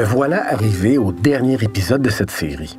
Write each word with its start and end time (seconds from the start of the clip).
Me 0.00 0.04
voilà 0.06 0.50
arrivé 0.50 0.96
au 0.96 1.12
dernier 1.12 1.58
épisode 1.60 2.00
de 2.00 2.08
cette 2.08 2.30
série. 2.30 2.78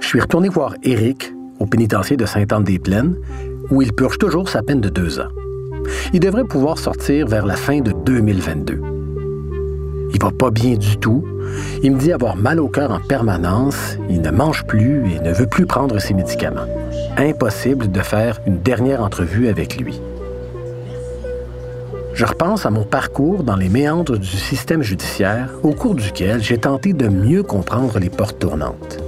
Je 0.00 0.06
suis 0.06 0.18
retourné 0.18 0.48
voir 0.48 0.76
Eric 0.82 1.34
au 1.58 1.66
pénitencier 1.66 2.16
de 2.16 2.24
Sainte-Anne-des-Plaines, 2.24 3.16
où 3.70 3.82
il 3.82 3.92
purge 3.92 4.16
toujours 4.16 4.48
sa 4.48 4.62
peine 4.62 4.80
de 4.80 4.88
deux 4.88 5.20
ans. 5.20 5.28
Il 6.14 6.20
devrait 6.20 6.44
pouvoir 6.44 6.78
sortir 6.78 7.26
vers 7.26 7.44
la 7.44 7.54
fin 7.54 7.80
de 7.80 7.92
2022. 7.92 8.80
Il 10.14 10.22
va 10.22 10.30
pas 10.30 10.50
bien 10.50 10.76
du 10.76 10.96
tout. 10.96 11.22
Il 11.82 11.92
me 11.92 11.98
dit 11.98 12.12
avoir 12.12 12.34
mal 12.34 12.60
au 12.60 12.68
cœur 12.68 12.92
en 12.92 13.00
permanence, 13.00 13.98
il 14.08 14.22
ne 14.22 14.30
mange 14.30 14.64
plus 14.64 15.02
et 15.12 15.20
ne 15.20 15.34
veut 15.34 15.48
plus 15.48 15.66
prendre 15.66 15.98
ses 15.98 16.14
médicaments. 16.14 16.66
Impossible 17.18 17.92
de 17.92 18.00
faire 18.00 18.40
une 18.46 18.60
dernière 18.60 19.02
entrevue 19.02 19.48
avec 19.48 19.76
lui. 19.76 20.00
Je 22.18 22.24
repense 22.24 22.66
à 22.66 22.70
mon 22.70 22.82
parcours 22.82 23.44
dans 23.44 23.54
les 23.54 23.68
méandres 23.68 24.18
du 24.18 24.26
système 24.26 24.82
judiciaire 24.82 25.50
au 25.62 25.70
cours 25.70 25.94
duquel 25.94 26.42
j'ai 26.42 26.58
tenté 26.58 26.92
de 26.92 27.06
mieux 27.06 27.44
comprendre 27.44 28.00
les 28.00 28.10
portes 28.10 28.40
tournantes. 28.40 28.98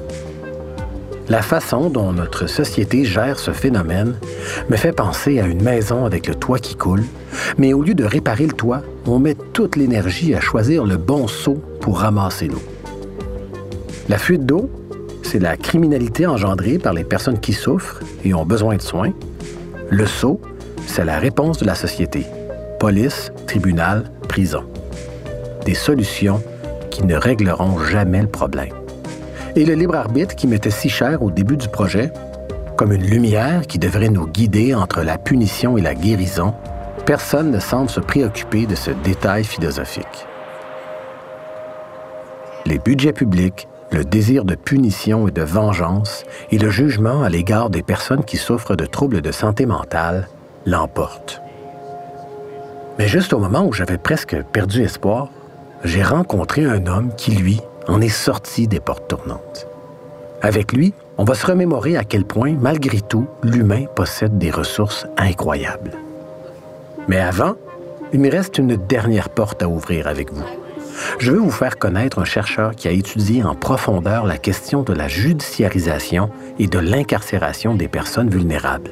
La 1.28 1.42
façon 1.42 1.90
dont 1.90 2.12
notre 2.12 2.46
société 2.46 3.04
gère 3.04 3.40
ce 3.40 3.50
phénomène 3.50 4.14
me 4.68 4.76
fait 4.76 4.92
penser 4.92 5.40
à 5.40 5.46
une 5.46 5.60
maison 5.60 6.04
avec 6.04 6.28
le 6.28 6.36
toit 6.36 6.60
qui 6.60 6.76
coule, 6.76 7.02
mais 7.58 7.72
au 7.72 7.82
lieu 7.82 7.94
de 7.94 8.04
réparer 8.04 8.46
le 8.46 8.52
toit, 8.52 8.82
on 9.06 9.18
met 9.18 9.34
toute 9.34 9.74
l'énergie 9.74 10.32
à 10.36 10.40
choisir 10.40 10.84
le 10.84 10.96
bon 10.96 11.26
seau 11.26 11.60
pour 11.80 11.98
ramasser 11.98 12.46
l'eau. 12.46 12.62
La 14.08 14.18
fuite 14.18 14.46
d'eau, 14.46 14.70
c'est 15.24 15.40
la 15.40 15.56
criminalité 15.56 16.28
engendrée 16.28 16.78
par 16.78 16.92
les 16.92 17.02
personnes 17.02 17.40
qui 17.40 17.54
souffrent 17.54 18.02
et 18.24 18.34
ont 18.34 18.46
besoin 18.46 18.76
de 18.76 18.82
soins. 18.82 19.10
Le 19.88 20.06
seau, 20.06 20.40
c'est 20.86 21.04
la 21.04 21.18
réponse 21.18 21.58
de 21.58 21.66
la 21.66 21.74
société. 21.74 22.24
Police, 22.80 23.30
tribunal, 23.46 24.10
prison. 24.28 24.64
Des 25.64 25.74
solutions 25.74 26.42
qui 26.90 27.04
ne 27.04 27.14
régleront 27.14 27.78
jamais 27.78 28.22
le 28.22 28.28
problème 28.28 28.74
et 29.56 29.64
le 29.64 29.74
libre 29.74 29.96
arbitre 29.96 30.34
qui 30.34 30.46
m'était 30.46 30.70
si 30.70 30.88
cher 30.88 31.22
au 31.22 31.30
début 31.30 31.56
du 31.56 31.68
projet, 31.68 32.12
comme 32.76 32.92
une 32.92 33.04
lumière 33.04 33.66
qui 33.66 33.78
devrait 33.78 34.08
nous 34.08 34.26
guider 34.26 34.74
entre 34.74 35.02
la 35.02 35.18
punition 35.18 35.76
et 35.76 35.82
la 35.82 35.94
guérison, 35.94 36.54
personne 37.06 37.50
ne 37.50 37.58
semble 37.58 37.90
se 37.90 38.00
préoccuper 38.00 38.66
de 38.66 38.74
ce 38.74 38.90
détail 38.90 39.44
philosophique. 39.44 40.26
Les 42.66 42.78
budgets 42.78 43.12
publics, 43.12 43.66
le 43.90 44.04
désir 44.04 44.44
de 44.44 44.54
punition 44.54 45.26
et 45.26 45.32
de 45.32 45.42
vengeance 45.42 46.24
et 46.50 46.58
le 46.58 46.70
jugement 46.70 47.22
à 47.22 47.28
l'égard 47.28 47.70
des 47.70 47.82
personnes 47.82 48.24
qui 48.24 48.36
souffrent 48.36 48.76
de 48.76 48.86
troubles 48.86 49.20
de 49.20 49.32
santé 49.32 49.66
mentale 49.66 50.28
l'emportent. 50.64 51.39
Mais 53.00 53.08
juste 53.08 53.32
au 53.32 53.38
moment 53.38 53.64
où 53.64 53.72
j'avais 53.72 53.96
presque 53.96 54.36
perdu 54.52 54.82
espoir, 54.82 55.30
j'ai 55.84 56.02
rencontré 56.02 56.66
un 56.66 56.86
homme 56.86 57.14
qui, 57.16 57.30
lui, 57.30 57.58
en 57.88 58.02
est 58.02 58.10
sorti 58.10 58.68
des 58.68 58.78
portes 58.78 59.08
tournantes. 59.08 59.66
Avec 60.42 60.74
lui, 60.74 60.92
on 61.16 61.24
va 61.24 61.32
se 61.32 61.46
remémorer 61.46 61.96
à 61.96 62.04
quel 62.04 62.26
point, 62.26 62.54
malgré 62.60 63.00
tout, 63.00 63.26
l'humain 63.42 63.86
possède 63.96 64.36
des 64.36 64.50
ressources 64.50 65.06
incroyables. 65.16 65.92
Mais 67.08 67.18
avant, 67.18 67.54
il 68.12 68.20
me 68.20 68.30
reste 68.30 68.58
une 68.58 68.76
dernière 68.76 69.30
porte 69.30 69.62
à 69.62 69.68
ouvrir 69.70 70.06
avec 70.06 70.30
vous. 70.30 70.44
Je 71.20 71.32
veux 71.32 71.38
vous 71.38 71.50
faire 71.50 71.78
connaître 71.78 72.18
un 72.18 72.26
chercheur 72.26 72.76
qui 72.76 72.86
a 72.86 72.90
étudié 72.90 73.42
en 73.44 73.54
profondeur 73.54 74.26
la 74.26 74.36
question 74.36 74.82
de 74.82 74.92
la 74.92 75.08
judiciarisation 75.08 76.28
et 76.58 76.66
de 76.66 76.78
l'incarcération 76.78 77.74
des 77.74 77.88
personnes 77.88 78.28
vulnérables. 78.28 78.90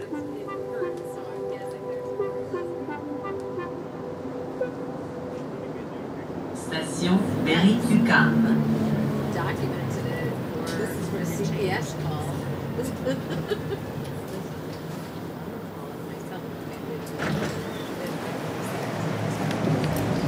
Station 6.69 7.19
Berry-UQAM. 7.45 8.57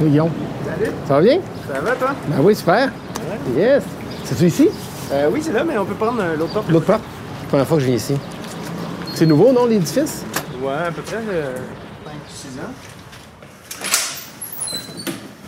Oui, 0.01 0.09
Guillaume. 0.09 0.31
Salut, 0.65 0.91
Ça 1.07 1.13
va 1.15 1.21
bien? 1.21 1.39
ça 1.71 1.79
va 1.79 1.91
toi? 1.95 2.09
Ben 2.27 2.37
oui, 2.41 2.55
super. 2.55 2.89
Yes. 3.55 3.83
C'est-tu 4.23 4.45
ici? 4.45 4.69
Euh, 5.11 5.29
oui, 5.31 5.41
c'est 5.43 5.51
là, 5.53 5.63
mais 5.63 5.77
on 5.77 5.85
peut 5.85 5.93
prendre 5.93 6.21
euh, 6.21 6.35
l'autre 6.37 6.53
porte. 6.53 6.69
L'autre 6.69 6.85
part? 6.85 6.99
Première 7.49 7.67
fois 7.67 7.77
que 7.77 7.81
je 7.83 7.87
viens 7.87 7.95
ici. 7.97 8.15
C'est 9.13 9.25
nouveau, 9.25 9.51
non, 9.51 9.65
l'édifice? 9.65 10.23
Ouais, 10.61 10.73
à 10.87 10.91
peu 10.91 11.01
près 11.01 11.17
euh, 11.17 11.55
6 12.29 12.47
ans. 12.59 12.71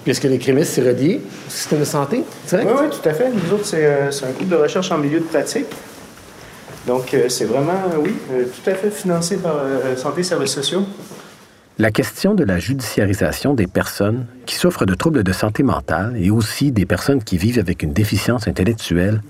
Puis 0.04 0.12
est-ce 0.12 0.22
que 0.22 0.28
les 0.28 0.38
crémistes, 0.38 0.74
c'est 0.74 0.82
relié 0.82 1.22
au 1.48 1.50
système 1.50 1.80
de 1.80 1.86
santé? 1.86 2.24
direct? 2.48 2.70
Oui, 2.70 2.78
oui, 2.84 2.90
tout 2.90 3.10
à 3.10 3.14
fait. 3.14 3.30
Nous 3.30 3.54
autres, 3.54 3.66
c'est 3.66 3.86
euh, 3.86 4.10
un 4.10 4.32
groupe 4.32 4.50
de 4.50 4.56
recherche 4.56 4.92
en 4.92 4.98
milieu 4.98 5.20
de 5.20 5.26
pratique. 5.26 5.68
Donc, 6.86 7.14
euh, 7.14 7.30
c'est 7.30 7.46
vraiment, 7.46 7.72
euh, 7.94 7.98
oui, 8.00 8.14
euh, 8.32 8.44
tout 8.46 8.70
à 8.70 8.74
fait 8.74 8.90
financé 8.92 9.38
par 9.38 9.56
euh, 9.58 9.96
Santé 9.96 10.20
et 10.22 10.24
Services 10.24 10.52
sociaux. 10.52 10.86
La 11.80 11.90
question 11.90 12.36
de 12.36 12.44
la 12.44 12.60
judiciarisation 12.60 13.54
des 13.54 13.68
personnes 13.68 14.26
qui 14.46 14.56
souffrent 14.56 14.86
de 14.86 14.94
troubles 14.94 15.24
de 15.24 15.32
santé 15.32 15.64
mentale 15.64 16.16
et 16.18 16.30
aussi 16.30 16.72
des 16.72 16.86
personnes 16.86 17.24
qui 17.24 17.38
vivent 17.38 17.58
avec 17.60 17.82
une 17.82 17.94
déficience 17.94 18.48
intellectuelle 18.48 19.22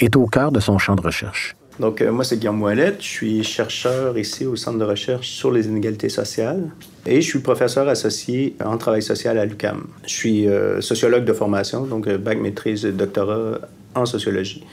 est 0.00 0.16
au 0.16 0.26
cœur 0.26 0.50
de 0.50 0.60
son 0.60 0.78
champ 0.78 0.96
de 0.96 1.02
recherche. 1.02 1.54
Donc, 1.78 2.00
euh, 2.00 2.10
moi, 2.10 2.24
c'est 2.24 2.38
Guillaume 2.38 2.56
Moellette. 2.56 2.96
Je 3.00 3.06
suis 3.06 3.44
chercheur 3.44 4.18
ici 4.18 4.46
au 4.46 4.56
Centre 4.56 4.78
de 4.78 4.84
recherche 4.84 5.28
sur 5.28 5.50
les 5.50 5.66
inégalités 5.66 6.08
sociales 6.08 6.70
et 7.04 7.20
je 7.20 7.26
suis 7.26 7.40
professeur 7.40 7.88
associé 7.88 8.56
en 8.64 8.78
travail 8.78 9.02
social 9.02 9.38
à 9.38 9.44
l'UCAM. 9.44 9.86
Je 10.06 10.12
suis 10.12 10.48
euh, 10.48 10.80
sociologue 10.80 11.24
de 11.24 11.32
formation, 11.32 11.84
donc 11.84 12.08
euh, 12.08 12.18
bac 12.18 12.38
maîtrise 12.38 12.84
doctorat 12.84 13.60
en 13.94 14.06
sociologie. 14.06 14.64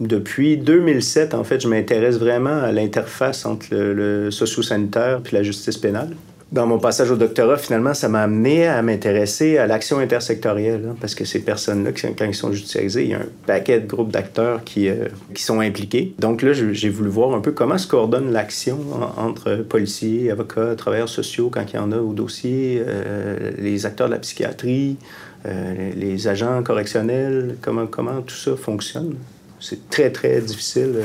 Depuis 0.00 0.56
2007, 0.56 1.34
en 1.34 1.44
fait, 1.44 1.60
je 1.60 1.68
m'intéresse 1.68 2.16
vraiment 2.16 2.62
à 2.62 2.72
l'interface 2.72 3.44
entre 3.44 3.66
le, 3.70 3.92
le 3.92 4.30
socio-sanitaire 4.30 5.20
puis 5.22 5.36
la 5.36 5.42
justice 5.42 5.76
pénale. 5.76 6.16
Dans 6.52 6.66
mon 6.66 6.78
passage 6.78 7.10
au 7.10 7.16
doctorat, 7.16 7.56
finalement, 7.56 7.94
ça 7.94 8.10
m'a 8.10 8.24
amené 8.24 8.66
à 8.66 8.82
m'intéresser 8.82 9.56
à 9.56 9.66
l'action 9.66 10.00
intersectorielle, 10.00 10.84
hein, 10.90 10.96
parce 11.00 11.14
que 11.14 11.24
ces 11.24 11.38
personnes-là, 11.40 11.92
quand 11.92 12.26
ils 12.26 12.34
sont 12.34 12.52
judiciarisés, 12.52 13.04
il 13.04 13.08
y 13.08 13.14
a 13.14 13.20
un 13.20 13.26
paquet 13.46 13.80
de 13.80 13.86
groupes 13.86 14.10
d'acteurs 14.10 14.62
qui, 14.62 14.90
euh, 14.90 15.06
qui 15.34 15.42
sont 15.42 15.60
impliqués. 15.60 16.12
Donc 16.18 16.42
là, 16.42 16.52
j'ai 16.52 16.88
voulu 16.90 17.08
voir 17.08 17.34
un 17.34 17.40
peu 17.40 17.52
comment 17.52 17.78
se 17.78 17.86
coordonne 17.86 18.30
l'action 18.32 18.78
en- 18.92 19.28
entre 19.28 19.56
policiers, 19.66 20.30
avocats, 20.30 20.74
travailleurs 20.76 21.08
sociaux, 21.08 21.48
quand 21.50 21.64
il 21.72 21.76
y 21.76 21.78
en 21.78 21.90
a 21.90 21.96
au 21.96 22.12
dossier, 22.12 22.82
euh, 22.86 23.52
les 23.58 23.86
acteurs 23.86 24.08
de 24.08 24.12
la 24.12 24.18
psychiatrie, 24.18 24.98
euh, 25.46 25.90
les 25.96 26.12
les 26.12 26.28
agents 26.28 26.62
correctionnels, 26.62 27.56
comment, 27.62 27.86
comment 27.86 28.20
tout 28.20 28.34
ça 28.34 28.54
fonctionne. 28.56 29.14
C'est 29.58 29.88
très, 29.88 30.10
très 30.10 30.42
difficile. 30.42 30.96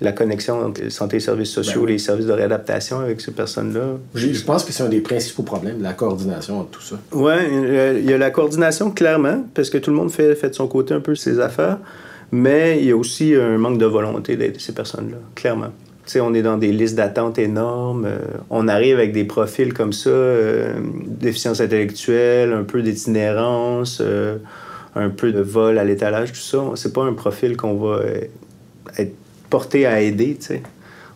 Euh, 0.00 0.04
la 0.04 0.12
connexion 0.12 0.66
entre 0.66 0.90
santé 0.90 1.16
et 1.16 1.20
services 1.20 1.50
sociaux, 1.50 1.82
Ben 1.82 1.92
les 1.92 1.98
services 1.98 2.26
de 2.26 2.32
réadaptation 2.32 3.00
avec 3.00 3.20
ces 3.20 3.32
personnes-là. 3.32 3.98
Je 4.14 4.44
pense 4.44 4.64
que 4.64 4.72
c'est 4.72 4.82
un 4.82 4.88
des 4.88 5.00
principaux 5.00 5.42
problèmes, 5.42 5.82
la 5.82 5.92
coordination 5.92 6.60
entre 6.60 6.70
tout 6.70 6.82
ça. 6.82 6.96
Oui, 7.12 7.34
il 7.98 8.08
y 8.08 8.12
a 8.12 8.18
la 8.18 8.30
coordination, 8.30 8.90
clairement, 8.90 9.44
parce 9.54 9.70
que 9.70 9.78
tout 9.78 9.90
le 9.90 9.96
monde 9.96 10.10
fait, 10.10 10.34
fait 10.34 10.50
de 10.50 10.54
son 10.54 10.68
côté 10.68 10.94
un 10.94 11.00
peu 11.00 11.14
ses 11.14 11.40
affaires, 11.40 11.78
mais 12.32 12.78
il 12.78 12.86
y 12.86 12.90
a 12.92 12.96
aussi 12.96 13.34
un 13.34 13.58
manque 13.58 13.78
de 13.78 13.86
volonté 13.86 14.36
d'aider 14.36 14.58
ces 14.58 14.72
personnes-là, 14.72 15.18
clairement. 15.34 15.72
Tu 16.06 16.12
sais, 16.12 16.20
on 16.20 16.34
est 16.34 16.42
dans 16.42 16.56
des 16.56 16.72
listes 16.72 16.96
d'attente 16.96 17.38
énormes. 17.38 18.04
euh, 18.06 18.18
on 18.48 18.68
arrive 18.68 18.96
avec 18.96 19.12
des 19.12 19.24
profils 19.24 19.72
comme 19.72 19.92
ça, 19.92 20.10
euh, 20.10 20.72
déficience 21.06 21.60
intellectuelle, 21.60 22.52
un 22.52 22.64
peu 22.64 22.82
d'itinérance, 22.82 23.98
euh, 24.00 24.38
un 24.96 25.10
peu 25.10 25.30
de 25.30 25.40
vol 25.40 25.78
à 25.78 25.84
l'étalage, 25.84 26.32
tout 26.32 26.38
ça. 26.38 26.58
C'est 26.74 26.92
pas 26.92 27.04
un 27.04 27.12
profil 27.12 27.56
qu'on 27.56 27.74
va 27.74 28.00
euh, 29.50 29.56
être 29.56 29.60
porté 29.60 29.86
à 29.86 30.00
aider, 30.00 30.36
tu 30.38 30.46
sais. 30.46 30.62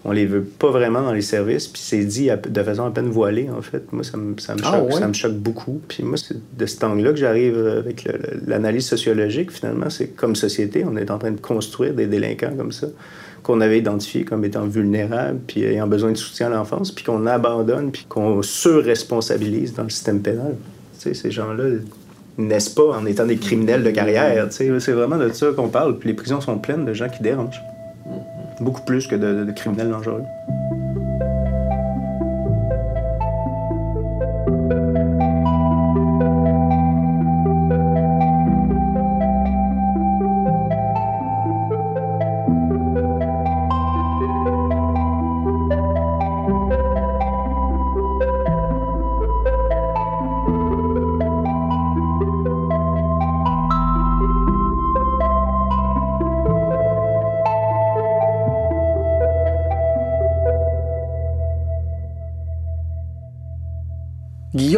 On 0.07 0.13
les 0.13 0.27
veut 0.27 0.43
pas 0.43 0.71
vraiment 0.71 1.01
dans 1.01 1.15
les 1.15 1.23
services, 1.23 1.67
puis 1.67 1.81
c'est 1.83 2.05
dit 2.05 2.29
à- 2.29 2.37
de 2.37 2.63
façon 2.63 2.85
à 2.85 2.91
peine 2.91 3.09
voilée, 3.09 3.49
en 3.49 3.63
fait. 3.63 3.91
Moi, 3.91 4.05
ça 4.05 4.19
me, 4.19 4.39
ça 4.39 4.55
me, 4.55 4.61
Ah, 4.63 4.73
choque, 4.73 4.87
ouais? 4.89 5.01
ça 5.01 5.09
me 5.09 5.15
choque 5.15 5.33
beaucoup. 5.37 5.81
Puis 5.89 6.03
moi, 6.03 6.19
c'est 6.19 6.37
de 6.59 6.67
cet 6.67 6.85
angle-là 6.85 7.13
que 7.13 7.17
j'arrive 7.17 7.57
avec 7.79 8.05
le- 8.05 8.13
le- 8.13 8.41
l'analyse 8.47 8.85
sociologique, 8.87 9.51
finalement. 9.51 9.89
C'est 9.89 10.09
comme 10.09 10.37
société, 10.37 10.85
on 10.87 10.95
est 10.99 11.11
en 11.11 11.17
train 11.19 11.31
de 11.31 11.41
construire 11.41 11.95
des 11.95 12.07
délinquants 12.07 12.53
comme 12.55 12.71
ça, 12.71 12.89
qu'on 13.43 13.63
avait 13.63 13.79
identifiés 13.79 14.25
comme 14.27 14.45
étant 14.45 14.67
vulnérables, 14.67 15.39
puis 15.47 15.63
ayant 15.65 15.87
besoin 15.87 16.13
de 16.13 16.19
soutien 16.19 16.49
à 16.49 16.51
l'enfance, 16.51 16.93
puis 16.93 17.03
qu'on 17.05 17.27
abandonne, 17.27 17.91
puis 17.91 18.05
qu'on 18.07 18.43
surresponsabilise 18.43 19.73
dans 19.73 19.85
le 19.85 19.91
système 19.91 20.21
pénal. 20.21 20.55
Tu 21.01 21.09
sais, 21.09 21.15
ces 21.15 21.31
gens-là 21.31 21.65
naissent 22.37 22.69
pas 22.69 22.91
en 22.99 23.07
étant 23.07 23.25
des 23.25 23.37
criminels 23.37 23.83
de 23.83 23.91
carrière. 23.91 24.49
tu 24.51 24.57
sais. 24.57 24.81
C'est 24.81 24.93
vraiment 24.93 25.17
de 25.17 25.31
ça 25.33 25.47
qu'on 25.57 25.69
parle. 25.69 25.99
Puis 25.99 26.09
les 26.11 26.15
prisons 26.15 26.43
sont 26.43 26.59
pleines 26.59 26.85
de 26.85 26.93
gens 26.93 27.09
qui 27.09 27.23
dérangent. 27.23 27.63
Beaucoup 28.64 28.81
plus 28.81 29.06
que 29.06 29.14
de, 29.14 29.52
criminels 29.52 29.90
dangereux. 29.90 30.25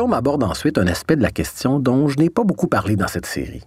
Guillaume 0.07 0.19
aborde 0.19 0.45
ensuite 0.45 0.79
un 0.79 0.87
aspect 0.87 1.17
de 1.17 1.23
la 1.23 1.33
question 1.33 1.81
dont 1.81 2.07
je 2.07 2.17
n'ai 2.17 2.31
pas 2.31 2.45
beaucoup 2.45 2.69
parlé 2.69 2.95
dans 2.95 3.09
cette 3.09 3.27
série. 3.27 3.65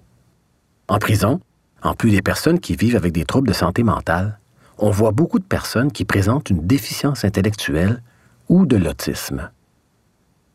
En 0.88 0.98
prison, 0.98 1.42
en 1.84 1.96
plus 1.96 2.12
des 2.12 2.22
personnes 2.22 2.62
qui 2.62 2.78
vivent 2.78 2.96
avec 2.96 3.12
des 3.12 3.26
troubles 3.26 3.50
de 3.50 3.54
santé 3.54 3.84
mentale, 3.84 4.40
on 4.78 4.90
voit 4.90 5.12
beaucoup 5.12 5.40
de 5.40 5.44
personnes 5.44 5.92
qui 5.92 6.06
présentent 6.06 6.50
une 6.50 6.66
déficience 6.66 7.26
intellectuelle 7.26 8.02
ou 8.48 8.66
de 8.66 8.78
l'autisme. 8.78 9.52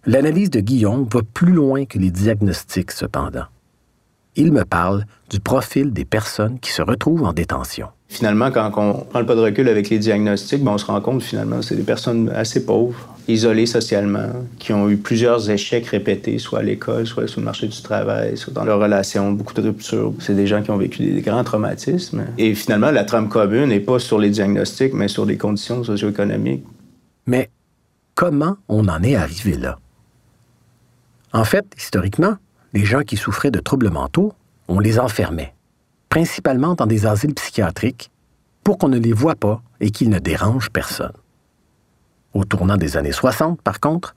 L'analyse 0.07 0.49
de 0.49 0.61
Guillaume 0.61 1.07
va 1.13 1.21
plus 1.23 1.53
loin 1.53 1.85
que 1.85 1.99
les 1.99 2.11
diagnostics, 2.11 2.91
cependant. 2.91 3.49
Il 4.37 4.53
me 4.53 4.65
parle 4.65 5.05
du 5.29 5.39
profil 5.39 5.93
des 5.93 6.07
personnes 6.07 6.61
qui 6.61 6.71
se 6.71 6.81
retrouvent 6.81 7.25
en 7.25 7.35
détention. 7.35 7.91
Finalement, 8.09 8.51
quand 8.51 8.71
on 8.77 9.05
prend 9.05 9.21
le 9.21 9.27
pas 9.27 9.35
de 9.35 9.41
recul 9.41 9.69
avec 9.69 9.89
les 9.91 9.99
diagnostics, 9.99 10.63
ben, 10.63 10.73
on 10.73 10.79
se 10.79 10.85
rend 10.85 11.01
compte 11.01 11.23
finalement 11.23 11.63
c'est 11.63 11.75
des 11.75 11.83
personnes 11.83 12.31
assez 12.35 12.65
pauvres, 12.65 13.09
isolées 13.27 13.67
socialement, 13.67 14.29
qui 14.59 14.73
ont 14.73 14.89
eu 14.89 14.97
plusieurs 14.97 15.51
échecs 15.51 15.87
répétés, 15.87 16.39
soit 16.39 16.61
à 16.61 16.63
l'école, 16.63 17.07
soit 17.07 17.27
sur 17.27 17.41
le 17.41 17.47
marché 17.47 17.67
du 17.67 17.83
travail, 17.83 18.37
soit 18.37 18.53
dans 18.53 18.65
leurs 18.65 18.79
relations, 18.79 19.33
beaucoup 19.33 19.55
de 19.55 19.63
ruptures. 19.63 20.13
C'est 20.21 20.37
des 20.37 20.47
gens 20.47 20.63
qui 20.63 20.71
ont 20.71 20.77
vécu 20.77 21.03
des 21.03 21.23
grands 21.23 21.43
traumatismes. 21.43 22.27
Et 22.39 22.55
finalement, 22.55 22.91
la 22.91 23.05
trame 23.05 23.29
commune 23.29 23.67
n'est 23.67 23.81
pas 23.81 23.99
sur 23.99 24.19
les 24.19 24.31
diagnostics, 24.31 24.93
mais 24.93 25.09
sur 25.09 25.25
les 25.25 25.37
conditions 25.37 25.83
socio-économiques. 25.83 26.65
Mais 27.27 27.51
comment 28.15 28.59
on 28.69 28.87
en 28.89 29.03
est 29.03 29.17
arrivé 29.17 29.57
là? 29.57 29.79
En 31.33 31.45
fait, 31.45 31.65
historiquement, 31.77 32.37
les 32.75 32.85
gens 32.85 33.01
qui 33.01 33.17
souffraient 33.17 33.51
de 33.51 33.59
troubles 33.59 33.91
mentaux, 33.91 34.35
on 34.69 34.79
les 34.79 35.01
enfermait, 35.01 35.53
principalement 36.15 36.75
dans 36.75 36.87
des 36.87 37.07
asiles 37.07 37.35
psychiatriques, 37.35 38.13
pour 38.63 38.79
qu'on 38.79 38.87
ne 38.87 39.01
les 39.01 39.13
voie 39.13 39.35
pas 39.35 39.61
et 39.81 39.91
qu'ils 39.91 40.11
ne 40.11 40.21
dérangent 40.21 40.71
personne. 40.71 41.11
Au 42.35 42.45
tournant 42.45 42.77
des 42.77 42.97
années 42.97 43.11
60, 43.11 43.61
par 43.61 43.81
contre, 43.81 44.15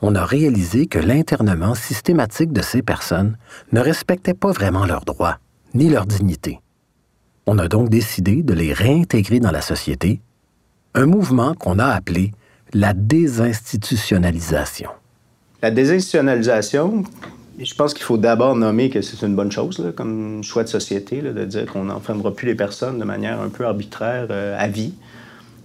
on 0.00 0.14
a 0.14 0.24
réalisé 0.24 0.86
que 0.86 1.00
l'internement 1.00 1.74
systématique 1.74 2.52
de 2.52 2.62
ces 2.62 2.82
personnes 2.82 3.36
ne 3.72 3.80
respectait 3.80 4.32
pas 4.32 4.52
vraiment 4.52 4.86
leurs 4.86 5.04
droits, 5.04 5.40
ni 5.74 5.88
leur 5.88 6.06
dignité. 6.06 6.60
On 7.46 7.58
a 7.58 7.66
donc 7.66 7.88
décidé 7.88 8.44
de 8.44 8.54
les 8.54 8.72
réintégrer 8.72 9.40
dans 9.40 9.50
la 9.50 9.60
société, 9.60 10.20
un 10.94 11.06
mouvement 11.06 11.54
qu'on 11.54 11.80
a 11.80 11.86
appelé 11.86 12.30
la 12.72 12.94
désinstitutionnalisation. 12.94 14.90
La 15.62 15.72
désinstitutionnalisation, 15.72 17.02
je 17.64 17.74
pense 17.74 17.94
qu'il 17.94 18.04
faut 18.04 18.16
d'abord 18.16 18.56
nommer 18.56 18.90
que 18.90 19.02
c'est 19.02 19.24
une 19.26 19.36
bonne 19.36 19.52
chose 19.52 19.92
comme 19.96 20.42
choix 20.42 20.64
de 20.64 20.68
société, 20.68 21.20
de 21.20 21.44
dire 21.44 21.66
qu'on 21.66 21.84
n'enfermera 21.84 22.34
plus 22.34 22.46
les 22.46 22.54
personnes 22.54 22.98
de 22.98 23.04
manière 23.04 23.40
un 23.40 23.48
peu 23.48 23.66
arbitraire 23.66 24.28
euh, 24.30 24.56
à 24.58 24.68
vie. 24.68 24.94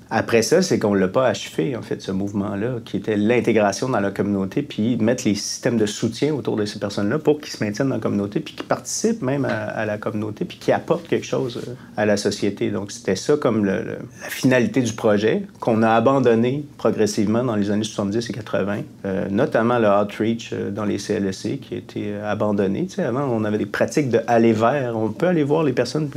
Après 0.09 0.41
ça, 0.43 0.61
c'est 0.61 0.77
qu'on 0.77 0.93
ne 0.93 0.99
l'a 0.99 1.07
pas 1.07 1.27
achevé, 1.27 1.75
en 1.75 1.81
fait, 1.81 2.01
ce 2.01 2.11
mouvement-là, 2.11 2.79
qui 2.85 2.97
était 2.97 3.17
l'intégration 3.17 3.89
dans 3.89 3.99
la 3.99 4.11
communauté, 4.11 4.61
puis 4.61 4.97
mettre 4.97 5.23
les 5.25 5.35
systèmes 5.35 5.77
de 5.77 5.85
soutien 5.85 6.33
autour 6.33 6.55
de 6.55 6.65
ces 6.65 6.79
personnes-là 6.79 7.17
pour 7.17 7.39
qu'ils 7.39 7.51
se 7.51 7.63
maintiennent 7.63 7.89
dans 7.89 7.95
la 7.95 8.01
communauté, 8.01 8.39
puis 8.39 8.53
qu'ils 8.53 8.65
participent 8.65 9.23
même 9.23 9.45
à, 9.45 9.85
la 9.85 9.97
communauté, 9.97 10.45
puis 10.45 10.57
qu'ils 10.57 10.73
apportent 10.73 11.07
quelque 11.07 11.25
chose 11.25 11.61
euh, 11.67 11.73
à 11.97 12.05
la 12.05 12.17
société. 12.17 12.69
Donc, 12.69 12.91
c'était 12.91 13.15
ça 13.15 13.35
comme 13.37 13.65
la 13.65 13.83
finalité 14.29 14.81
du 14.81 14.93
projet, 14.93 15.43
qu'on 15.59 15.81
a 15.81 15.89
abandonné 15.89 16.65
progressivement 16.77 17.43
dans 17.43 17.55
les 17.55 17.71
années 17.71 17.83
70 17.83 18.29
et 18.29 18.33
80, 18.33 18.77
euh, 19.05 19.27
notamment 19.29 19.79
le 19.79 19.87
outreach 19.87 20.51
euh, 20.53 20.69
dans 20.69 20.85
les 20.85 20.97
CLSC 20.97 21.59
qui 21.59 21.73
a 21.73 21.77
été 21.77 22.15
abandonné. 22.15 22.85
Tu 22.85 22.95
sais, 22.95 23.03
avant, 23.03 23.23
on 23.23 23.43
avait 23.43 23.57
des 23.57 23.65
pratiques 23.65 24.09
de 24.09 24.19
vers. 24.27 24.95
On 24.97 25.09
peut 25.09 25.27
aller 25.27 25.43
voir 25.43 25.63
les 25.63 25.73
personnes 25.73 26.09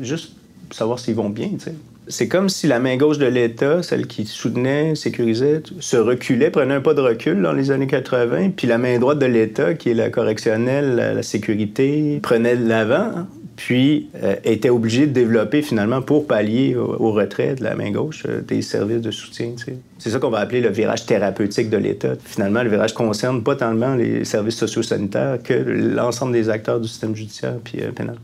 juste 0.00 0.32
savoir 0.70 0.98
s'ils 0.98 1.14
vont 1.14 1.28
bien, 1.28 1.50
tu 1.50 1.60
sais 1.60 1.74
c'est 2.08 2.28
comme 2.28 2.48
si 2.48 2.66
la 2.66 2.78
main 2.78 2.96
gauche 2.96 3.18
de 3.18 3.26
l'État, 3.26 3.82
celle 3.82 4.06
qui 4.06 4.26
soutenait, 4.26 4.94
sécurisait, 4.94 5.62
se 5.80 5.96
reculait, 5.96 6.50
prenait 6.50 6.74
un 6.74 6.80
pas 6.80 6.94
de 6.94 7.00
recul 7.00 7.40
dans 7.40 7.52
les 7.52 7.70
années 7.70 7.86
80, 7.86 8.50
puis 8.56 8.66
la 8.66 8.78
main 8.78 8.98
droite 8.98 9.18
de 9.18 9.26
l'État, 9.26 9.74
qui 9.74 9.90
est 9.90 9.94
la 9.94 10.10
correctionnelle, 10.10 10.96
la, 10.96 11.22
sécurité, 11.22 12.20
prenait 12.22 12.56
de 12.56 12.68
l'avant, 12.68 13.26
puis 13.56 14.08
euh, 14.22 14.34
était 14.44 14.68
obligée 14.68 15.06
de 15.06 15.12
développer 15.12 15.62
finalement 15.62 16.02
pour 16.02 16.26
pallier 16.26 16.74
au, 16.76 17.12
retrait 17.12 17.54
de 17.54 17.62
la 17.62 17.74
main 17.74 17.90
gauche 17.90 18.24
euh, 18.28 18.40
des 18.40 18.62
services 18.62 19.00
de 19.00 19.10
soutien. 19.10 19.54
C'est 19.98 20.10
ça 20.10 20.18
qu'on 20.18 20.30
va 20.30 20.40
appeler 20.40 20.60
le 20.60 20.70
virage 20.70 21.06
thérapeutique 21.06 21.70
de 21.70 21.76
l'État. 21.76 22.14
Finalement, 22.24 22.62
le 22.62 22.70
virage 22.70 22.92
concerne 22.94 23.42
pas 23.42 23.54
tellement 23.54 23.94
les 23.94 24.24
services 24.24 24.56
socio-sanitaires 24.56 25.38
que 25.42 25.54
l'ensemble 25.54 26.32
des 26.32 26.50
acteurs 26.50 26.80
du 26.80 26.88
système 26.88 27.14
judiciaire 27.14 27.54
puis 27.62 27.80
euh, 27.80 27.92
pénal 27.92 28.16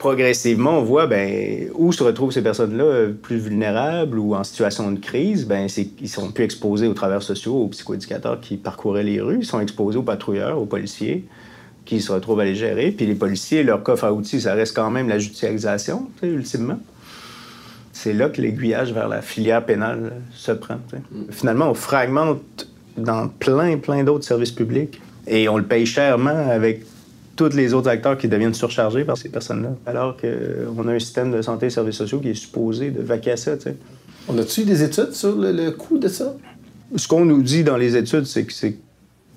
progressivement, 0.00 0.78
on 0.78 0.82
voit 0.82 1.06
ben, 1.06 1.68
où 1.74 1.92
se 1.92 2.02
retrouvent 2.02 2.32
ces 2.32 2.42
personnes-là 2.42 3.08
plus 3.22 3.36
vulnérables 3.36 4.18
ou 4.18 4.34
en 4.34 4.42
situation 4.42 4.90
de 4.90 4.98
crise. 4.98 5.46
Ben, 5.46 5.68
ils 6.00 6.08
sont 6.08 6.32
plus 6.32 6.44
exposés 6.44 6.88
aux 6.88 6.94
travailleurs 6.94 7.22
sociaux, 7.22 7.54
aux 7.54 7.68
psychoéducateurs 7.68 8.40
qui 8.40 8.56
parcouraient 8.56 9.04
les 9.04 9.20
rues. 9.20 9.40
Ils 9.40 9.46
sont 9.46 9.60
exposés 9.60 9.98
aux 9.98 10.02
patrouilleurs, 10.02 10.58
aux 10.58 10.64
policiers 10.64 11.26
qui 11.84 12.00
se 12.00 12.10
retrouvent 12.12 12.40
à 12.40 12.46
les 12.46 12.54
gérer. 12.54 12.92
Puis 12.92 13.04
les 13.04 13.14
policiers, 13.14 13.62
leur 13.62 13.82
coffre 13.82 14.04
à 14.04 14.12
outils, 14.12 14.40
ça 14.40 14.54
reste 14.54 14.74
quand 14.74 14.90
même 14.90 15.06
la 15.06 15.18
judiciarisation, 15.18 16.08
ultimement. 16.22 16.78
C'est 17.92 18.14
là 18.14 18.30
que 18.30 18.40
l'aiguillage 18.40 18.94
vers 18.94 19.06
la 19.06 19.20
filière 19.20 19.66
pénale 19.66 20.14
se 20.32 20.52
prend. 20.52 20.76
Mm. 20.76 21.30
Finalement, 21.30 21.70
on 21.70 21.74
fragmente 21.74 22.68
dans 22.96 23.28
plein, 23.28 23.76
plein 23.76 24.02
d'autres 24.02 24.24
services 24.24 24.52
publics 24.52 24.98
et 25.26 25.46
on 25.50 25.58
le 25.58 25.64
paye 25.64 25.84
chèrement 25.84 26.48
avec 26.50 26.86
tous 27.36 27.54
les 27.54 27.74
autres 27.74 27.88
acteurs 27.88 28.18
qui 28.18 28.28
deviennent 28.28 28.54
surchargés 28.54 29.04
par 29.04 29.16
ces 29.16 29.28
personnes-là. 29.28 29.70
Alors 29.86 30.16
qu'on 30.16 30.88
a 30.88 30.92
un 30.92 30.98
système 30.98 31.32
de 31.32 31.42
santé 31.42 31.66
et 31.66 31.70
services 31.70 31.96
sociaux 31.96 32.20
qui 32.20 32.30
est 32.30 32.34
supposé 32.34 32.90
de 32.90 33.02
vaquer 33.02 33.32
à 33.32 33.36
ça. 33.36 33.52
On 34.28 34.38
a-tu 34.38 34.64
des 34.64 34.82
études 34.82 35.12
sur 35.12 35.34
le, 35.36 35.70
coût 35.70 35.98
de 35.98 36.08
ça? 36.08 36.34
Ce 36.96 37.08
qu'on 37.08 37.24
nous 37.24 37.42
dit 37.42 37.64
dans 37.64 37.76
les 37.76 37.96
études, 37.96 38.26
c'est 38.26 38.44
que 38.44 38.52
c'est 38.52 38.76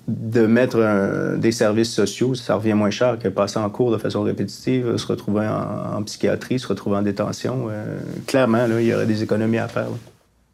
de 0.06 0.46
mettre 0.46 1.36
des 1.38 1.52
services 1.52 1.92
sociaux, 1.92 2.34
ça 2.34 2.56
revient 2.56 2.74
moins 2.74 2.90
cher 2.90 3.18
que 3.18 3.28
passer 3.28 3.58
en 3.58 3.70
cours 3.70 3.90
de 3.90 3.96
façon 3.96 4.22
répétitive, 4.22 4.96
se 4.98 5.06
retrouver 5.06 5.48
en, 5.48 6.02
psychiatrie, 6.02 6.58
se 6.58 6.66
retrouver 6.66 6.96
en 6.98 7.02
détention. 7.02 7.68
Euh, 7.70 7.98
clairement, 8.26 8.66
là, 8.66 8.80
il 8.80 8.86
y 8.86 8.94
aurait 8.94 9.06
des 9.06 9.22
économies 9.22 9.58
à 9.58 9.68
faire. 9.68 9.88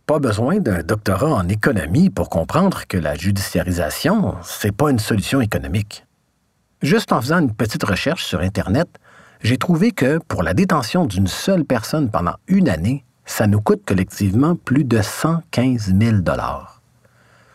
Pas 0.07 0.21
besoin 0.21 0.59
d'un 0.59 0.83
doctorat 0.83 1.33
en 1.33 1.49
économie 1.49 2.11
pour 2.11 2.31
comprendre 2.31 2.87
que 2.89 2.97
la 2.97 3.17
judiciarisation, 3.17 4.35
c'est 4.45 4.73
pas 4.73 4.91
une 4.91 4.99
solution 4.99 5.41
économique. 5.41 6.05
Juste 6.83 7.13
en 7.13 7.21
faisant 7.21 7.41
une 7.41 7.53
petite 7.53 7.85
recherche 7.85 8.25
sur 8.25 8.41
Internet, 8.41 8.89
j'ai 9.43 9.59
trouvé 9.59 9.93
que 9.93 10.19
pour 10.29 10.43
la 10.43 10.55
détention 10.55 11.05
d'une 11.05 11.27
seule 11.27 11.65
personne 11.65 12.11
pendant 12.11 12.37
une 12.49 12.71
année, 12.71 13.05
ça 13.27 13.47
nous 13.47 13.61
coûte 13.61 13.83
collectivement 13.87 14.57
plus 14.57 14.85
de 14.85 15.03
115 15.03 15.95
000 15.99 16.17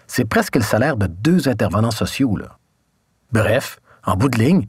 C'est 0.06 0.26
presque 0.26 0.56
le 0.56 0.62
salaire 0.62 0.96
de 0.96 1.08
deux 1.08 1.50
intervenants 1.50 1.92
sociaux. 1.92 2.38
Bref, 3.32 3.80
en 4.04 4.16
bout 4.16 4.30
de 4.30 4.38
ligne, 4.38 4.68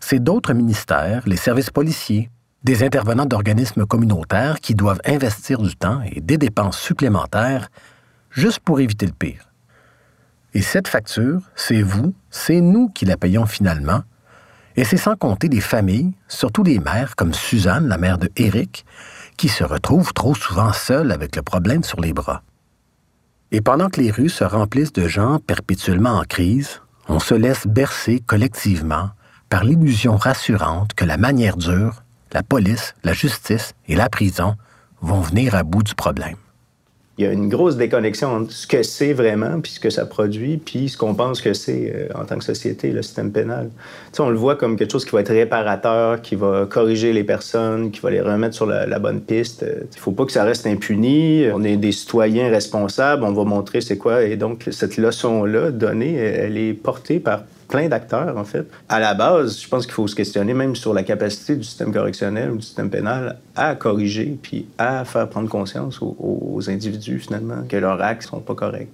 c'est 0.00 0.22
d'autres 0.22 0.54
ministères, 0.54 1.22
les 1.26 1.36
services 1.36 1.70
policiers, 1.70 2.30
des 2.64 2.82
intervenants 2.82 3.26
d'organismes 3.26 3.84
communautaires 3.84 4.60
qui 4.60 4.74
doivent 4.74 5.00
investir 5.04 5.58
du 5.60 5.76
temps 5.76 6.00
et 6.10 6.20
des 6.20 6.38
dépenses 6.38 6.78
supplémentaires 6.78 7.68
juste 8.30 8.60
pour 8.60 8.80
éviter 8.80 9.06
le 9.06 9.12
pire. 9.12 9.50
Et 10.54 10.62
cette 10.62 10.88
facture, 10.88 11.42
c'est 11.54 11.82
vous, 11.82 12.14
c'est 12.30 12.60
nous 12.60 12.88
qui 12.88 13.04
la 13.04 13.16
payons 13.16 13.46
finalement. 13.46 14.02
Et 14.76 14.84
c'est 14.84 14.96
sans 14.96 15.16
compter 15.16 15.48
des 15.48 15.60
familles, 15.60 16.12
surtout 16.28 16.62
les 16.62 16.78
mères 16.78 17.16
comme 17.16 17.34
Suzanne, 17.34 17.88
la 17.88 17.98
mère 17.98 18.18
de 18.18 18.30
Eric, 18.36 18.84
qui 19.36 19.48
se 19.48 19.64
retrouvent 19.64 20.12
trop 20.12 20.34
souvent 20.34 20.72
seules 20.72 21.12
avec 21.12 21.36
le 21.36 21.42
problème 21.42 21.82
sur 21.82 22.00
les 22.00 22.12
bras. 22.12 22.42
Et 23.50 23.60
pendant 23.60 23.88
que 23.88 24.00
les 24.00 24.10
rues 24.10 24.28
se 24.28 24.44
remplissent 24.44 24.92
de 24.92 25.08
gens 25.08 25.38
perpétuellement 25.38 26.18
en 26.18 26.24
crise, 26.24 26.80
on 27.08 27.18
se 27.18 27.34
laisse 27.34 27.66
bercer 27.66 28.20
collectivement 28.20 29.10
par 29.48 29.64
l'illusion 29.64 30.16
rassurante 30.16 30.94
que 30.94 31.04
la 31.04 31.16
manière 31.16 31.56
dure, 31.56 32.02
la 32.32 32.42
police, 32.42 32.94
la 33.04 33.14
justice 33.14 33.72
et 33.88 33.96
la 33.96 34.10
prison 34.10 34.56
vont 35.00 35.20
venir 35.20 35.54
à 35.54 35.62
bout 35.62 35.82
du 35.82 35.94
problème 35.94 36.36
il 37.18 37.24
y 37.24 37.26
a 37.26 37.32
une 37.32 37.48
grosse 37.48 37.76
déconnexion 37.76 38.28
entre 38.28 38.52
ce 38.52 38.66
que 38.66 38.84
c'est 38.84 39.12
vraiment, 39.12 39.60
puis 39.60 39.72
ce 39.72 39.80
que 39.80 39.90
ça 39.90 40.06
produit, 40.06 40.56
puis 40.56 40.88
ce 40.88 40.96
qu'on 40.96 41.14
pense 41.14 41.40
que 41.40 41.52
c'est 41.52 41.92
euh, 41.92 42.08
en 42.14 42.24
tant 42.24 42.38
que 42.38 42.44
société, 42.44 42.92
le 42.92 43.02
système 43.02 43.32
pénal. 43.32 43.70
sais, 44.12 44.22
on 44.22 44.30
le 44.30 44.36
voit 44.36 44.54
comme 44.54 44.76
quelque 44.76 44.92
chose 44.92 45.04
qui 45.04 45.10
va 45.10 45.20
être 45.20 45.32
réparateur, 45.32 46.22
qui 46.22 46.36
va 46.36 46.66
corriger 46.70 47.12
les 47.12 47.24
personnes, 47.24 47.90
qui 47.90 48.00
va 48.00 48.10
les 48.10 48.20
remettre 48.20 48.54
sur 48.54 48.66
la, 48.66 48.98
bonne 49.00 49.20
piste. 49.20 49.64
Il 49.68 49.96
ne 49.96 50.00
faut 50.00 50.12
pas 50.12 50.26
que 50.26 50.32
ça 50.32 50.44
reste 50.44 50.66
impuni. 50.66 51.44
On 51.52 51.64
est 51.64 51.76
des 51.76 51.92
citoyens 51.92 52.50
responsables, 52.50 53.24
on 53.24 53.32
va 53.32 53.44
montrer 53.44 53.80
c'est 53.80 53.98
quoi. 53.98 54.22
Et 54.22 54.36
donc, 54.36 54.66
cette 54.70 54.96
leçon-là 54.96 55.72
donnée, 55.72 56.14
elle 56.14 56.56
est 56.56 56.72
portée 56.72 57.18
par 57.18 57.42
plein 57.68 57.88
d'acteurs, 57.88 58.36
en 58.36 58.44
fait. 58.44 58.66
À 58.88 58.98
la 58.98 59.14
base, 59.14 59.60
je 59.60 59.68
pense 59.68 59.84
qu'il 59.84 59.94
faut 59.94 60.08
se 60.08 60.16
questionner 60.16 60.54
même 60.54 60.74
sur 60.74 60.94
la 60.94 61.02
capacité 61.02 61.54
du 61.54 61.62
système 61.62 61.92
correctionnel 61.92 62.50
ou 62.50 62.56
du 62.56 62.62
système 62.62 62.90
pénal 62.90 63.38
à 63.54 63.74
corriger 63.74 64.38
puis 64.40 64.66
à 64.78 65.04
faire 65.04 65.28
prendre 65.28 65.48
conscience 65.48 66.00
aux, 66.00 66.60
individus, 66.68 67.20
finalement, 67.20 67.62
que 67.68 67.76
leurs 67.76 68.00
actes 68.02 68.24
sont 68.24 68.40
pas 68.40 68.54
corrects. 68.54 68.88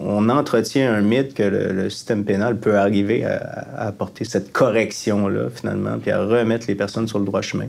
On 0.00 0.28
entretient 0.28 0.92
un 0.92 1.00
mythe 1.00 1.34
que 1.34 1.42
le, 1.42 1.88
système 1.90 2.24
pénal 2.24 2.58
peut 2.58 2.76
arriver 2.76 3.24
à, 3.24 3.86
apporter 3.86 4.24
cette 4.24 4.52
correction-là, 4.52 5.48
finalement, 5.54 5.98
puis 5.98 6.10
à 6.10 6.22
remettre 6.24 6.66
les 6.68 6.74
personnes 6.74 7.08
sur 7.08 7.18
le 7.18 7.24
droit 7.24 7.42
chemin. 7.42 7.68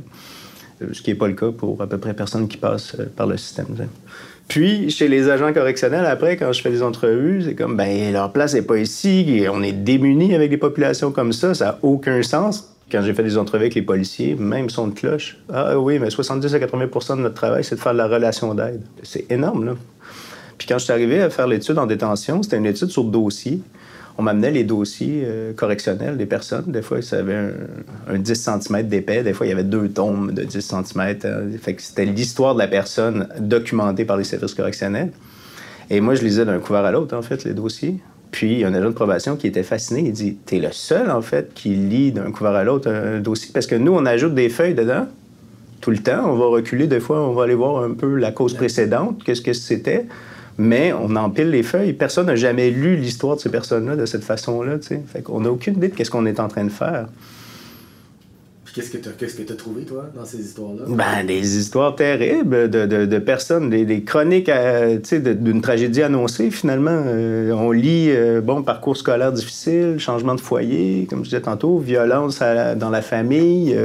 Euh, 0.81 0.87
ce 0.93 1.01
qui 1.01 1.11
n'est 1.11 1.17
pas 1.17 1.27
le 1.27 1.33
cas 1.33 1.51
pour 1.51 1.81
à 1.81 1.87
peu 1.87 1.97
près 1.97 2.13
personne 2.13 2.47
qui 2.47 2.57
passe 2.57 2.95
euh, 2.99 3.05
par 3.15 3.27
le 3.27 3.37
système. 3.37 3.67
Puis, 4.49 4.89
chez 4.89 5.07
les 5.07 5.29
agents 5.29 5.53
correctionnels, 5.53 6.07
après, 6.07 6.35
quand 6.35 6.51
je 6.51 6.61
fais 6.61 6.71
des 6.71 6.81
entrevues, 6.81 7.43
c'est 7.43 7.53
comme, 7.53 7.77
ben, 7.77 8.11
leur 8.11 8.31
place 8.33 8.55
n'est 8.55 8.63
pas 8.63 8.77
ici, 8.77 9.45
on 9.51 9.61
est 9.61 9.71
démunis 9.71 10.33
avec 10.33 10.49
des 10.49 10.57
populations 10.57 11.11
comme 11.11 11.33
ça, 11.33 11.53
ça 11.53 11.65
n'a 11.65 11.79
aucun 11.83 12.21
sens. 12.23 12.75
Quand 12.91 13.03
j'ai 13.03 13.13
fait 13.13 13.21
des 13.21 13.37
entrevues 13.37 13.65
avec 13.65 13.75
les 13.75 13.83
policiers, 13.83 14.33
même 14.33 14.71
son 14.71 14.87
de 14.87 14.95
cloche, 14.95 15.37
ah 15.53 15.79
oui, 15.79 15.99
mais 15.99 16.09
70 16.09 16.55
à 16.55 16.57
80% 16.57 17.17
de 17.17 17.21
notre 17.21 17.35
travail, 17.35 17.63
c'est 17.63 17.75
de 17.75 17.79
faire 17.79 17.93
de 17.93 17.99
la 17.99 18.07
relation 18.07 18.55
d'aide. 18.55 18.81
C'est 19.03 19.31
énorme, 19.31 19.65
là. 19.65 19.75
Puis 20.57 20.67
quand 20.67 20.79
je 20.79 20.85
suis 20.85 20.93
arrivé 20.93 21.21
à 21.21 21.29
faire 21.29 21.47
l'étude 21.47 21.77
en 21.77 21.85
détention, 21.85 22.41
c'était 22.41 22.57
une 22.57 22.65
étude 22.65 22.89
sur 22.89 23.03
dossier 23.03 23.61
on 24.19 24.21
m'amenait 24.21 24.51
les 24.51 24.65
dossiers 24.65 25.23
euh, 25.25 25.53
correctionnels 25.53 26.17
des 26.17 26.25
personnes. 26.25 26.65
Des 26.67 26.81
fois, 26.81 27.01
ça 27.01 27.19
avait 27.19 27.53
un, 28.09 28.17
10 28.17 28.35
cm 28.35 28.83
d'épais. 28.83 29.23
Des 29.23 29.31
fois, 29.31 29.45
il 29.45 29.49
y 29.49 29.53
avait 29.53 29.63
deux 29.63 29.87
tomes 29.87 30.33
de 30.33 30.43
10 30.43 30.59
cm. 30.59 31.57
Fait 31.57 31.73
que 31.73 31.81
c'était 31.81 32.03
l'histoire 32.03 32.53
de 32.53 32.59
la 32.59 32.67
personne 32.67 33.29
documentée 33.39 34.03
par 34.03 34.17
les 34.17 34.25
services 34.25 34.53
correctionnels. 34.53 35.11
Et 35.89 36.01
moi, 36.01 36.15
je 36.15 36.23
lisais 36.23 36.43
d'un 36.43 36.59
couvert 36.59 36.83
à 36.83 36.91
l'autre, 36.91 37.15
en 37.15 37.21
fait, 37.21 37.45
les 37.45 37.53
dossiers. 37.53 37.95
Puis, 38.31 38.51
il 38.51 38.59
y 38.59 38.63
a 38.65 38.67
un 38.67 38.73
agent 38.73 38.89
de 38.89 38.93
probation 38.93 39.37
qui 39.37 39.47
était 39.47 39.63
fasciné. 39.63 40.01
Il 40.01 40.11
dit 40.11 40.35
T'es 40.35 40.59
le 40.59 40.73
seul, 40.73 41.09
en 41.09 41.21
fait, 41.21 41.53
qui 41.53 41.69
lit 41.69 42.11
d'un 42.11 42.33
couvert 42.33 42.55
à 42.55 42.65
l'autre 42.65 42.91
un 42.91 43.21
dossier. 43.21 43.51
Parce 43.53 43.67
que 43.67 43.75
nous, 43.75 43.93
on 43.93 44.05
ajoute 44.05 44.33
des 44.33 44.49
feuilles 44.49 44.75
dedans 44.75 45.07
tout 45.79 45.91
le 45.91 45.99
temps. 45.99 46.29
On 46.29 46.35
va 46.35 46.47
reculer, 46.47 46.87
des 46.87 46.99
fois, 46.99 47.25
on 47.25 47.31
va 47.31 47.43
aller 47.43 47.55
voir 47.55 47.85
un 47.85 47.91
peu 47.91 48.17
la 48.17 48.33
cause 48.33 48.53
précédente, 48.53 49.23
qu'est-ce 49.23 49.41
que 49.41 49.53
c'était 49.53 50.07
mais 50.59 50.93
on 50.93 51.15
empile 51.15 51.49
les 51.49 51.63
feuilles. 51.63 51.93
Personne 51.93 52.27
n'a 52.27 52.35
jamais 52.35 52.69
lu 52.69 52.97
l'histoire 52.97 53.37
de 53.37 53.41
ces 53.41 53.49
personnes-là 53.49 53.95
de 53.95 54.05
cette 54.05 54.23
façon-là. 54.23 54.77
Fait 55.07 55.21
qu'on 55.23 55.39
n'a 55.39 55.51
aucune 55.51 55.77
idée 55.77 55.87
de 55.87 56.03
ce 56.03 56.11
qu'on 56.11 56.25
est 56.25 56.39
en 56.39 56.49
train 56.49 56.65
de 56.65 56.69
faire. 56.69 57.07
Qu'est-ce 58.75 58.91
que 58.91 59.41
tu 59.41 59.53
as, 59.53 59.55
trouvé, 59.55 59.81
toi, 59.81 60.05
dans 60.15 60.25
ces 60.25 60.39
histoires-là? 60.39 60.83
Ben, 60.87 61.25
des 61.25 61.57
histoires 61.57 61.95
terribles 61.95 62.69
de, 62.69 62.85
de, 62.85 63.05
de 63.05 63.19
personnes, 63.19 63.69
des, 63.69 63.83
des 63.83 64.03
chroniques 64.03 64.47
euh, 64.49 64.99
d'une 65.11 65.61
tragédie 65.61 66.03
annoncée, 66.03 66.51
finalement. 66.51 66.91
Euh, 66.93 67.51
on 67.51 67.71
lit, 67.71 68.09
euh, 68.09 68.41
bon, 68.41 68.61
parcours 68.61 68.95
scolaire 68.95 69.31
difficile, 69.31 69.95
changement 69.97 70.35
de 70.35 70.39
foyer, 70.39 71.07
comme 71.09 71.19
je 71.19 71.29
disais 71.29 71.41
tantôt, 71.41 71.79
violence 71.79 72.39
dans 72.39 72.89
la 72.89 73.01
famille 73.01 73.75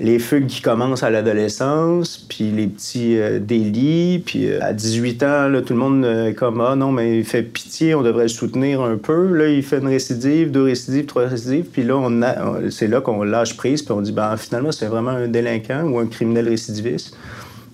les 0.00 0.18
fugues 0.18 0.46
qui 0.46 0.62
commencent 0.62 1.02
à 1.02 1.10
l'adolescence, 1.10 2.18
puis 2.28 2.50
les 2.50 2.66
petits 2.66 3.18
euh, 3.18 3.38
délits, 3.38 4.22
puis 4.24 4.50
euh, 4.50 4.58
à 4.62 4.72
18 4.72 5.22
ans, 5.22 5.50
tout 5.64 5.74
le 5.74 5.78
monde 5.78 6.04
euh, 6.04 6.28
est 6.28 6.34
comme 6.34 6.60
Ah 6.60 6.74
non, 6.76 6.92
mais 6.92 7.18
il 7.18 7.24
fait 7.24 7.42
pitié, 7.42 7.94
on 7.94 8.02
devrait 8.02 8.24
le 8.24 8.28
soutenir 8.28 8.80
un 8.80 8.96
peu. 8.96 9.32
Là, 9.32 9.48
il 9.48 9.62
fait 9.62 9.78
une 9.78 9.88
récidive, 9.88 10.50
deux 10.50 10.64
récidives, 10.64 11.06
trois 11.06 11.26
récidives, 11.26 11.66
puis 11.66 11.82
là, 11.82 11.96
on 11.96 12.22
c'est 12.70 12.88
là 12.88 13.00
qu'on 13.00 13.22
lâche 13.22 13.56
prise, 13.56 13.82
puis 13.82 13.92
on 13.92 14.00
dit 14.00 14.12
ben, 14.12 14.36
finalement, 14.36 14.72
c'est 14.72 14.86
vraiment 14.86 15.10
un 15.10 15.28
délinquant 15.28 15.82
ou 15.84 15.98
un 15.98 16.06
criminel 16.06 16.48
récidiviste. 16.48 17.16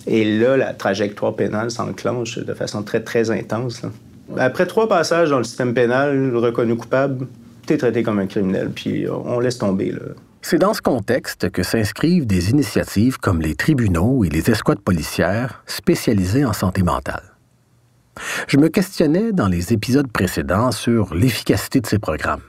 Et 0.07 0.39
là, 0.39 0.57
la 0.57 0.73
trajectoire 0.73 1.35
pénale 1.35 1.71
s'enclenche 1.71 2.37
de 2.39 2.53
façon 2.53 2.83
très, 2.83 3.01
très 3.01 3.31
intense. 3.31 3.81
Après 4.37 4.65
trois 4.65 4.87
passages 4.87 5.29
dans 5.29 5.37
le 5.37 5.43
système 5.43 5.73
pénal, 5.73 6.35
reconnu 6.35 6.75
coupable, 6.75 7.27
tu 7.67 7.73
es 7.73 7.77
traité 7.77 8.03
comme 8.03 8.19
un 8.19 8.27
criminel, 8.27 8.69
puis 8.73 9.05
on 9.09 9.39
laisse 9.39 9.57
tomber. 9.57 9.93
C'est 10.41 10.57
dans 10.57 10.73
ce 10.73 10.81
contexte 10.81 11.49
que 11.49 11.63
s'inscrivent 11.63 12.25
des 12.25 12.49
initiatives 12.49 13.17
comme 13.17 13.41
les 13.41 13.55
tribunaux 13.55 14.23
et 14.23 14.29
les 14.29 14.49
escouades 14.49 14.79
policières 14.79 15.61
spécialisées 15.65 16.45
en 16.45 16.53
santé 16.53 16.81
mentale. 16.81 17.23
Je 18.47 18.57
me 18.57 18.69
questionnais 18.69 19.31
dans 19.33 19.47
les 19.47 19.73
épisodes 19.73 20.09
précédents 20.11 20.71
sur 20.71 21.13
l'efficacité 21.13 21.81
de 21.81 21.87
ces 21.87 21.99
programmes. 21.99 22.41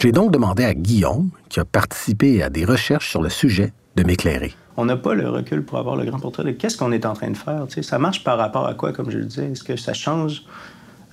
J'ai 0.00 0.12
donc 0.12 0.32
demandé 0.32 0.64
à 0.64 0.74
Guillaume, 0.74 1.30
qui 1.48 1.60
a 1.60 1.64
participé 1.64 2.42
à 2.42 2.50
des 2.50 2.64
recherches 2.64 3.10
sur 3.10 3.22
le 3.22 3.28
sujet, 3.28 3.72
de 3.96 4.02
m'éclairer. 4.04 4.54
On 4.76 4.84
n'a 4.84 4.96
pas 4.96 5.14
le 5.14 5.28
recul 5.28 5.64
pour 5.64 5.78
avoir 5.78 5.96
le 5.96 6.04
grand 6.04 6.20
portrait 6.20 6.44
de 6.44 6.52
qu'est-ce 6.52 6.78
qu'on 6.78 6.92
est 6.92 7.04
en 7.04 7.12
train 7.12 7.30
de 7.30 7.36
faire. 7.36 7.66
Ça 7.82 7.98
marche 7.98 8.24
par 8.24 8.38
rapport 8.38 8.66
à 8.66 8.74
quoi, 8.74 8.92
comme 8.92 9.10
je 9.10 9.18
le 9.18 9.24
disais? 9.24 9.50
Est-ce 9.50 9.64
que 9.64 9.76
ça 9.76 9.92
change 9.92 10.44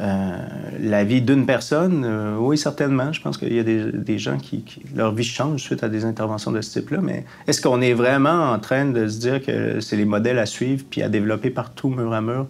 euh, 0.02 0.38
la 0.80 1.04
vie 1.06 1.22
d'une 1.22 1.46
personne, 1.46 2.04
euh, 2.06 2.38
oui, 2.38 2.58
certainement. 2.58 3.14
Je 3.14 3.22
pense 3.22 3.38
qu'il 3.38 3.54
y 3.54 3.60
a 3.60 3.64
des, 3.64 4.18
gens 4.18 4.38
qui, 4.38 4.66
leur 4.94 5.14
vie 5.14 5.24
change 5.24 5.62
suite 5.62 5.84
à 5.84 5.90
des 5.90 6.04
interventions 6.04 6.52
de 6.52 6.62
ce 6.62 6.80
type-là. 6.80 7.00
Mais 7.02 7.26
est-ce 7.48 7.62
qu'on 7.62 7.82
est 7.82 7.94
vraiment 7.94 8.52
en 8.52 8.60
train 8.60 8.86
de 8.86 9.08
se 9.08 9.20
dire 9.20 9.42
que 9.42 9.80
c'est 9.80 9.96
les 9.96 10.06
modèles 10.06 10.40
à 10.40 10.46
suivre 10.46 10.84
puis 10.90 11.02
à 11.02 11.10
développer 11.10 11.50
partout, 11.50 11.90
mur 11.90 12.14
à 12.14 12.22
mur, 12.22 12.48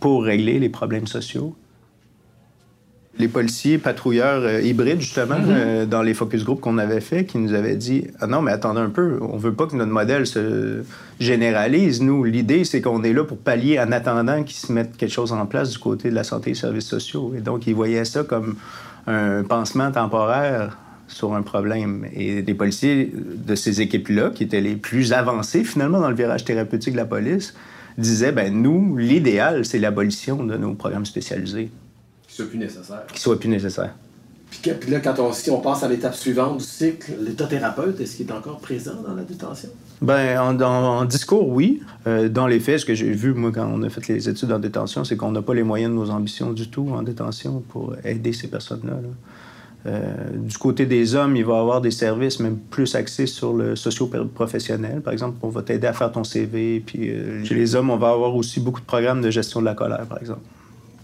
pour 0.00 0.24
régler 0.24 0.58
les 0.58 0.70
problèmes 0.70 1.06
sociaux? 1.06 1.54
Les 3.18 3.28
policiers 3.28 3.78
patrouilleurs 3.78 4.42
euh, 4.42 4.60
hybrides, 4.60 5.00
justement, 5.00 5.38
mhm. 5.38 5.46
euh, 5.48 5.86
dans 5.86 6.02
les 6.02 6.14
focus 6.14 6.44
group 6.44 6.60
qu'on 6.60 6.78
avait 6.78 7.00
fait, 7.00 7.24
qui 7.24 7.38
nous 7.38 7.52
avaient 7.52 7.76
dit 7.76 8.06
Ah 8.20 8.26
non, 8.26 8.42
mais 8.42 8.52
attendez 8.52 8.80
un 8.80 8.90
peu, 8.90 9.18
on 9.20 9.36
veut 9.36 9.52
pas 9.52 9.66
que 9.66 9.76
notre 9.76 9.90
modèle 9.90 10.26
se 10.26 10.82
généralise. 11.18 12.00
Nous, 12.00 12.24
l'idée, 12.24 12.64
c'est 12.64 12.80
qu'on 12.80 13.02
est 13.02 13.12
là 13.12 13.24
pour 13.24 13.38
pallier 13.38 13.80
en 13.80 13.90
attendant 13.92 14.42
qu'ils 14.44 14.56
se 14.56 14.72
mettent 14.72 14.96
quelque 14.96 15.12
chose 15.12 15.32
en 15.32 15.46
place 15.46 15.70
du 15.70 15.78
côté 15.78 16.10
de 16.10 16.14
la 16.14 16.24
santé 16.24 16.50
et 16.50 16.52
des 16.52 16.58
services 16.58 16.86
sociaux. 16.86 17.32
Et 17.36 17.40
donc, 17.40 17.66
ils 17.66 17.74
voyaient 17.74 18.04
ça 18.04 18.22
comme 18.22 18.56
un 19.06 19.42
pansement 19.42 19.90
temporaire 19.90 20.76
sur 21.08 21.34
un 21.34 21.42
problème. 21.42 22.06
Et 22.14 22.42
les 22.42 22.54
policiers 22.54 23.12
de 23.14 23.54
ces 23.54 23.80
équipes-là, 23.80 24.30
qui 24.30 24.44
étaient 24.44 24.60
les 24.60 24.76
plus 24.76 25.12
avancés 25.12 25.64
finalement 25.64 26.00
dans 26.00 26.10
le 26.10 26.14
virage 26.14 26.44
thérapeutique 26.44 26.92
de 26.92 26.98
la 26.98 27.06
police, 27.06 27.54
disaient 27.96 28.30
ben 28.30 28.54
nous, 28.54 28.96
l'idéal, 28.96 29.64
c'est 29.64 29.78
l'abolition 29.78 30.44
de 30.44 30.56
nos 30.56 30.74
programmes 30.74 31.06
spécialisés 31.06 31.70
soit 32.38 32.50
plus 32.50 32.58
nécessaire. 32.58 33.06
Qui 33.12 33.20
soit 33.20 33.38
plus 33.38 33.48
nécessaire. 33.48 33.94
Puis, 34.50 34.90
là, 34.90 35.00
quand 35.00 35.18
on, 35.18 35.32
si 35.32 35.50
on 35.50 35.60
passe 35.60 35.82
à 35.82 35.88
l'étape 35.88 36.14
suivante 36.14 36.58
du 36.58 36.64
cycle, 36.64 37.12
l'état 37.20 37.46
thérapeute, 37.46 38.00
est-ce 38.00 38.16
qu'il 38.16 38.26
est 38.26 38.32
encore 38.32 38.60
présent 38.60 38.94
dans 39.06 39.14
la 39.14 39.22
détention? 39.22 39.68
Ben, 40.00 40.40
en, 40.40 41.04
discours, 41.04 41.48
oui. 41.48 41.82
Euh, 42.06 42.30
dans 42.30 42.46
les 42.46 42.58
faits, 42.58 42.80
ce 42.80 42.86
que 42.86 42.94
j'ai 42.94 43.10
vu, 43.10 43.34
moi, 43.34 43.50
quand 43.52 43.68
on 43.70 43.82
a 43.82 43.90
fait 43.90 44.08
les 44.08 44.28
études 44.28 44.50
en 44.52 44.58
détention, 44.58 45.04
c'est 45.04 45.16
qu'on 45.16 45.32
n'a 45.32 45.42
pas 45.42 45.52
les 45.52 45.64
moyens 45.64 45.92
de 45.92 45.96
nos 45.96 46.10
ambitions 46.10 46.52
du 46.52 46.70
tout 46.70 46.88
en 46.92 47.02
détention 47.02 47.62
pour 47.68 47.94
aider 48.04 48.32
ces 48.32 48.48
personnes-là. 48.48 48.94
Euh, 49.86 50.14
du 50.34 50.56
côté 50.56 50.86
des 50.86 51.14
hommes, 51.14 51.36
il 51.36 51.44
va 51.44 51.54
y 51.54 51.58
avoir 51.58 51.80
des 51.80 51.90
services 51.90 52.40
même 52.40 52.56
plus 52.56 52.94
axés 52.94 53.26
sur 53.26 53.52
le 53.52 53.76
socio-professionnel. 53.76 55.02
Par 55.02 55.12
exemple, 55.12 55.36
on 55.42 55.48
va 55.48 55.62
t'aider 55.62 55.86
à 55.86 55.92
faire 55.92 56.10
ton 56.10 56.24
CV. 56.24 56.82
Puis 56.84 57.10
euh, 57.10 57.44
chez 57.44 57.54
les 57.54 57.74
hommes, 57.74 57.90
on 57.90 57.96
va 57.96 58.10
avoir 58.10 58.34
aussi 58.34 58.60
beaucoup 58.60 58.80
de 58.80 58.86
programmes 58.86 59.20
de 59.20 59.30
gestion 59.30 59.60
de 59.60 59.66
la 59.66 59.74
colère, 59.74 60.06
par 60.06 60.18
exemple. 60.18 60.40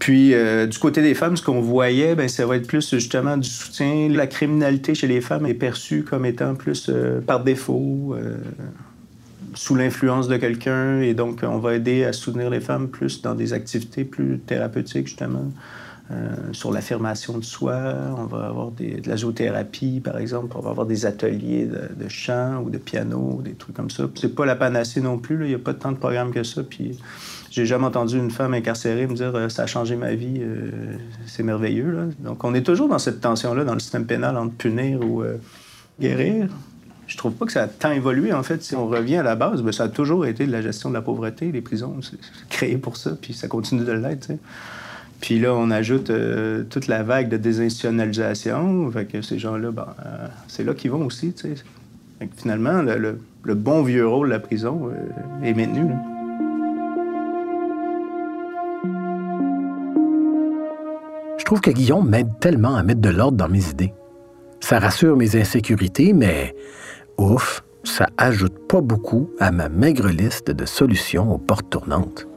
Puis, 0.05 0.35
euh, 0.35 0.67
du 0.67 0.77
côté 0.77 1.01
des 1.01 1.15
femmes, 1.15 1.35
ce 1.35 1.41
qu'on 1.41 1.61
voyait, 1.61 2.13
ben, 2.13 2.29
ça 2.29 2.45
va 2.45 2.57
être 2.57 2.67
plus 2.67 2.91
justement 2.91 3.37
du 3.37 3.49
soutien. 3.49 4.07
La 4.07 4.27
criminalité 4.27 4.93
chez 4.93 5.07
les 5.07 5.19
femmes 5.19 5.47
est 5.47 5.55
perçue 5.55 6.03
comme 6.03 6.27
étant 6.27 6.53
plus 6.53 6.89
euh, 6.89 7.21
par 7.21 7.43
défaut, 7.43 8.13
euh, 8.15 8.37
sous 9.55 9.73
l'influence 9.73 10.27
de 10.27 10.37
quelqu'un. 10.37 11.01
Et 11.01 11.15
donc, 11.15 11.39
on 11.41 11.57
va 11.57 11.73
aider 11.73 12.03
à 12.03 12.13
soutenir 12.13 12.51
les 12.51 12.59
femmes 12.59 12.89
plus 12.89 13.23
dans 13.23 13.33
des 13.33 13.53
activités 13.53 14.05
plus 14.05 14.37
thérapeutiques, 14.37 15.07
justement. 15.07 15.51
sur 16.51 16.71
l'affirmation 16.71 17.39
de 17.39 17.43
soi, 17.43 17.95
on 18.15 18.25
va 18.25 18.45
avoir 18.45 18.69
de 18.69 19.09
la 19.09 19.17
zoothérapie, 19.17 20.01
par 20.01 20.19
exemple, 20.19 20.55
on 20.55 20.61
va 20.61 20.69
avoir 20.69 20.85
des 20.85 21.07
ateliers 21.07 21.65
de, 21.65 22.07
chant 22.09 22.61
ou 22.63 22.69
de 22.69 22.77
piano, 22.77 23.41
des 23.43 23.53
trucs 23.53 23.75
comme 23.75 23.89
ça. 23.89 24.07
C'est 24.13 24.35
pas 24.35 24.45
la 24.45 24.55
panacée 24.55 25.01
non 25.01 25.17
plus, 25.17 25.45
il 25.45 25.47
n'y 25.47 25.55
a 25.55 25.57
pas 25.57 25.73
tant 25.73 25.91
de 25.91 25.97
programmes 25.97 26.31
que 26.31 26.43
ça. 26.43 26.61
Puis 26.61 26.99
j'ai 27.55 27.65
jamais 27.65 27.85
entendu 27.85 28.17
une 28.17 28.31
femme 28.31 28.53
incarcérée 28.53 29.07
me 29.07 29.15
dire 29.15 29.33
euh, 29.33 29.47
ça 29.47 29.63
a 29.63 29.65
changé 29.65 29.95
ma 29.95 30.13
vie, 30.13 30.39
euh, 30.41 30.71
c'est 31.25 31.41
merveilleux. 31.41 32.09
Donc 32.19 32.43
on 32.43 32.53
est 32.53 32.63
toujours 32.63 32.89
dans 32.89 32.99
cette 32.99 33.21
tension-là 33.21 33.63
dans 33.63 33.73
le 33.73 33.79
système 33.79 34.05
pénal 34.05 34.35
entre 34.35 34.53
punir 34.55 34.99
ou 34.99 35.21
euh, 35.21 35.37
guérir. 35.97 36.49
Je 37.07 37.15
trouve 37.15 37.31
pas 37.31 37.45
que 37.45 37.53
ça 37.53 37.63
a 37.63 37.67
tant 37.67 37.91
évolué 37.91 38.33
en 38.33 38.43
fait. 38.43 38.61
Si 38.61 38.75
on 38.75 38.87
revient 38.87 39.15
à 39.17 39.23
la 39.23 39.35
base, 39.35 39.61
ben, 39.61 39.71
ça 39.71 39.85
a 39.85 39.87
toujours 39.87 40.25
été 40.25 40.45
de 40.45 40.51
la 40.51 40.61
gestion 40.61 40.89
de 40.89 40.95
la 40.95 41.01
pauvreté. 41.01 41.49
Les 41.53 41.61
prisons, 41.61 41.95
c'est 42.01 42.17
créé 42.49 42.75
pour 42.77 42.97
ça, 42.97 43.11
puis 43.21 43.33
ça 43.33 43.47
continue 43.47 43.85
de 43.85 43.91
l'être. 43.93 44.31
Puis 45.21 45.39
là, 45.39 45.53
on 45.53 45.71
ajoute 45.71 46.11
toute 46.69 46.87
la 46.87 47.03
vague 47.03 47.29
de 47.29 47.37
désinstitutionnalisation. 47.37 48.91
Fait 48.91 49.05
que 49.05 49.21
ces 49.21 49.39
gens-là, 49.39 49.71
ben, 49.71 49.87
c'est 50.49 50.65
là 50.65 50.73
qu'ils 50.73 50.91
vont 50.91 51.05
aussi. 51.05 51.33
finalement, 52.35 52.81
le, 52.81 53.55
bon 53.55 53.81
vieux 53.81 54.05
rôle 54.05 54.27
de 54.27 54.33
la 54.33 54.39
prison 54.39 54.91
est 55.41 55.53
maintenu. 55.53 55.93
Je 61.45 61.47
trouve 61.47 61.61
que 61.61 61.69
Guillaume 61.69 62.09
m'aide 62.09 62.39
tellement 62.39 62.75
à 62.75 62.81
mettre 62.81 63.01
de 63.01 63.09
l'ordre 63.09 63.37
dans 63.37 63.47
mes 63.47 63.69
idées. 63.69 63.93
Ça 64.61 64.79
rassure 64.79 65.15
mes 65.15 65.39
insécurités, 65.39 66.11
mais 66.11 66.55
ouf, 67.19 67.63
ça 67.83 68.09
ajoute 68.17 68.67
pas 68.67 68.81
beaucoup 68.81 69.29
à 69.39 69.51
ma 69.51 69.69
maigre 69.69 70.07
liste 70.07 70.49
de 70.49 70.65
solutions 70.65 71.31
aux 71.31 71.37
portes 71.37 71.69
tournantes. 71.69 72.27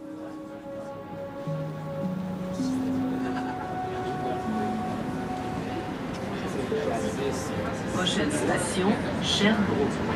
Prochaine 7.95 8.31
station, 8.31 8.89
Sherbrooke. 9.23 10.08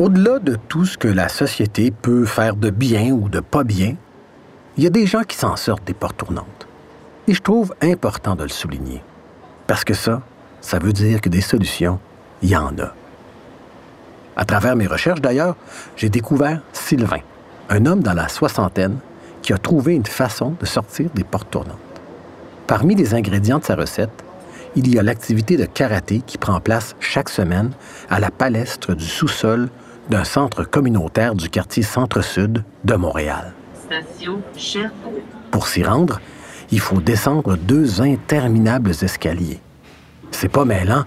Au-delà 0.00 0.38
de 0.38 0.56
tout 0.56 0.86
ce 0.86 0.96
que 0.96 1.08
la 1.08 1.28
société 1.28 1.90
peut 1.90 2.24
faire 2.24 2.56
de 2.56 2.70
bien 2.70 3.10
ou 3.10 3.28
de 3.28 3.40
pas 3.40 3.64
bien, 3.64 3.96
il 4.78 4.84
y 4.84 4.86
a 4.86 4.90
des 4.90 5.04
gens 5.04 5.24
qui 5.24 5.36
s'en 5.36 5.56
sortent 5.56 5.86
des 5.86 5.92
portes 5.92 6.16
tournantes. 6.16 6.66
Et 7.28 7.34
je 7.34 7.42
trouve 7.42 7.74
important 7.82 8.34
de 8.34 8.44
le 8.44 8.48
souligner. 8.48 9.02
Parce 9.66 9.84
que 9.84 9.92
ça, 9.92 10.22
ça 10.62 10.78
veut 10.78 10.94
dire 10.94 11.20
que 11.20 11.28
des 11.28 11.42
solutions, 11.42 12.00
il 12.40 12.48
y 12.48 12.56
en 12.56 12.78
a. 12.78 12.94
À 14.36 14.46
travers 14.46 14.74
mes 14.74 14.86
recherches, 14.86 15.20
d'ailleurs, 15.20 15.54
j'ai 15.96 16.08
découvert 16.08 16.62
Sylvain, 16.72 17.20
un 17.68 17.84
homme 17.84 18.02
dans 18.02 18.14
la 18.14 18.28
soixantaine 18.28 18.96
qui 19.42 19.52
a 19.52 19.58
trouvé 19.58 19.92
une 19.92 20.06
façon 20.06 20.54
de 20.58 20.64
sortir 20.64 21.10
des 21.14 21.24
portes 21.24 21.50
tournantes. 21.50 21.76
Parmi 22.66 22.94
les 22.94 23.12
ingrédients 23.12 23.58
de 23.58 23.64
sa 23.64 23.76
recette, 23.76 24.24
il 24.76 24.88
y 24.88 24.98
a 24.98 25.02
l'activité 25.02 25.58
de 25.58 25.66
karaté 25.66 26.22
qui 26.26 26.38
prend 26.38 26.58
place 26.58 26.96
chaque 27.00 27.28
semaine 27.28 27.72
à 28.08 28.18
la 28.18 28.30
palestre 28.30 28.94
du 28.94 29.04
sous-sol 29.04 29.68
d'un 30.10 30.24
centre 30.24 30.64
communautaire 30.64 31.34
du 31.34 31.48
quartier 31.48 31.84
Centre-Sud 31.84 32.64
de 32.84 32.94
Montréal. 32.94 33.52
Station 33.86 34.40
Sherbrooke. 34.56 35.22
Pour 35.52 35.68
s'y 35.68 35.84
rendre, 35.84 36.20
il 36.72 36.80
faut 36.80 37.00
descendre 37.00 37.56
deux 37.56 38.02
interminables 38.02 38.90
escaliers. 38.90 39.60
C'est 40.32 40.48
pas 40.48 40.64
mêlant, 40.64 41.04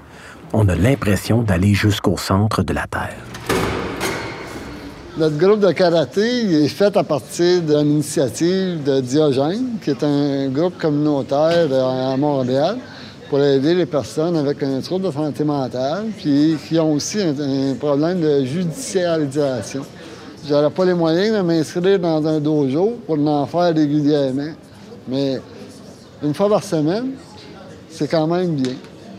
on 0.53 0.67
a 0.69 0.75
l'impression 0.75 1.43
d'aller 1.43 1.73
jusqu'au 1.73 2.17
centre 2.17 2.63
de 2.63 2.73
la 2.73 2.87
Terre. 2.87 3.17
Notre 5.17 5.37
groupe 5.37 5.59
de 5.59 5.71
karaté 5.71 6.63
est 6.63 6.67
fait 6.69 6.95
à 6.97 7.03
partir 7.03 7.61
d'une 7.61 7.91
initiative 7.91 8.83
de 8.83 8.99
Diogène, 9.01 9.77
qui 9.83 9.91
est 9.91 10.03
un 10.03 10.49
groupe 10.49 10.77
communautaire 10.77 11.67
à 11.71 12.17
Montréal 12.17 12.77
pour 13.33 13.41
aider 13.41 13.73
les 13.73 13.87
personnes 13.87 14.37
avec 14.37 14.61
un 14.61 14.79
trouble 14.79 15.07
de 15.07 15.11
santé 15.11 15.43
mentale, 15.43 16.05
puis 16.15 16.55
qui 16.67 16.77
ont 16.77 16.93
aussi 16.93 17.19
un, 17.19 17.73
problème 17.73 18.21
de 18.21 18.45
judiciarisation. 18.45 19.81
J'aurais 20.47 20.69
pas 20.69 20.85
les 20.85 20.93
moyens 20.93 21.37
de 21.37 21.41
m'inscrire 21.41 21.97
dans 21.97 22.23
un 22.27 22.39
dojo 22.39 22.99
pour 23.07 23.17
en 23.17 23.47
faire 23.47 23.73
régulièrement, 23.73 24.51
mais 25.07 25.41
une 26.21 26.35
fois 26.35 26.47
par 26.47 26.63
semaine, 26.63 27.13
c'est 27.89 28.07
quand 28.07 28.27
même 28.27 28.53
bien. 28.53 28.75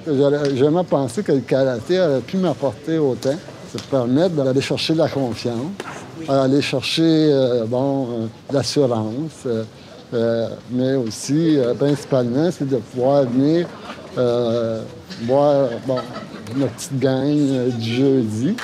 J'aurais 0.06 0.54
jamais 0.54 0.84
pensé 0.84 1.24
que 1.24 1.32
le 1.32 1.40
karaté 1.40 1.98
aurait 1.98 2.20
pu 2.20 2.36
m'apporter 2.36 2.98
autant. 2.98 3.34
Ça 3.72 3.78
me 3.84 3.90
permettre 3.90 4.36
d'aller 4.36 4.60
chercher 4.60 4.92
de 4.92 4.98
la 4.98 5.08
confiance, 5.08 5.72
aller 6.28 6.62
chercher, 6.62 7.02
euh, 7.02 7.64
bon, 7.66 8.04
euh, 8.04 8.26
l'assurance, 8.52 9.44
euh, 10.14 10.48
mais 10.70 10.94
aussi, 10.94 11.58
principalement, 11.76 12.48
c'est 12.52 12.68
de 12.68 12.76
pouvoir 12.76 13.24
venir 13.24 13.66
euh, 14.18 14.82
boire, 15.22 15.70
bon, 15.86 15.98
notre 16.56 16.72
petite 16.74 16.98
gang 16.98 17.24
euh, 17.26 17.70
du 17.70 17.94
jeudi. 17.94 18.56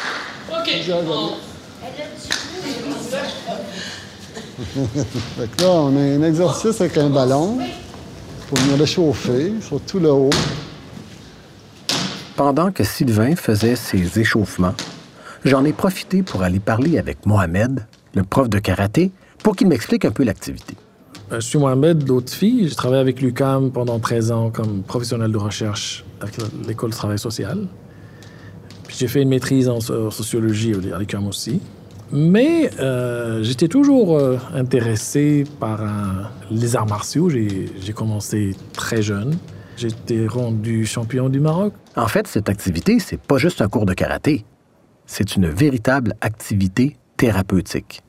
Fait 5.37 5.50
que 5.57 5.62
là, 5.62 5.71
on 5.71 5.97
a 5.97 6.00
un 6.00 6.23
exercice 6.23 6.80
avec 6.80 6.99
un 6.99 7.09
ballon 7.09 7.59
pour 8.49 8.59
venir 8.59 8.78
réchauffer 8.78 9.54
sur 9.61 9.80
tout 9.80 9.99
le 9.99 10.12
haut. 10.12 10.30
Pendant 12.37 12.70
que 12.70 12.85
Sylvain 12.85 13.37
faisait 13.37 13.77
ses 13.77 14.18
échauffements, 14.18 14.74
j'en 15.44 15.64
ai 15.64 15.72
profité 15.72 16.22
pour 16.22 16.42
aller 16.42 16.61
parler 16.61 16.98
avec 16.98 17.27
Mohamed, 17.27 17.87
le 18.14 18.22
prof 18.22 18.48
de 18.48 18.59
karaté, 18.59 19.12
pour 19.42 19.57
qu'il 19.57 19.68
m'explique 19.68 20.05
un 20.05 20.11
peu 20.11 20.24
l'activité. 20.24 20.74
Euh, 21.33 21.37
Je 21.40 21.46
suis 21.46 21.59
Mohamed 21.59 22.09
Lotfi. 22.09 22.68
J'ai 22.68 22.75
travaillé 22.75 23.01
avec 23.01 23.20
l'UCAM 23.20 23.70
pendant 23.70 23.99
13 23.99 24.33
ans 24.33 24.51
comme 24.51 24.83
professionnel 24.83 25.31
de 25.33 25.38
recherche 25.38 26.05
avec 26.20 26.37
l'école 26.66 26.90
de 26.90 26.94
travail 26.96 27.18
social. 27.18 27.66
Puis 28.87 28.96
j'ai 28.99 29.09
fait 29.09 29.23
une 29.23 29.29
maîtrise 29.29 29.68
en 29.68 29.81
so- 29.81 30.11
sociologie 30.11 30.75
à 30.94 30.99
l'UCAM 30.99 31.27
aussi. 31.27 31.61
Mais 32.12 32.70
euh, 32.81 33.40
j'étais 33.44 33.68
toujours 33.68 34.18
euh, 34.18 34.37
intéressé 34.53 35.44
par 35.61 35.81
euh, 35.83 35.87
les 36.51 36.75
arts 36.75 36.88
martiaux. 36.88 37.29
J'ai 37.29 37.92
commencé 37.94 38.57
très 38.73 39.01
jeune. 39.01 39.37
J'étais 39.77 40.27
rendu 40.27 40.85
champion 40.87 41.29
du 41.29 41.38
Maroc. 41.40 41.73
En 41.96 42.09
fait, 42.09 42.27
cette 42.27 42.49
activité, 42.49 42.99
c'est 42.99 43.20
pas 43.20 43.38
juste 43.38 43.62
un 43.62 43.68
cours 43.68 43.87
de 43.87 43.94
karaté. 43.94 44.44
C'est 45.07 45.37
une 45.37 45.49
véritable 45.49 46.14
activité 46.20 46.96
thérapeutique. 47.16 48.03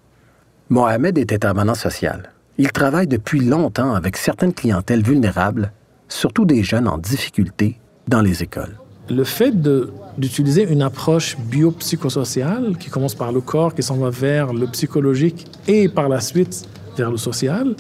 Mohamed 0.70 1.18
est 1.20 1.32
intervenant 1.32 1.76
social. 1.76 2.32
Il 2.64 2.72
travaille 2.72 3.08
depuis 3.08 3.40
longtemps 3.54 3.94
avec 3.96 4.14
certaines 4.18 4.54
clientèles 4.54 5.02
vulnérables, 5.02 5.72
surtout 6.08 6.46
des 6.46 6.62
jeunes 6.72 6.88
en 6.88 7.00
difficulté 7.00 7.80
dans 8.08 8.22
les 8.22 8.44
écoles. 8.44 8.76
Le 9.10 9.24
fait 9.24 9.54
de- 9.68 9.92
d'utiliser 10.22 10.64
une 10.76 10.84
approche 10.84 11.30
biopsychosociale 11.40 12.78
qui 12.82 12.90
commence 12.92 13.16
par 13.16 13.32
le 13.32 13.42
corps, 13.42 13.74
qui 13.74 13.82
s'en 13.82 13.98
va 13.98 14.12
vers 14.12 14.54
le 14.54 14.68
psychologique 14.68 15.48
et 15.68 15.90
par 15.90 16.08
la 16.08 16.20
suite 16.22 16.56
vers 17.00 17.10
le 17.10 17.18
social, 17.18 17.76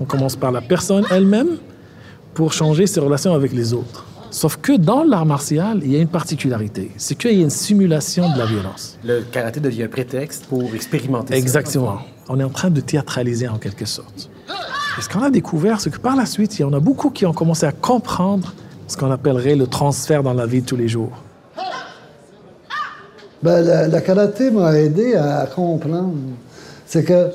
on 0.00 0.06
commence 0.06 0.34
par 0.36 0.50
la 0.50 0.62
personne 0.62 1.04
elle-même 1.10 1.52
pour 2.32 2.54
changer 2.54 2.86
ses 2.86 3.00
relations 3.00 3.34
avec 3.34 3.52
les 3.52 3.74
autres. 3.74 4.06
Sauf 4.30 4.56
que 4.56 4.72
dans 4.76 5.04
l'art 5.04 5.26
martial, 5.26 5.80
il 5.84 5.92
y 5.92 5.96
a 5.96 6.00
une 6.00 6.08
particularité, 6.08 6.90
c'est 6.96 7.16
qu'il 7.16 7.34
y 7.36 7.40
a 7.40 7.42
une 7.42 7.50
simulation 7.50 8.32
de 8.32 8.38
la 8.38 8.46
violence. 8.46 8.98
Le 9.04 9.20
karaté 9.30 9.60
devient 9.60 9.84
un 9.84 9.88
prétexte 9.88 10.46
pour 10.46 10.74
expérimenter 10.74 11.34
ça. 11.34 11.40
On 12.28 12.40
est 12.40 12.44
en 12.44 12.50
train 12.50 12.70
de 12.70 12.80
théâtraliser 12.80 13.48
en 13.48 13.58
quelque 13.58 13.84
sorte. 13.84 14.30
Et 14.98 15.02
ce 15.02 15.08
qu'on 15.08 15.22
a 15.22 15.30
découvert, 15.30 15.80
c'est 15.80 15.90
que 15.90 15.98
par 15.98 16.16
la 16.16 16.26
suite, 16.26 16.58
il 16.58 16.62
y 16.62 16.64
en 16.64 16.72
a 16.72 16.80
beaucoup 16.80 17.10
qui 17.10 17.26
ont 17.26 17.32
commencé 17.32 17.66
à 17.66 17.72
comprendre 17.72 18.54
ce 18.86 18.96
qu'on 18.96 19.10
appellerait 19.10 19.56
le 19.56 19.66
transfert 19.66 20.22
dans 20.22 20.34
la 20.34 20.46
vie 20.46 20.62
de 20.62 20.66
tous 20.66 20.76
les 20.76 20.88
jours. 20.88 21.12
Ben, 23.42 23.60
le, 23.62 23.92
le 23.94 24.00
karaté 24.00 24.50
m'a 24.50 24.78
aidé 24.78 25.16
à 25.16 25.46
comprendre. 25.46 26.14
C'est 26.86 27.04
que 27.04 27.30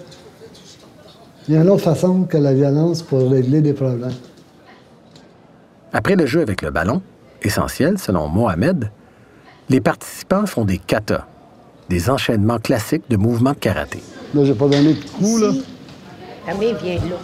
il 1.47 1.56
y 1.56 1.58
a 1.58 1.62
une 1.62 1.69
autre 1.69 1.84
façon 1.84 2.25
que 2.25 2.38
la 2.38 2.54
violence 2.54 3.02
pour 3.02 3.28
régler 3.32 3.62
des 3.62 3.73
problèmes. 3.73 4.13
Après 5.91 6.15
le 6.15 6.28
jeu 6.28 6.41
avec 6.41 6.62
le 6.62 6.69
ballon, 6.69 7.02
essentiel 7.41 7.97
selon 7.97 8.28
Mohamed, 8.28 8.91
les 9.67 9.82
participants 9.82 10.45
font 10.45 10.63
des 10.63 10.78
katas, 10.78 11.25
des 11.89 12.10
enchaînements 12.10 12.60
classiques 12.60 13.04
de 13.10 13.17
mouvements 13.17 13.54
de 13.54 13.58
karaté. 13.58 13.99
Là, 14.34 14.45
j'ai 14.45 14.54
pas 14.54 14.67
donné 14.67 14.93
de 14.93 15.04
coup, 15.17 15.38
là. 15.38 15.52
Ta 16.45 16.54
main 16.54 16.73
vient 16.82 16.95
là. 16.95 17.17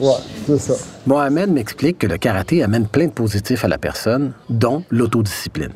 Ouais, 0.00 0.14
c'est 0.46 0.58
ça. 0.58 0.74
Mohamed 1.06 1.50
m'explique 1.50 1.98
que 1.98 2.06
le 2.06 2.16
karaté 2.16 2.62
amène 2.62 2.86
plein 2.86 3.06
de 3.06 3.12
positifs 3.12 3.64
à 3.64 3.68
la 3.68 3.78
personne, 3.78 4.32
dont 4.48 4.82
l'autodiscipline. 4.90 5.72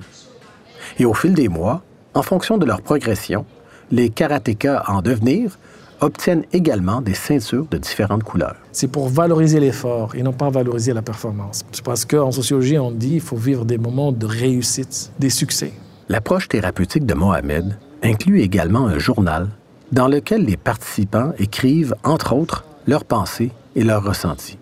Et 0.99 1.05
au 1.05 1.13
fil 1.13 1.35
des 1.35 1.49
mois, 1.49 1.83
en 2.15 2.23
fonction 2.23 2.57
de 2.57 2.65
leur 2.65 2.81
progression, 2.81 3.45
les 3.91 4.09
karatékas 4.09 4.85
en 4.89 5.03
devenir 5.03 5.59
obtiennent 6.01 6.45
également 6.53 7.01
des 7.01 7.15
ceintures 7.15 7.67
de 7.71 7.79
différentes 7.79 8.25
couleurs. 8.25 8.57
C'est 8.73 8.89
pour 8.89 9.09
valoriser 9.09 9.61
l'effort 9.61 10.15
et 10.15 10.23
non 10.23 10.33
pas 10.33 10.51
valoriser 10.51 10.93
la 10.93 11.03
performance. 11.03 11.63
C'est 11.73 11.85
parce 11.85 12.05
qu'en 12.05 12.31
sociologie, 12.31 12.79
on 12.79 12.91
dit 12.91 13.11
qu'il 13.11 13.21
faut 13.21 13.37
vivre 13.37 13.65
des 13.65 13.79
moments 13.79 14.13
de 14.13 14.27
réussite, 14.27 15.13
des 15.19 15.31
succès. 15.31 15.73
L'approche 16.09 16.49
thérapeutique 16.49 17.07
de 17.07 17.15
Mohamed 17.15 17.77
inclut 18.05 18.41
également 18.41 18.87
un 18.87 18.99
journal 18.99 19.49
dans 19.93 20.09
lequel 20.09 20.45
les 20.45 20.57
participants 20.57 21.33
écrivent, 21.39 21.95
entre 22.05 22.35
autres, 22.35 22.65
leurs 22.87 23.05
pensées 23.05 23.51
et 23.75 23.83
leurs 23.83 24.05
ressentis. 24.05 24.59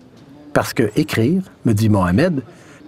Parce 0.53 0.73
que 0.73 0.91
écrire, 0.97 1.43
me 1.65 1.73
dit 1.73 1.89
Mohamed, 1.89 2.43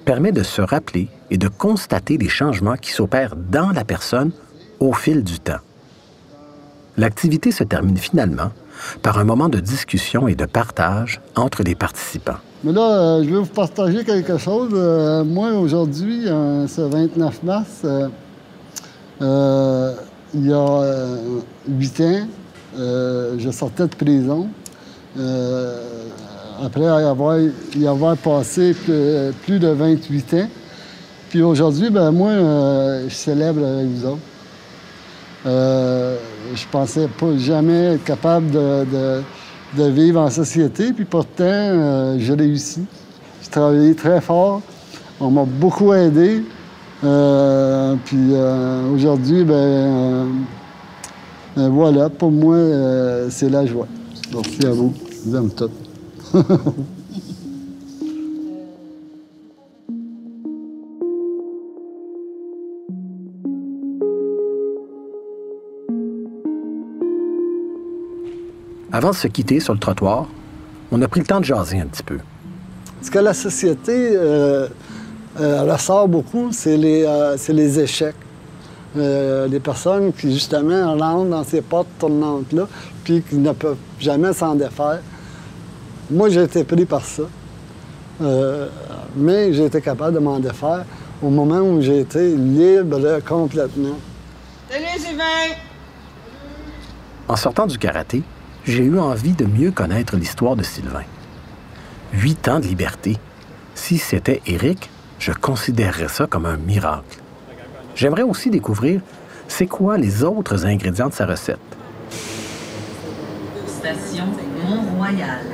permet 0.04 0.32
de 0.32 0.42
se 0.42 0.62
rappeler 0.62 1.08
et 1.30 1.38
de 1.38 1.48
constater 1.48 2.18
les 2.18 2.28
changements 2.28 2.76
qui 2.76 2.92
s'opèrent 2.92 3.36
dans 3.36 3.70
la 3.70 3.84
personne 3.84 4.32
au 4.80 4.92
fil 4.92 5.24
du 5.24 5.40
temps. 5.40 5.60
L'activité 6.96 7.50
se 7.50 7.64
termine 7.64 7.96
finalement 7.96 8.50
par 9.02 9.18
un 9.18 9.24
moment 9.24 9.48
de 9.48 9.58
discussion 9.58 10.28
et 10.28 10.34
de 10.34 10.44
partage 10.44 11.20
entre 11.34 11.62
les 11.62 11.74
participants. 11.74 12.38
Mais 12.62 12.72
là, 12.72 12.80
euh, 12.80 13.24
je 13.24 13.30
vais 13.30 13.40
vous 13.40 13.46
partager 13.46 14.04
quelque 14.04 14.38
chose. 14.38 14.70
Euh, 14.72 15.24
moi, 15.24 15.52
aujourd'hui, 15.52 16.28
euh, 16.28 16.66
ce 16.66 16.82
29 16.82 17.42
mars, 17.42 17.84
euh, 19.22 19.94
il 20.34 20.46
y 20.48 20.52
a 20.52 20.56
euh, 20.56 21.16
huit 21.68 22.00
ans, 22.00 22.26
euh, 22.78 23.36
je 23.38 23.50
sortais 23.50 23.84
de 23.84 23.94
prison. 23.94 24.48
Euh, 25.18 25.80
après 26.64 26.82
y 26.82 26.86
avoir, 26.86 27.38
y 27.76 27.86
avoir 27.86 28.16
passé 28.16 28.74
plus, 28.74 29.58
de 29.58 29.68
28 29.68 30.34
ans. 30.34 30.48
Puis 31.30 31.42
aujourd'hui, 31.42 31.90
ben 31.90 32.10
moi, 32.12 32.30
je 33.08 33.14
célèbre 33.14 33.64
avec 33.64 33.86
vous 33.86 34.06
autres. 34.06 34.18
Je 36.54 36.64
pensais 36.70 37.08
pas 37.08 37.36
jamais 37.36 37.94
être 37.94 38.04
capable 38.04 38.50
de, 38.50 38.84
de- 39.76 39.90
vivre 39.90 40.20
en 40.20 40.30
société, 40.30 40.92
puis 40.92 41.04
pourtant, 41.04 41.42
euh, 41.44 42.16
j'ai 42.20 42.34
réussi. 42.34 42.84
J'ai 43.42 43.50
travaillé 43.50 43.94
très 43.96 44.20
fort. 44.20 44.62
On 45.20 45.30
m'a 45.30 45.44
beaucoup 45.44 45.92
aidé. 45.92 46.44
Euh, 47.04 47.96
puis 48.04 48.30
euh, 48.32 48.90
aujourd'hui, 48.92 49.44
ben, 49.44 49.54
euh, 51.58 51.68
voilà, 51.70 52.08
pour 52.08 52.30
moi, 52.30 52.56
c'est 53.30 53.50
la 53.50 53.66
joie. 53.66 53.86
Merci 54.32 54.66
à 54.66 54.70
vous. 54.70 54.94
Je 55.10 55.30
vous 55.30 55.36
aime 55.36 55.50
tous. 55.50 55.70
Avant 68.94 69.10
de 69.10 69.16
se 69.16 69.26
quitter 69.26 69.58
sur 69.58 69.72
le 69.72 69.80
trottoir, 69.80 70.28
on 70.92 71.02
a 71.02 71.08
pris 71.08 71.18
le 71.18 71.26
temps 71.26 71.40
de 71.40 71.44
jaser 71.44 71.80
un 71.80 71.86
petit 71.86 72.04
peu. 72.04 72.18
Ce 73.02 73.10
que 73.10 73.18
la 73.18 73.34
société 73.34 73.92
euh, 73.92 74.68
euh, 75.40 75.62
ressort 75.72 76.08
beaucoup, 76.08 76.50
c'est 76.52 76.76
les, 76.76 77.04
euh, 77.04 77.36
c'est 77.36 77.52
les 77.52 77.80
échecs. 77.80 78.14
euh, 78.96 79.48
des 79.48 79.60
personnes 79.60 80.12
qui, 80.12 80.32
justement, 80.32 80.96
rentrent 80.96 81.30
dans 81.30 81.44
ces 81.44 81.60
portes 81.62 81.88
tournantes-là, 81.98 82.68
puis 83.02 83.22
qui 83.22 83.36
ne 83.36 83.52
peuvent 83.52 83.76
jamais 83.98 84.32
s'en 84.32 84.54
défaire. 84.54 85.00
Moi, 86.10 86.28
j'ai 86.28 86.42
été 86.44 86.64
pris 86.64 86.84
par 86.84 87.04
ça. 87.04 87.24
Euh, 88.22 88.68
mais 89.16 89.52
j'ai 89.52 89.64
été 89.64 89.80
capable 89.80 90.14
de 90.14 90.20
m'en 90.20 90.38
défaire 90.38 90.84
au 91.22 91.30
moment 91.30 91.58
où 91.58 91.80
j'ai 91.80 92.00
été 92.00 92.36
libre 92.36 93.20
complètement. 93.26 93.96
Salut, 94.70 94.84
Sylvain! 94.98 95.56
En 97.26 97.36
sortant 97.36 97.66
du 97.66 97.78
karaté, 97.78 98.22
j'ai 98.64 98.84
eu 98.84 98.98
envie 98.98 99.32
de 99.32 99.44
mieux 99.46 99.72
connaître 99.72 100.16
l'histoire 100.16 100.54
de 100.56 100.62
Sylvain. 100.62 101.04
Huit 102.12 102.46
ans 102.48 102.60
de 102.60 102.66
liberté. 102.66 103.16
Si 103.74 103.98
c'était 103.98 104.40
Éric, 104.46 104.90
je 105.24 105.32
considérerais 105.32 106.08
ça 106.08 106.26
comme 106.26 106.44
un 106.44 106.58
miracle. 106.58 107.18
J'aimerais 107.94 108.24
aussi 108.24 108.50
découvrir 108.50 109.00
c'est 109.48 109.66
quoi 109.66 109.96
les 109.96 110.22
autres 110.22 110.66
ingrédients 110.66 111.08
de 111.08 111.14
sa 111.14 111.24
recette? 111.24 111.58
Station 113.66 114.26
Mont-Royal. 114.62 115.46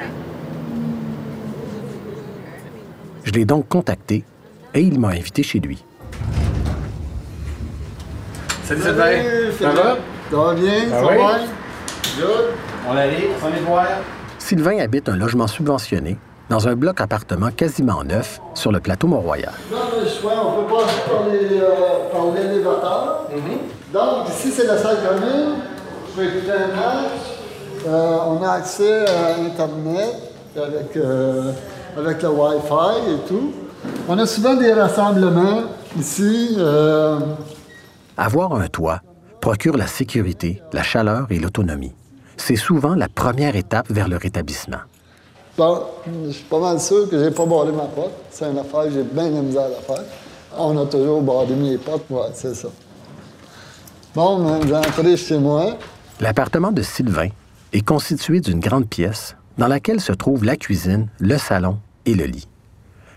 Je 3.22 3.30
l'ai 3.30 3.44
donc 3.44 3.68
contacté 3.68 4.24
et 4.74 4.80
il 4.80 4.98
m'a 4.98 5.11
invité 5.11 5.44
chez 5.44 5.61
lui. 5.61 5.85
Salut 8.64 8.83
Sylvain! 8.83 9.22
Ça 9.56 9.70
va? 9.70 9.98
Ça 10.33 10.37
va 10.37 10.54
bien? 10.54 10.83
Ah 10.92 11.00
ça 11.00 11.06
oui? 11.06 11.16
va? 11.16 11.38
Good. 12.18 12.46
On 12.88 12.96
arrive, 12.96 13.30
on 13.44 13.56
est 13.56 13.61
voir. 13.61 13.87
Sylvain 14.37 14.78
habite 14.80 15.09
un 15.09 15.16
logement 15.16 15.46
subventionné 15.46 16.18
dans 16.50 16.68
un 16.68 16.74
bloc 16.74 17.00
appartement 17.00 17.50
quasiment 17.50 18.02
neuf 18.04 18.40
sur 18.54 18.72
le 18.72 18.80
plateau 18.80 19.06
Mont-Royal. 19.06 19.52
A 19.72 20.02
le 20.02 20.08
choix, 20.08 20.32
on 20.44 20.62
peut 20.62 20.74
passer 20.74 21.00
par 21.08 21.28
les, 21.30 21.58
euh, 21.60 21.66
par 22.12 22.24
l'élévateur. 22.34 23.26
Donc, 23.92 24.28
ici, 24.28 24.50
c'est 24.50 24.66
la 24.66 24.76
salle 24.76 24.98
commune. 25.06 25.54
Je 26.08 26.20
peux 26.20 26.24
écouter 26.26 26.52
un 26.52 26.68
match. 26.76 27.20
Euh, 27.86 28.18
on 28.26 28.42
a 28.42 28.50
accès 28.50 29.06
à 29.08 29.36
Internet 29.40 30.16
avec, 30.56 30.96
euh, 30.96 31.52
avec 31.96 32.22
le 32.22 32.28
Wi-Fi 32.28 33.10
et 33.14 33.28
tout. 33.28 33.52
On 34.08 34.18
a 34.18 34.26
souvent 34.26 34.54
des 34.54 34.72
rassemblements 34.72 35.62
ici. 35.98 36.56
euh, 36.58 37.18
Avoir 38.16 38.54
un 38.54 38.66
toit 38.66 39.00
procure 39.40 39.76
la 39.78 39.86
sécurité, 39.86 40.60
la 40.72 40.82
chaleur 40.82 41.26
et 41.30 41.38
l'autonomie. 41.38 41.94
C'est 42.36 42.56
souvent 42.56 42.94
la 42.94 43.08
première 43.08 43.56
étape 43.56 43.86
vers 43.88 44.08
le 44.08 44.16
rétablissement. 44.16 44.78
Bon, 45.60 45.78
je 46.26 46.30
suis 46.30 46.44
pas 46.44 46.58
mal 46.58 46.80
sûr 46.80 47.06
que 47.10 47.22
j'ai 47.22 47.30
pas 47.30 47.44
barré 47.44 47.70
ma 47.70 47.82
porte. 47.82 48.12
C'est 48.30 48.50
une 48.50 48.56
affaire 48.56 48.84
que 48.84 48.92
j'ai 48.92 49.02
bien 49.02 49.28
de 49.28 49.58
à 49.58 49.68
faire. 49.68 50.04
On 50.56 50.74
a 50.78 50.86
toujours 50.86 51.20
barré 51.20 51.54
mes 51.54 51.76
portes, 51.76 52.08
ouais, 52.08 52.30
c'est 52.32 52.54
ça. 52.54 52.68
Bon, 54.14 54.58
entré 54.74 55.18
chez 55.18 55.38
moi. 55.38 55.76
L'appartement 56.18 56.72
de 56.72 56.80
Sylvain 56.80 57.28
est 57.74 57.86
constitué 57.86 58.40
d'une 58.40 58.58
grande 58.58 58.88
pièce 58.88 59.36
dans 59.58 59.68
laquelle 59.68 60.00
se 60.00 60.12
trouvent 60.12 60.46
la 60.46 60.56
cuisine, 60.56 61.08
le 61.18 61.36
salon 61.36 61.78
et 62.06 62.14
le 62.14 62.24
lit. 62.24 62.48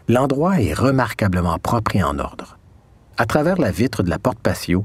L'endroit 0.10 0.60
est 0.60 0.74
remarquablement 0.74 1.58
propre 1.60 1.96
et 1.96 2.04
en 2.04 2.20
ordre. 2.20 2.58
À 3.16 3.26
travers 3.26 3.58
la 3.58 3.72
vitre 3.72 4.04
de 4.04 4.10
la 4.10 4.20
porte 4.20 4.40
patio, 4.40 4.84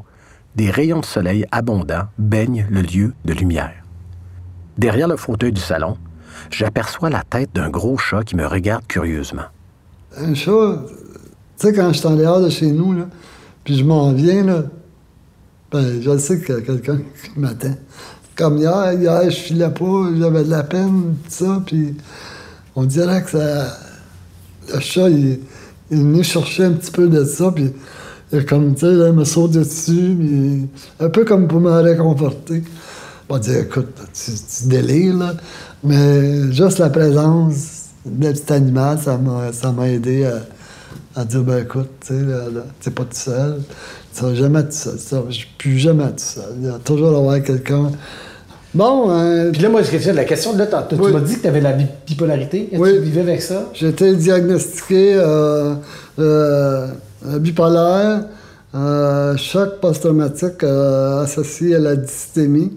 des 0.55 0.71
rayons 0.71 1.01
de 1.01 1.05
soleil 1.05 1.45
abondants 1.51 2.07
baignent 2.19 2.69
le 2.71 2.83
lieu 2.83 3.15
de 3.25 3.33
lumière. 3.33 3.83
Derrière 4.77 5.09
le 5.09 5.17
fauteuil 5.17 5.51
du 5.51 5.61
salon, 5.61 5.97
j'aperçois 6.51 7.11
la 7.11 7.23
tête 7.23 7.51
d'un 7.55 7.71
gros 7.71 7.99
chat 7.99 8.25
qui 8.25 8.37
me 8.37 8.47
regarde 8.47 8.85
curieusement. 8.87 9.45
Un 10.17 10.35
chat, 10.35 10.85
tu 11.59 11.67
sais, 11.67 11.73
quand 11.73 11.93
je 11.93 11.99
suis 11.99 12.07
en 12.07 12.17
dehors 12.17 12.41
de 12.41 12.49
chez 12.49 12.71
nous, 12.71 12.93
là, 12.93 13.09
puis 13.65 13.77
je 13.77 13.85
m'en 13.85 14.13
viens, 14.13 14.45
là, 14.45 14.65
ben, 15.71 16.01
je 16.01 16.17
sais 16.19 16.41
qu'il 16.41 16.55
y 16.55 16.59
a 16.59 16.61
quelqu'un 16.63 16.99
qui 17.25 17.39
m'attend. 17.39 17.75
Comme 18.37 18.59
hier, 18.59 18.93
hier, 18.93 19.31
je 19.31 19.37
filais 19.37 19.71
pas, 19.71 20.09
j'avais 20.19 20.45
de 20.45 20.51
la 20.51 20.63
peine, 20.63 21.17
tout 21.25 21.31
ça, 21.31 21.63
puis 21.67 21.95
on 22.75 22.85
dirait 22.85 23.23
que 23.23 23.31
ça... 23.31 23.79
Le 24.73 24.81
chat, 24.81 25.09
il, 25.09 25.41
il 25.91 26.19
est 26.19 26.23
chercher 26.23 26.65
un 26.65 26.73
petit 26.73 26.91
peu 26.91 27.09
de 27.09 27.25
ça, 27.25 27.51
puis 27.51 27.73
il, 28.33 28.45
comme, 28.45 28.75
tu 28.75 28.81
sais, 28.81 28.93
il 28.93 29.13
me 29.13 29.25
saute 29.25 29.53
dessus, 29.53 30.15
puis 30.19 30.69
un 31.01 31.09
peu 31.09 31.25
comme 31.25 31.49
pour 31.49 31.61
me 31.61 31.71
réconforter. 31.81 32.63
On 33.31 33.39
dire, 33.39 33.59
écoute, 33.59 33.89
tu, 34.15 34.31
tu 34.33 34.69
délires, 34.69 35.17
là, 35.17 35.35
mais 35.85 36.53
juste 36.53 36.79
la 36.79 36.91
présence 36.91 37.55
d'un 38.05 38.33
petit 38.33 38.53
animal, 38.53 38.99
ça 38.99 39.17
m'a, 39.19 39.53
ça 39.53 39.71
m'a 39.73 39.89
aidé 39.89 40.25
à, 40.25 41.21
à 41.21 41.25
dire, 41.25 41.43
ben 41.43 41.59
écoute, 41.63 41.89
tu 42.07 42.15
sais, 42.81 42.91
pas 42.91 43.03
tout 43.05 43.09
seul, 43.13 43.61
tu 44.13 44.21
seras 44.21 44.35
jamais 44.35 44.63
tout 44.65 44.73
seul, 44.73 44.95
tu 44.97 45.05
seras 45.05 45.23
plus 45.59 45.79
jamais 45.79 46.05
tout 46.09 46.15
seul. 46.19 46.45
Il 46.61 46.67
y 46.67 46.71
a 46.71 46.79
toujours 46.85 47.17
avoir 47.17 47.43
quelqu'un. 47.43 47.91
Bon, 48.75 49.11
euh, 49.11 49.51
Puis 49.51 49.63
là, 49.63 49.69
moi, 49.71 49.83
que 49.83 49.97
tu 49.97 50.13
la 50.13 50.25
question, 50.25 50.55
là, 50.57 50.67
t'as- 50.67 50.83
tu 50.83 50.95
Oui. 50.97 51.11
m'as 51.13 51.21
dit 51.21 51.37
que 51.37 51.41
tu 51.43 51.47
avais 51.49 51.61
la 51.61 51.73
bi- 51.73 51.87
bipolarité. 52.07 52.69
Est-ce 52.71 52.77
que 52.77 52.83
Oui. 52.83 52.95
tu 52.97 53.01
vivais 53.01 53.21
avec 53.23 53.43
ça? 53.43 53.65
j'ai 53.75 53.89
été 53.89 54.15
diagnostiqué 54.15 55.15
euh, 55.17 55.75
euh, 56.19 56.89
bipolaire, 57.41 58.25
choc 59.37 59.81
post-traumatique 59.81 60.63
associé 60.63 61.77
à 61.77 61.79
la 61.79 61.97
dystémie, 61.97 62.73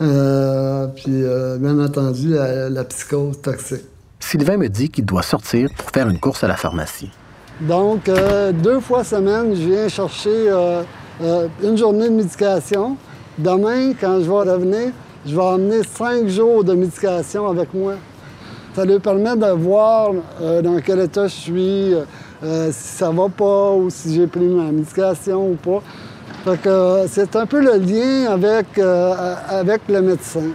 euh, 0.00 0.86
puis 0.88 1.04
euh, 1.08 1.56
bien 1.58 1.78
entendu 1.78 2.30
la, 2.30 2.68
la 2.68 2.84
psychose 2.84 3.40
toxique. 3.40 3.84
Sylvain 4.20 4.56
me 4.56 4.68
dit 4.68 4.88
qu'il 4.88 5.04
doit 5.04 5.22
sortir 5.22 5.68
pour 5.76 5.90
faire 5.90 6.08
une 6.08 6.18
course 6.18 6.42
à 6.42 6.48
la 6.48 6.56
pharmacie. 6.56 7.10
Donc, 7.60 8.08
euh, 8.08 8.52
deux 8.52 8.80
fois 8.80 9.04
semaine, 9.04 9.54
je 9.54 9.68
viens 9.68 9.88
chercher 9.88 10.50
une 11.62 11.76
journée 11.76 12.08
de 12.08 12.14
médication. 12.14 12.96
Demain, 13.38 13.92
quand 14.00 14.20
je 14.20 14.24
vais 14.24 14.52
revenir, 14.52 14.92
je 15.26 15.34
vais 15.34 15.42
emmener 15.42 15.82
cinq 15.84 16.26
jours 16.28 16.64
de 16.64 16.74
médication 16.74 17.48
avec 17.48 17.72
moi. 17.72 17.94
Ça 18.74 18.84
lui 18.84 18.98
permet 18.98 19.36
de 19.36 19.50
voir 19.52 20.12
dans 20.40 20.80
quel 20.84 21.00
état 21.00 21.28
je 21.28 21.34
suis, 21.34 21.94
si 22.72 22.72
ça 22.72 23.10
va 23.10 23.28
pas 23.28 23.72
ou 23.72 23.88
si 23.90 24.14
j'ai 24.16 24.26
pris 24.26 24.46
ma 24.46 24.72
médication 24.72 25.50
ou 25.50 25.54
pas. 25.54 25.82
Euh, 26.46 27.06
c'est 27.08 27.36
un 27.36 27.46
peu 27.46 27.58
le 27.58 27.78
lien 27.78 28.30
avec, 28.30 28.76
euh, 28.76 29.34
avec 29.48 29.80
le 29.88 30.02
médecin. 30.02 30.50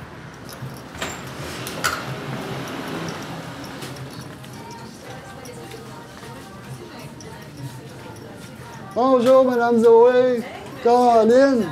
Bonjour, 8.93 9.45
Madame 9.45 9.80
Zoé. 9.80 10.43
Caroline. 10.84 11.65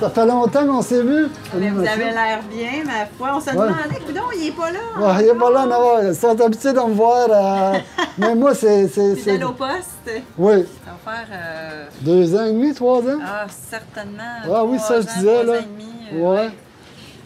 Ça 0.00 0.10
fait 0.10 0.26
longtemps 0.26 0.66
qu'on 0.66 0.82
s'est 0.82 1.02
vus. 1.02 1.28
Mais 1.54 1.70
vous 1.70 1.80
avez 1.80 2.10
l'air 2.10 2.40
bien, 2.50 2.84
ma 2.84 3.06
foi. 3.16 3.36
On 3.36 3.40
se 3.40 3.50
demandait, 3.50 4.00
coudonc, 4.04 4.22
il 4.36 4.48
est 4.48 4.52
pas 4.52 4.70
là. 4.70 4.78
Ouais, 4.98 5.24
il 5.24 5.32
n'est 5.32 5.38
pas 5.38 5.50
là, 5.50 5.66
non. 5.66 6.08
Ils 6.08 6.14
sont 6.14 6.38
habitués 6.40 6.72
de 6.72 6.80
me 6.80 6.92
voir. 6.94 7.26
euh, 7.30 7.78
Mais 8.18 8.34
moi, 8.34 8.54
c'est. 8.54 8.88
c'est- 8.88 9.14
c'est- 9.14 9.20
Fidèle 9.32 9.44
au 9.44 9.52
poste. 9.52 10.10
Oui. 10.36 10.64
Ça 10.84 10.90
va 11.06 11.12
faire, 11.12 11.26
euh, 11.32 11.86
Deux 12.00 12.34
ans 12.34 12.44
et 12.44 12.52
demi, 12.52 12.74
trois 12.74 12.98
ans? 13.02 13.18
ah, 13.24 13.46
certainement. 13.70 14.22
Ah 14.52 14.64
oui, 14.64 14.78
ça, 14.78 15.00
je 15.00 15.06
disais, 15.06 15.42
trois 15.42 15.44
là. 15.44 15.52
ans 15.52 15.62
et 15.62 15.62
demi, 15.62 15.92
euh, 16.22 16.34
Ouais. 16.34 16.50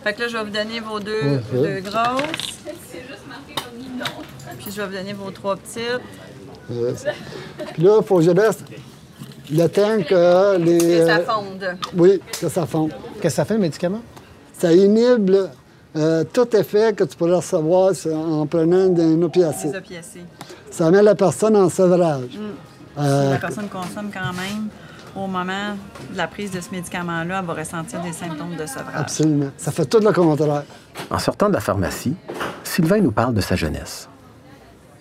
Fait 0.05 0.13
que 0.13 0.21
là, 0.23 0.29
je 0.29 0.37
vais 0.37 0.45
vous 0.45 0.51
donner 0.51 0.81
vos 0.81 1.01
deux, 1.01 1.13
Ouais, 1.23 1.41
vos 1.53 1.63
ouais. 1.63 1.81
deux 1.83 1.91
grosses. 1.91 2.59
Puis 4.59 4.71
je 4.71 4.81
vais 4.83 4.87
vous 4.87 4.93
donner 4.95 5.13
vos 5.15 5.31
trois 5.31 5.57
petites. 5.57 6.01
Puis 6.69 7.83
là, 7.83 7.97
il 8.01 8.05
faut 8.07 8.17
que 8.19 8.23
je 8.23 8.31
reste 8.31 8.65
le 9.51 9.67
temps 9.69 10.03
que 10.09 10.59
les. 10.59 10.79
Que 10.79 11.07
ça 11.07 11.17
euh, 11.19 11.25
fonde. 11.25 11.77
Oui, 11.97 12.21
que 12.41 12.49
ça 12.49 12.67
fonde. 12.67 12.91
Qu'est-ce 13.21 13.23
que 13.23 13.29
ça 13.31 13.45
fait, 13.45 13.55
le 13.55 13.61
médicament? 13.61 14.03
Ça 14.53 14.73
inhibe 14.73 15.37
euh, 15.97 16.25
tout 16.33 16.55
effet 16.57 16.93
que 16.93 17.05
tu 17.05 17.17
pourrais 17.17 17.37
recevoir 17.37 17.93
en 18.13 18.47
prenant 18.47 18.95
un 18.95 19.23
opiacé. 19.23 19.69
Les 19.69 19.77
opiacés. 19.77 20.25
Ça 20.71 20.91
met 20.91 21.03
la 21.03 21.15
personne 21.15 21.57
en 21.57 21.69
sevrage. 21.69 22.31
Si 22.31 22.39
Euh, 22.99 23.31
la 23.31 23.39
personne 23.39 23.69
consomme 23.69 24.11
quand 24.13 24.33
même, 24.33 24.69
au 25.15 25.27
moment 25.29 25.77
de 26.13 26.17
la 26.17 26.27
prise 26.27 26.51
de 26.51 26.61
ce 26.61 26.71
médicament-là, 26.73 27.39
elle 27.41 27.47
va 27.47 27.55
ressentir 27.55 28.01
des 28.03 28.13
symptômes 28.13 28.57
de 28.57 28.67
sevrage. 28.67 28.95
absolument. 28.95 29.51
Ça 29.57 29.71
fait 29.71 29.87
tout 29.87 30.01
le 30.01 30.13
contraire. 30.13 30.65
En 31.11 31.19
sortant 31.19 31.49
de 31.49 31.55
la 31.55 31.61
pharmacie, 31.61 32.15
Sylvain 32.65 33.01
nous 33.01 33.13
parle 33.13 33.35
de 33.35 33.41
sa 33.41 33.55
jeunesse. 33.55 34.09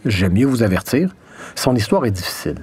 J'aime 0.06 0.34
mieux 0.34 0.46
vous 0.46 0.62
avertir, 0.62 1.10
son 1.56 1.76
histoire 1.76 2.06
est 2.06 2.12
difficile. 2.12 2.58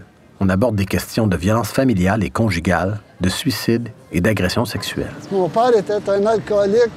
On 0.46 0.50
aborde 0.50 0.76
des 0.76 0.84
questions 0.84 1.26
de 1.26 1.38
violence 1.38 1.70
familiale 1.70 2.22
et 2.22 2.28
conjugale, 2.28 3.00
de 3.22 3.30
suicide 3.30 3.88
et 4.12 4.20
d'agression 4.20 4.66
sexuelle. 4.66 5.14
Mon 5.32 5.48
père 5.48 5.74
était 5.74 5.94
un 6.06 6.26
alcoolique 6.26 6.92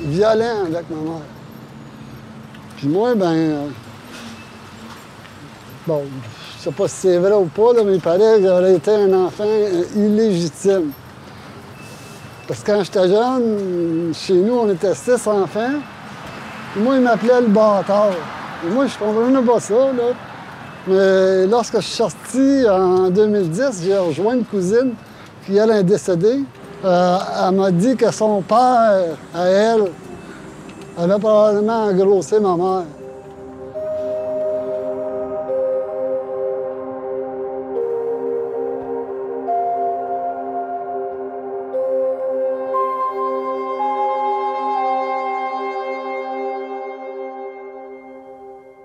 violent 0.00 0.64
avec 0.64 0.88
ma 0.88 0.96
mère. 0.96 1.20
Puis 2.78 2.88
moi, 2.88 3.14
ben. 3.14 3.26
euh, 3.34 3.66
bon, 5.86 6.04
je 6.56 6.62
sais 6.62 6.72
pas 6.72 6.88
si 6.88 6.94
c'est 6.96 7.18
vrai 7.18 7.34
ou 7.34 7.44
pas, 7.44 7.74
là, 7.74 7.82
mais 7.84 7.96
il 7.96 8.00
paraît 8.00 8.38
que 8.38 8.46
j'aurais 8.46 8.76
été 8.76 8.94
un 8.94 9.12
enfant 9.12 9.44
euh, 9.46 9.84
illégitime. 9.94 10.90
Parce 12.48 12.60
que 12.60 12.72
quand 12.72 12.82
j'étais 12.82 13.08
jeune, 13.10 14.14
chez 14.14 14.36
nous, 14.36 14.54
on 14.54 14.70
était 14.70 14.94
six 14.94 15.26
enfants. 15.26 15.74
Puis 16.72 16.82
moi, 16.82 16.94
il 16.96 17.02
m'appelait 17.02 17.42
le 17.42 17.48
bâtard. 17.48 18.12
Et 18.66 18.70
moi, 18.70 18.86
je 18.86 18.96
comprenais 18.96 19.42
pas 19.42 19.60
ça, 19.60 19.74
là. 19.74 20.14
Mais 20.86 21.46
lorsque 21.46 21.76
je 21.76 21.82
suis 21.82 21.96
sorti 21.96 22.68
en 22.68 23.08
2010, 23.10 23.82
j'ai 23.84 23.96
rejoint 23.96 24.34
une 24.34 24.44
cousine 24.44 24.92
qu'elle 25.46 25.70
est 25.70 25.82
décédée, 25.82 26.40
euh, 26.84 27.18
elle 27.48 27.54
m'a 27.54 27.70
dit 27.70 27.96
que 27.96 28.10
son 28.12 28.42
père, 28.42 29.16
à 29.34 29.46
elle, 29.46 29.84
avait 30.98 31.18
probablement 31.18 31.84
engrossé 31.84 32.38
ma 32.38 32.56
mère. 32.56 32.84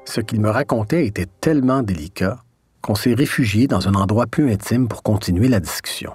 Ce 0.09 0.21
qu'il 0.21 0.41
me 0.41 0.49
racontait 0.49 1.05
était 1.05 1.27
tellement 1.39 1.83
délicat 1.83 2.39
qu'on 2.81 2.95
s'est 2.95 3.13
réfugié 3.13 3.67
dans 3.67 3.87
un 3.87 3.93
endroit 3.93 4.25
plus 4.25 4.51
intime 4.51 4.87
pour 4.87 5.03
continuer 5.03 5.47
la 5.47 5.59
discussion. 5.59 6.13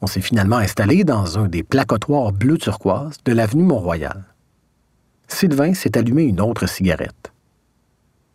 On 0.00 0.06
s'est 0.06 0.20
finalement 0.20 0.58
installé 0.58 1.02
dans 1.02 1.36
un 1.36 1.48
des 1.48 1.64
placotoirs 1.64 2.30
bleu 2.30 2.58
turquoise 2.58 3.16
de 3.24 3.32
l'avenue 3.32 3.64
Mont-Royal. 3.64 4.22
Sylvain 5.26 5.74
s'est 5.74 5.98
allumé 5.98 6.22
une 6.22 6.40
autre 6.40 6.68
cigarette. 6.68 7.32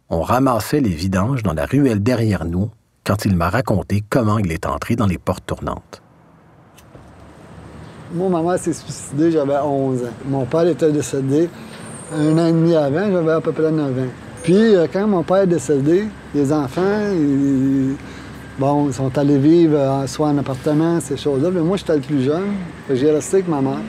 On 0.10 0.22
ramassait 0.22 0.82
les 0.82 0.90
vidanges 0.90 1.44
dans 1.44 1.54
la 1.54 1.66
ruelle 1.66 2.04
derrière 2.04 2.44
nous 2.44 2.70
quand 3.06 3.24
il 3.24 3.38
m'a 3.38 3.50
raconté 3.50 4.04
comment 4.10 4.38
il 4.38 4.52
est 4.52 4.66
entré 4.66 4.98
dans 4.98 5.08
les 5.08 5.18
portes 5.18 5.46
tournantes. 5.46 6.02
Moi, 8.14 8.28
ma 8.28 8.42
mère 8.42 8.60
s'est 8.60 8.74
suicidée, 8.74 9.32
j'avais 9.32 9.56
11 9.56 10.04
ans. 10.04 10.08
Mon 10.26 10.46
père 10.46 10.68
était 10.68 10.92
décédé 10.92 11.50
un 12.14 12.38
an 12.38 12.48
et 12.48 12.52
demi 12.52 12.76
avant, 12.76 13.10
j'avais 13.10 13.32
à 13.32 13.40
peu 13.40 13.54
près 13.54 13.72
9 13.72 13.98
ans. 13.98 14.23
Puis, 14.44 14.76
euh, 14.76 14.88
quand 14.92 15.08
mon 15.08 15.24
père 15.24 15.44
est 15.44 15.48
décédé, 15.48 16.04
les 16.36 16.52
enfants, 16.52 16.82
ils, 17.14 17.96
bon, 18.60 18.88
ils 18.90 18.94
sont 18.94 19.18
allés 19.18 19.38
vivre 19.38 19.78
euh, 19.78 20.06
soit 20.06 20.28
en 20.28 20.38
appartement, 20.38 21.00
ces 21.00 21.16
choses-là. 21.16 21.50
Mais 21.50 21.62
moi, 21.62 21.78
j'étais 21.78 21.96
le 21.96 22.02
plus 22.02 22.24
jeune. 22.24 22.52
J'ai 22.92 23.10
resté 23.10 23.38
avec 23.38 23.48
ma 23.48 23.62
mère. 23.62 23.80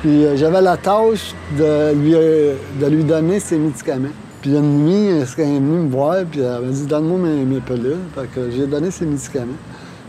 Puis, 0.00 0.24
euh, 0.24 0.36
j'avais 0.36 0.60
la 0.60 0.76
tâche 0.76 1.34
de 1.58 1.94
lui, 1.94 2.12
de 2.12 2.86
lui 2.86 3.02
donner 3.02 3.40
ses 3.40 3.58
médicaments. 3.58 4.14
Puis, 4.40 4.52
une 4.54 4.84
nuit, 4.84 5.08
elle 5.08 5.22
est 5.22 5.34
venue 5.34 5.78
me 5.78 5.90
voir, 5.90 6.18
puis 6.30 6.42
elle 6.42 6.64
m'a 6.64 6.70
dit 6.70 6.86
Donne-moi 6.86 7.18
mes, 7.18 7.44
mes 7.44 7.60
pilules. 7.60 7.96
Fait 8.14 8.28
que 8.32 8.50
j'ai 8.52 8.68
donné 8.68 8.92
ses 8.92 9.04
médicaments. 9.04 9.58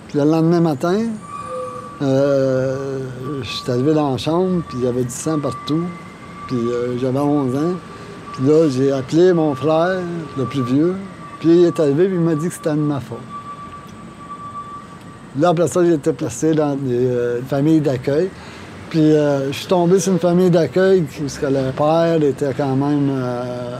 Puis, 0.08 0.20
le 0.20 0.26
lendemain 0.26 0.62
matin, 0.62 1.00
je 2.00 3.44
suis 3.44 3.72
arrivé 3.72 3.96
dans 3.96 4.12
la 4.12 4.18
chambre, 4.18 4.62
puis 4.70 4.78
il 4.82 4.86
y 4.86 4.88
avait 4.88 5.04
du 5.04 5.10
sang 5.10 5.40
partout. 5.40 5.82
Puis 6.48 6.58
j'avais 7.02 7.20
11 7.20 7.56
ans. 7.56 7.76
Là, 8.46 8.70
j'ai 8.70 8.92
appelé 8.92 9.34
mon 9.34 9.54
frère, 9.54 10.00
le 10.38 10.46
plus 10.46 10.64
vieux. 10.64 10.96
Puis 11.40 11.50
il 11.50 11.66
est 11.66 11.80
arrivé, 11.80 12.06
puis 12.06 12.16
il 12.16 12.22
m'a 12.22 12.36
dit 12.36 12.48
que 12.48 12.54
c'était 12.54 12.70
de 12.72 12.76
ma 12.76 13.00
faute. 13.00 13.18
Là, 15.38 15.50
après 15.50 15.68
ça, 15.68 15.84
j'ai 15.84 15.94
été 15.94 16.14
placé 16.14 16.54
dans 16.54 16.76
des 16.76 17.06
euh, 17.06 17.42
familles 17.44 17.82
d'accueil. 17.82 18.30
Puis 18.90 19.00
euh, 19.00 19.52
je 19.52 19.58
suis 19.58 19.68
tombé 19.68 20.00
sur 20.00 20.14
une 20.14 20.20
famille 20.20 20.50
d'accueil 20.50 21.04
parce 21.20 21.38
que 21.38 21.46
le 21.46 21.72
père 21.76 22.24
était 22.24 22.54
quand 22.58 22.76
même 22.76 23.10
euh, 23.12 23.78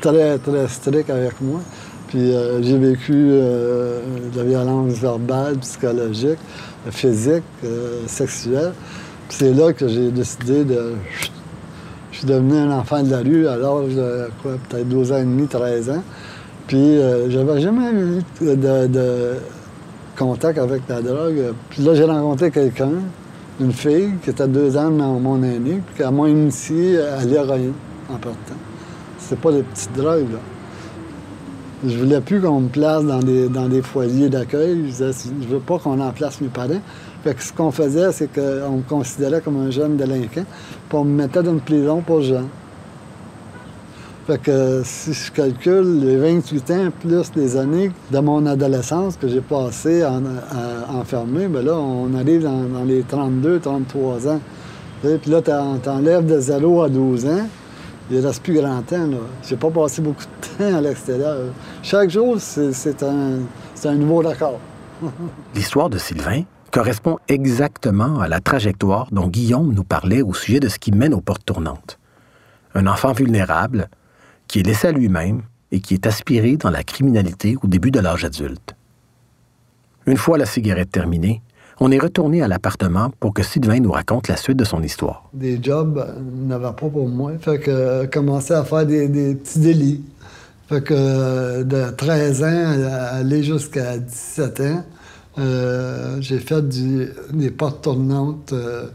très, 0.00 0.38
très 0.38 0.66
strict 0.68 1.10
avec 1.10 1.40
moi. 1.40 1.60
Puis 2.08 2.32
j'ai 2.62 2.76
vécu 2.76 3.12
de 3.12 4.02
la 4.36 4.42
violence 4.42 4.94
verbale, 4.94 5.58
psychologique, 5.58 6.40
physique, 6.90 7.44
sexuelle. 8.08 8.72
Puis 9.28 9.38
c'est 9.38 9.52
là 9.52 9.72
que 9.72 9.86
j'ai 9.86 10.10
décidé 10.10 10.64
de... 10.64 10.94
Suis 12.20 12.28
devenu 12.28 12.58
un 12.58 12.70
enfant 12.70 13.02
de 13.02 13.10
la 13.10 13.20
rue 13.20 13.46
à 13.46 13.56
l'âge 13.56 13.94
de 13.94 14.28
quoi, 14.42 14.52
peut-être 14.68 14.86
12 14.86 15.12
ans 15.12 15.16
et 15.16 15.22
demi, 15.22 15.46
13 15.46 15.88
ans. 15.88 16.02
Puis 16.66 16.76
euh, 16.76 17.30
j'avais 17.30 17.62
jamais 17.62 17.90
eu 17.92 18.22
de, 18.42 19.36
contact 20.18 20.58
avec 20.58 20.82
la 20.86 21.00
drogue. 21.00 21.54
Puis 21.70 21.82
là, 21.82 21.94
j'ai 21.94 22.04
rencontré 22.04 22.50
quelqu'un, 22.50 22.90
une 23.58 23.72
fille 23.72 24.10
qui 24.22 24.28
était 24.28 24.46
deux 24.46 24.76
ans 24.76 24.90
mon, 24.90 25.18
mon 25.18 25.42
aînée, 25.42 25.80
puis 25.86 26.04
qui 26.04 26.12
m'a 26.12 26.28
initié 26.28 27.00
à 27.00 27.24
l'héroïne 27.24 27.72
en 28.10 28.16
partant. 28.18 28.60
C'est 29.16 29.40
pas 29.40 29.52
des 29.52 29.62
petites 29.62 29.94
drogues, 29.94 30.30
là. 30.30 30.40
Je 31.86 31.96
voulais 31.96 32.20
plus 32.20 32.42
qu'on 32.42 32.60
me 32.60 32.68
place 32.68 33.02
dans 33.02 33.20
des, 33.20 33.48
dans 33.48 33.66
des 33.66 33.80
foyers 33.80 34.28
d'accueil. 34.28 34.82
Je 34.84 34.90
disais, 34.90 35.30
je 35.40 35.48
veux 35.48 35.60
pas 35.60 35.78
qu'on 35.78 35.98
en 35.98 36.10
place 36.10 36.38
mes 36.42 36.48
parents. 36.48 36.82
Fait 37.24 37.34
que 37.34 37.42
ce 37.42 37.52
qu'on 37.52 37.70
faisait, 37.70 38.12
c'est 38.12 38.32
qu'on 38.32 38.76
me 38.78 38.82
considérait 38.88 39.40
comme 39.40 39.60
un 39.60 39.70
jeune 39.70 39.96
délinquant, 39.96 40.44
puis 40.88 40.98
on 40.98 41.04
me 41.04 41.14
mettait 41.22 41.42
dans 41.42 41.52
une 41.52 41.60
prison 41.60 42.00
pour 42.00 42.22
jeunes. 42.22 42.48
Fait 44.26 44.38
que 44.38 44.82
si 44.84 45.12
je 45.12 45.32
calcule 45.32 46.00
les 46.00 46.16
28 46.16 46.70
ans 46.70 46.88
plus 47.00 47.30
les 47.36 47.56
années 47.56 47.90
de 48.10 48.18
mon 48.20 48.46
adolescence 48.46 49.16
que 49.16 49.26
j'ai 49.28 49.40
passé 49.40 50.04
en, 50.04 50.22
à- 50.24 50.94
enfermé, 50.98 51.48
ben 51.48 51.64
là, 51.64 51.74
on 51.74 52.14
arrive 52.14 52.42
dans, 52.44 52.84
les 52.86 53.02
32, 53.02 53.58
33 53.60 54.28
ans. 54.28 54.40
Puis 55.02 55.30
là, 55.30 55.42
t'en- 55.42 55.78
t'enlèves 55.78 56.26
de 56.26 56.38
0 56.38 56.82
à 56.82 56.88
12 56.88 57.26
ans, 57.26 57.46
il 58.10 58.24
reste 58.24 58.42
plus 58.42 58.54
grand 58.54 58.82
temps. 58.82 59.06
là. 59.06 59.16
J'ai 59.48 59.56
pas 59.56 59.70
passé 59.70 60.00
beaucoup 60.02 60.22
de 60.24 60.58
temps 60.64 60.76
à 60.76 60.80
l'extérieur. 60.80 61.38
Chaque 61.82 62.10
jour, 62.10 62.36
c'est 62.38 63.02
un 63.02 63.94
nouveau 63.94 64.18
record. 64.18 64.58
L'histoire 65.54 65.88
de 65.88 65.98
Sylvain 65.98 66.42
correspond 66.70 67.18
exactement 67.28 68.20
à 68.20 68.28
la 68.28 68.40
trajectoire 68.40 69.08
dont 69.10 69.28
Guillaume 69.28 69.72
nous 69.74 69.84
parlait 69.84 70.22
au 70.22 70.34
sujet 70.34 70.60
de 70.60 70.68
ce 70.68 70.78
qui 70.78 70.92
mène 70.92 71.14
aux 71.14 71.20
portes 71.20 71.44
tournantes. 71.44 71.98
Un 72.74 72.86
enfant 72.86 73.12
vulnérable 73.12 73.88
qui 74.46 74.60
est 74.60 74.66
laissé 74.66 74.88
à 74.88 74.92
lui-même 74.92 75.42
et 75.72 75.80
qui 75.80 75.94
est 75.94 76.06
aspiré 76.06 76.56
dans 76.56 76.70
la 76.70 76.82
criminalité 76.82 77.56
au 77.62 77.66
début 77.66 77.90
de 77.90 78.00
l'âge 78.00 78.24
adulte. 78.24 78.74
Une 80.06 80.16
fois 80.16 80.38
la 80.38 80.46
cigarette 80.46 80.90
terminée, 80.90 81.42
on 81.78 81.90
est 81.90 81.98
retourné 81.98 82.42
à 82.42 82.48
l'appartement 82.48 83.10
pour 83.20 83.32
que 83.32 83.42
Sylvain 83.42 83.80
nous 83.80 83.92
raconte 83.92 84.28
la 84.28 84.36
suite 84.36 84.56
de 84.56 84.64
son 84.64 84.82
histoire. 84.82 85.30
Des 85.32 85.58
jobs, 85.62 86.04
il 86.18 86.46
n'y 86.46 86.52
avait 86.52 86.64
pas 86.64 86.72
pour 86.72 87.08
moi. 87.08 87.32
Fait 87.40 87.58
que 87.58 87.70
euh, 87.70 88.06
à 88.06 88.64
faire 88.64 88.86
des, 88.86 89.34
petits 89.34 89.60
délits. 89.60 90.04
Fait 90.68 90.82
que 90.82 90.94
euh, 90.94 91.64
de 91.64 91.90
13 91.90 92.44
ans 92.44 92.86
à 92.90 93.16
aller 93.16 93.42
jusqu'à 93.42 93.98
17 93.98 94.60
ans, 94.60 94.84
j'ai 95.36 96.38
fait 96.38 96.68
des 96.68 97.50
portes 97.50 97.82
tournantes 97.82 98.52
euh, 98.52 98.86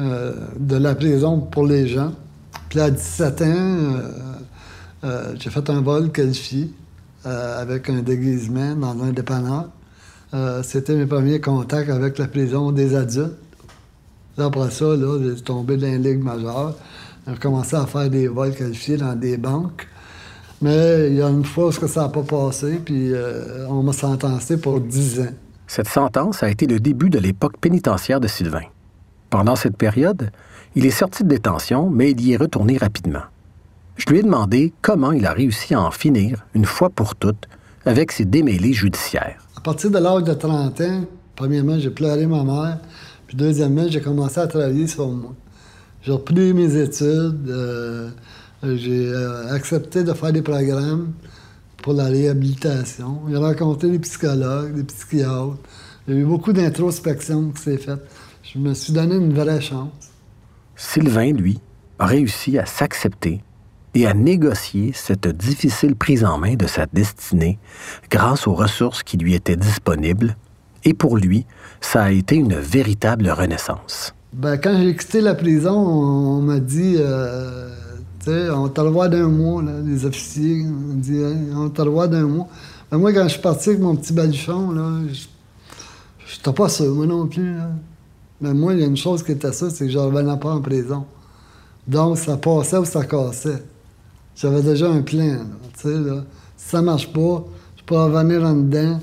euh, 0.00 0.32
de 0.58 0.76
la 0.76 0.94
prison 0.94 1.40
pour 1.40 1.66
les 1.66 1.86
gens. 1.88 2.12
Puis 2.68 2.80
à 2.80 2.90
17 2.90 3.42
ans, 3.42 3.44
euh, 3.46 4.00
euh, 5.04 5.34
j'ai 5.38 5.50
fait 5.50 5.70
un 5.70 5.80
vol 5.80 6.10
qualifié 6.10 6.70
euh, 7.24 7.62
avec 7.62 7.88
un 7.88 8.02
déguisement 8.02 8.74
dans 8.74 9.02
un 9.02 9.12
dépanneur. 9.12 9.68
Euh, 10.34 10.62
C'était 10.62 10.94
mes 10.96 11.06
premiers 11.06 11.40
contacts 11.40 11.90
avec 11.90 12.18
la 12.18 12.26
prison 12.26 12.72
des 12.72 12.94
adultes. 12.94 13.36
Après 14.38 14.70
ça, 14.70 14.84
là, 14.84 15.18
j'ai 15.22 15.40
tombé 15.42 15.76
dans 15.76 15.86
les 15.86 15.98
ligues 15.98 16.22
majeures. 16.22 16.74
J'ai 17.26 17.36
commencé 17.36 17.74
à 17.76 17.86
faire 17.86 18.10
des 18.10 18.28
vols 18.28 18.54
qualifiés 18.54 18.96
dans 18.96 19.14
des 19.14 19.36
banques. 19.38 19.86
Mais 20.60 21.08
il 21.10 21.16
y 21.16 21.22
a 21.22 21.28
une 21.28 21.44
fois 21.44 21.68
où 21.68 21.72
ça 21.72 22.02
n'a 22.02 22.08
pas 22.08 22.22
passé, 22.22 22.80
puis 22.84 23.12
euh, 23.12 23.66
on 23.68 23.82
m'a 23.82 23.92
sentencé 23.92 24.56
pour 24.58 24.80
10 24.80 25.20
ans. 25.20 25.26
Cette 25.66 25.88
sentence 25.88 26.42
a 26.42 26.50
été 26.50 26.66
le 26.66 26.78
début 26.78 27.10
de 27.10 27.18
l'époque 27.18 27.58
pénitentiaire 27.60 28.20
de 28.20 28.28
Sylvain. 28.28 28.64
Pendant 29.30 29.56
cette 29.56 29.76
période, 29.76 30.30
il 30.76 30.86
est 30.86 30.90
sorti 30.90 31.24
de 31.24 31.28
détention, 31.28 31.90
mais 31.90 32.12
il 32.12 32.20
y 32.20 32.32
est 32.32 32.36
retourné 32.36 32.76
rapidement. 32.76 33.22
Je 33.96 34.06
lui 34.06 34.18
ai 34.18 34.22
demandé 34.22 34.72
comment 34.82 35.12
il 35.12 35.26
a 35.26 35.32
réussi 35.32 35.74
à 35.74 35.80
en 35.80 35.90
finir, 35.90 36.44
une 36.54 36.66
fois 36.66 36.90
pour 36.90 37.16
toutes, 37.16 37.48
avec 37.84 38.12
ses 38.12 38.24
démêlés 38.24 38.72
judiciaires. 38.72 39.38
À 39.56 39.60
partir 39.60 39.90
de 39.90 39.98
l'âge 39.98 40.24
de 40.24 40.34
30 40.34 40.80
ans, 40.82 41.04
premièrement, 41.34 41.78
j'ai 41.78 41.90
pleuré 41.90 42.26
ma 42.26 42.44
mère. 42.44 42.78
Puis 43.26 43.36
deuxièmement, 43.36 43.86
j'ai 43.88 44.00
commencé 44.00 44.38
à 44.38 44.46
travailler 44.46 44.86
sur 44.86 45.08
moi. 45.08 45.34
J'ai 46.02 46.12
repris 46.12 46.52
mes 46.52 46.76
études. 46.76 47.48
euh, 47.48 48.10
j'ai 48.62 49.08
euh, 49.08 49.52
accepté 49.52 50.04
de 50.04 50.12
faire 50.12 50.32
des 50.32 50.42
programmes 50.42 51.12
pour 51.86 51.94
la 51.94 52.06
réhabilitation. 52.06 53.20
J'ai 53.30 53.36
rencontré 53.36 53.88
des 53.88 54.00
psychologues, 54.00 54.74
des 54.74 54.82
psychiatres. 54.82 55.56
Il 56.08 56.14
y 56.14 56.16
a 56.16 56.20
eu 56.20 56.24
beaucoup 56.24 56.52
d'introspection 56.52 57.52
qui 57.52 57.62
s'est 57.62 57.76
faite. 57.76 58.00
Je 58.42 58.58
me 58.58 58.74
suis 58.74 58.92
donné 58.92 59.14
une 59.14 59.32
vraie 59.32 59.60
chance. 59.60 59.92
Sylvain, 60.74 61.30
lui, 61.30 61.60
a 62.00 62.06
réussi 62.06 62.58
à 62.58 62.66
s'accepter 62.66 63.40
et 63.94 64.04
à 64.04 64.14
négocier 64.14 64.90
cette 64.96 65.28
difficile 65.28 65.94
prise 65.94 66.24
en 66.24 66.38
main 66.38 66.56
de 66.56 66.66
sa 66.66 66.86
destinée 66.86 67.60
grâce 68.10 68.48
aux 68.48 68.54
ressources 68.54 69.04
qui 69.04 69.16
lui 69.16 69.34
étaient 69.34 69.54
disponibles. 69.54 70.36
Et 70.82 70.92
pour 70.92 71.16
lui, 71.16 71.46
ça 71.80 72.02
a 72.02 72.10
été 72.10 72.34
une 72.34 72.56
véritable 72.56 73.30
renaissance. 73.30 74.12
Ben, 74.32 74.56
quand 74.56 74.76
j'ai 74.76 74.96
quitté 74.96 75.20
la 75.20 75.36
prison, 75.36 75.76
on, 75.76 76.38
on 76.38 76.42
m'a 76.42 76.58
dit, 76.58 76.96
euh, 76.98 77.70
on 78.28 78.68
te 78.68 78.80
revoit 78.80 79.08
d'un 79.08 79.28
mois, 79.28 79.62
les 79.84 80.04
officiers. 80.04 80.64
On 80.64 80.94
dit, 80.94 81.20
on 81.54 81.68
te 81.70 81.82
revoit 81.82 82.08
d'un 82.08 82.26
mois. 82.26 82.48
Ben, 82.90 82.98
moi, 82.98 83.12
quand 83.12 83.24
je 83.24 83.32
suis 83.34 83.40
parti 83.40 83.70
avec 83.70 83.80
mon 83.80 83.96
petit 83.96 84.12
baluchon, 84.12 84.70
là, 84.72 85.00
je 85.12 85.26
j'étais 86.26 86.52
pas 86.52 86.68
sûr, 86.68 86.94
moi 86.94 87.06
non 87.06 87.26
plus. 87.26 87.56
Mais 88.40 88.52
moi, 88.52 88.74
il 88.74 88.80
y 88.80 88.82
a 88.82 88.86
une 88.86 88.96
chose 88.96 89.22
qui 89.22 89.32
était 89.32 89.52
sûre, 89.52 89.70
c'est 89.70 89.86
que 89.86 89.90
je 89.92 89.98
revenais 89.98 90.36
pas 90.38 90.50
en 90.50 90.60
prison. 90.60 91.04
Donc, 91.86 92.18
ça 92.18 92.36
passait 92.36 92.78
ou 92.78 92.84
ça 92.84 93.04
cassait. 93.04 93.62
J'avais 94.34 94.62
déjà 94.62 94.90
un 94.90 95.02
plan, 95.02 95.38
tu 95.78 95.88
sais, 95.88 95.94
là. 95.94 96.24
Si 96.56 96.70
ça 96.70 96.82
marche 96.82 97.12
pas, 97.12 97.44
je 97.76 97.82
peux 97.84 97.96
revenir 97.96 98.42
en 98.42 98.54
dedans, 98.54 99.00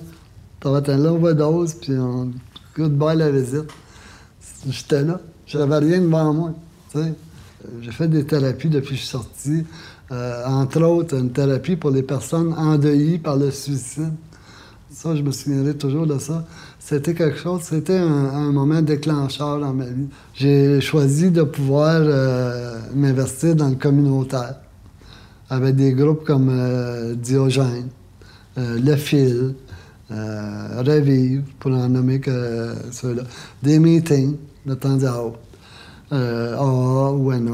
ça 0.62 0.70
va 0.70 0.80
être 0.80 0.90
un 0.90 1.06
overdose, 1.06 1.74
puis 1.76 1.94
on 1.98 2.32
goodbye 2.76 3.18
la 3.18 3.32
visite. 3.32 3.70
J'étais 4.70 5.04
là. 5.04 5.20
J'avais 5.46 5.78
rien 5.78 6.02
devant 6.02 6.34
moi. 6.34 6.54
J'ai 7.82 7.92
fait 7.92 8.08
des 8.08 8.26
thérapies 8.26 8.70
depuis 8.70 8.90
que 8.90 8.96
je 8.96 9.00
suis 9.00 9.10
sorti. 9.10 9.64
Euh, 10.12 10.46
entre 10.46 10.82
autres, 10.82 11.16
une 11.18 11.32
thérapie 11.32 11.76
pour 11.76 11.92
les 11.92 12.04
personnes 12.04 12.54
endeuillées 12.54 13.18
par 13.18 13.38
le 13.38 13.52
suicide. 13.52 14.14
Ça, 14.92 15.16
je 15.16 15.22
me 15.22 15.32
souviendrai 15.32 15.76
toujours 15.76 16.06
de 16.06 16.20
ça. 16.20 16.46
C'était 16.78 17.14
quelque 17.14 17.38
chose, 17.38 17.62
c'était 17.64 17.98
un, 17.98 18.52
moment 18.52 18.82
déclencheur 18.82 19.60
dans 19.60 19.74
ma 19.74 19.86
vie. 19.86 20.08
J'ai 20.36 20.82
choisi 20.82 21.32
de 21.32 21.44
pouvoir 21.44 22.02
euh, 22.02 22.80
m'investir 22.94 23.56
dans 23.56 23.70
le 23.70 23.76
communautaire 23.76 24.56
avec 25.50 25.76
des 25.76 25.94
groupes 25.94 26.26
comme 26.26 26.50
euh, 26.52 27.16
Diogène, 27.16 27.88
Le 28.58 28.96
Fil, 28.96 29.56
Revive, 30.12 31.44
pour 31.60 31.72
en 31.72 31.90
nommer 31.90 32.20
que 32.20 32.74
ceux-là, 32.92 33.24
des 33.64 33.80
meetings 33.80 34.36
de 34.66 34.76
temps 34.76 35.02
à 35.04 35.18
autre, 35.18 35.40
euh, 36.14 36.58
AA 36.58 37.12
ou 37.12 37.34
NA. 37.34 37.52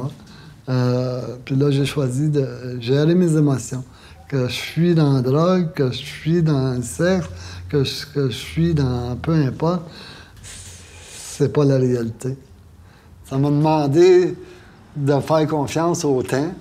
Euh, 0.69 1.21
puis 1.45 1.55
là, 1.55 1.71
j'ai 1.71 1.85
choisi 1.85 2.29
de 2.29 2.77
gérer 2.79 3.15
mes 3.15 3.35
émotions. 3.35 3.83
Que 4.27 4.47
je 4.47 4.53
suis 4.53 4.93
dans 4.93 5.13
la 5.13 5.21
drogue, 5.21 5.73
que 5.73 5.91
je 5.91 5.97
suis 5.97 6.43
dans 6.43 6.75
le 6.75 6.83
sexe, 6.83 7.27
que 7.69 7.83
je, 7.83 8.05
que 8.13 8.29
je 8.29 8.35
suis 8.35 8.73
dans 8.75 9.15
peu 9.15 9.33
importe, 9.33 9.89
c'est 10.43 11.51
pas 11.51 11.65
la 11.65 11.77
réalité. 11.77 12.37
Ça 13.25 13.37
m'a 13.37 13.49
demandé 13.49 14.35
de 14.95 15.19
faire 15.19 15.47
confiance 15.47 16.05
au 16.05 16.21
temps, 16.21 16.51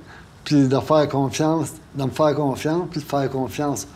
puis 0.45 0.69
de 0.69 0.81
faire 0.81 1.09
confiance, 1.09 1.73
de 1.95 2.05
me 2.05 2.11
faire 2.11 2.35
confiance, 2.35 2.89
puis 2.91 3.01
de 3.01 3.07
faire 3.07 3.29
confiance 3.29 3.87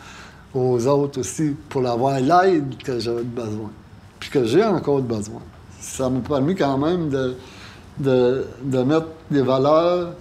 aux 0.53 0.85
autres 0.85 1.21
aussi 1.21 1.55
pour 1.69 1.87
avoir 1.87 2.19
l'aide 2.19 2.77
que 2.83 2.99
j'avais 2.99 3.23
besoin, 3.23 3.71
puis 4.19 4.29
que 4.29 4.43
j'ai 4.45 4.63
encore 4.63 5.01
besoin. 5.01 5.41
Ça 5.79 6.09
m'a 6.09 6.19
permis 6.19 6.55
quand 6.55 6.77
même 6.77 7.09
de, 7.09 7.35
de, 7.99 8.45
de 8.63 8.83
mettre 8.83 9.07
des 9.29 9.41
valeurs, 9.41 10.13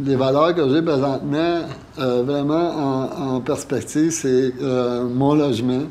les 0.00 0.16
valeurs 0.16 0.54
que 0.54 0.68
j'ai 0.68 0.82
présentement 0.82 1.60
euh, 1.98 2.22
vraiment 2.22 2.70
en, 2.70 3.34
en 3.34 3.40
perspective, 3.40 4.10
c'est 4.10 4.52
euh, 4.60 5.04
mon 5.08 5.34
logement, 5.34 5.82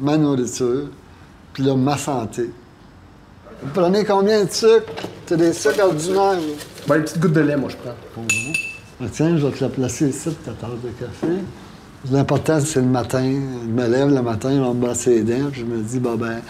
ma 0.00 0.16
nourriture, 0.16 0.88
puis 1.52 1.62
là, 1.62 1.74
ma 1.74 1.96
santé. 1.96 2.50
Vous 3.62 3.70
prenez 3.72 4.04
combien 4.04 4.44
de 4.44 4.50
sucre? 4.50 4.92
C'est 5.26 5.36
des 5.36 5.52
sucres 5.52 5.84
ordinaires. 5.84 6.38
Ben, 6.86 6.96
une 6.96 7.02
petite 7.02 7.20
goutte 7.20 7.32
de 7.32 7.40
lait, 7.40 7.56
moi, 7.56 7.70
je 7.70 7.76
prends. 7.76 7.94
Pour 8.14 8.22
vous. 8.24 8.52
Ah, 9.00 9.06
tiens, 9.10 9.36
je 9.36 9.46
vais 9.46 9.52
te 9.52 9.64
la 9.64 9.70
placer 9.70 10.08
ici, 10.08 10.30
ta 10.44 10.52
tasse 10.52 10.70
de 10.84 10.90
café. 10.98 11.32
L'important, 12.10 12.60
c'est 12.60 12.80
le 12.80 12.86
matin. 12.86 13.24
Je 13.24 13.68
me 13.68 13.88
lève 13.88 14.14
le 14.14 14.22
matin, 14.22 14.50
je 14.50 14.60
vais 14.60 14.68
me 14.68 14.74
brosser 14.74 15.16
les 15.16 15.22
dents, 15.22 15.48
puis 15.50 15.60
je 15.60 15.66
me 15.66 15.82
dis, 15.82 15.98
bon, 15.98 16.16
ben, 16.16 16.40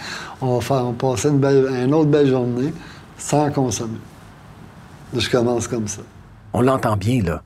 on 0.40 0.56
va, 0.56 0.60
faire, 0.60 0.84
on 0.84 0.90
va 0.90 0.96
passer 0.98 1.28
une, 1.28 1.38
belle, 1.38 1.66
une 1.84 1.94
autre 1.94 2.10
belle 2.10 2.28
journée 2.28 2.72
sans 3.18 3.50
consommer. 3.50 3.98
Je 5.14 5.30
commence 5.30 5.68
comme 5.68 5.88
ça. 5.88 6.02
On 6.52 6.62
l'entend 6.62 6.96
bien, 6.96 7.22
là. 7.22 7.42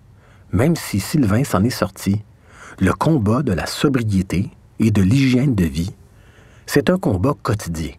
Même 0.52 0.76
si 0.76 1.00
Sylvain 1.00 1.44
s'en 1.44 1.62
est 1.64 1.70
sorti, 1.70 2.22
le 2.78 2.92
combat 2.92 3.42
de 3.42 3.52
la 3.52 3.66
sobriété 3.66 4.50
et 4.78 4.90
de 4.90 5.02
l'hygiène 5.02 5.54
de 5.54 5.64
vie, 5.64 5.94
c'est 6.66 6.90
un 6.90 6.98
combat 6.98 7.34
quotidien. 7.42 7.92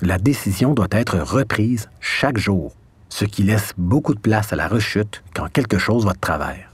La 0.00 0.18
décision 0.18 0.74
doit 0.74 0.88
être 0.92 1.18
reprise 1.18 1.88
chaque 2.00 2.38
jour, 2.38 2.72
ce 3.08 3.24
qui 3.24 3.42
laisse 3.42 3.72
beaucoup 3.76 4.14
de 4.14 4.20
place 4.20 4.52
à 4.52 4.56
la 4.56 4.68
rechute 4.68 5.22
quand 5.34 5.48
quelque 5.52 5.78
chose 5.78 6.04
va 6.04 6.12
de 6.12 6.18
travers. 6.18 6.72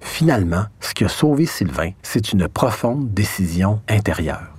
Finalement, 0.00 0.66
ce 0.80 0.94
qui 0.94 1.04
a 1.04 1.08
sauvé 1.08 1.46
Sylvain, 1.46 1.90
c'est 2.02 2.32
une 2.32 2.48
profonde 2.48 3.12
décision 3.12 3.80
intérieure. 3.88 4.53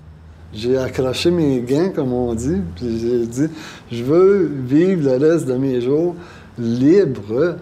J'ai 0.56 0.78
accroché 0.78 1.32
mes 1.32 1.60
gants, 1.60 1.92
comme 1.94 2.14
on 2.14 2.34
dit, 2.34 2.62
puis 2.78 2.98
j'ai 3.00 3.28
dit, 3.28 3.54
je 3.92 4.04
veux 4.06 4.50
vivre 4.66 5.04
le 5.04 5.18
reste 5.18 5.46
de 5.48 5.56
mes 5.56 5.82
jours 5.82 6.16
libre. 6.58 7.58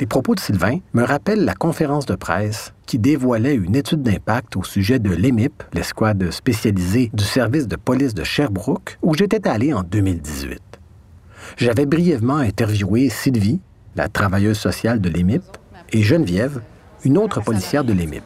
Les 0.00 0.06
propos 0.06 0.34
de 0.34 0.40
Sylvain 0.40 0.78
me 0.94 1.04
rappellent 1.04 1.44
la 1.44 1.52
conférence 1.52 2.06
de 2.06 2.14
presse 2.14 2.72
qui 2.86 2.98
dévoilait 2.98 3.54
une 3.54 3.76
étude 3.76 4.02
d'impact 4.02 4.56
au 4.56 4.64
sujet 4.64 4.98
de 4.98 5.10
l'EMIP, 5.10 5.62
l'escouade 5.74 6.30
spécialisée 6.30 7.10
du 7.12 7.22
service 7.22 7.68
de 7.68 7.76
police 7.76 8.14
de 8.14 8.24
Sherbrooke, 8.24 8.98
où 9.02 9.14
j'étais 9.14 9.46
allé 9.46 9.74
en 9.74 9.82
2018. 9.82 10.58
J'avais 11.58 11.84
brièvement 11.84 12.38
interviewé 12.38 13.10
Sylvie, 13.10 13.60
la 13.94 14.08
travailleuse 14.08 14.58
sociale 14.58 15.02
de 15.02 15.10
l'EMIP, 15.10 15.42
et 15.92 16.00
Geneviève, 16.00 16.62
une 17.04 17.18
autre 17.18 17.42
policière 17.42 17.84
de 17.84 17.92
l'EMIP. 17.92 18.24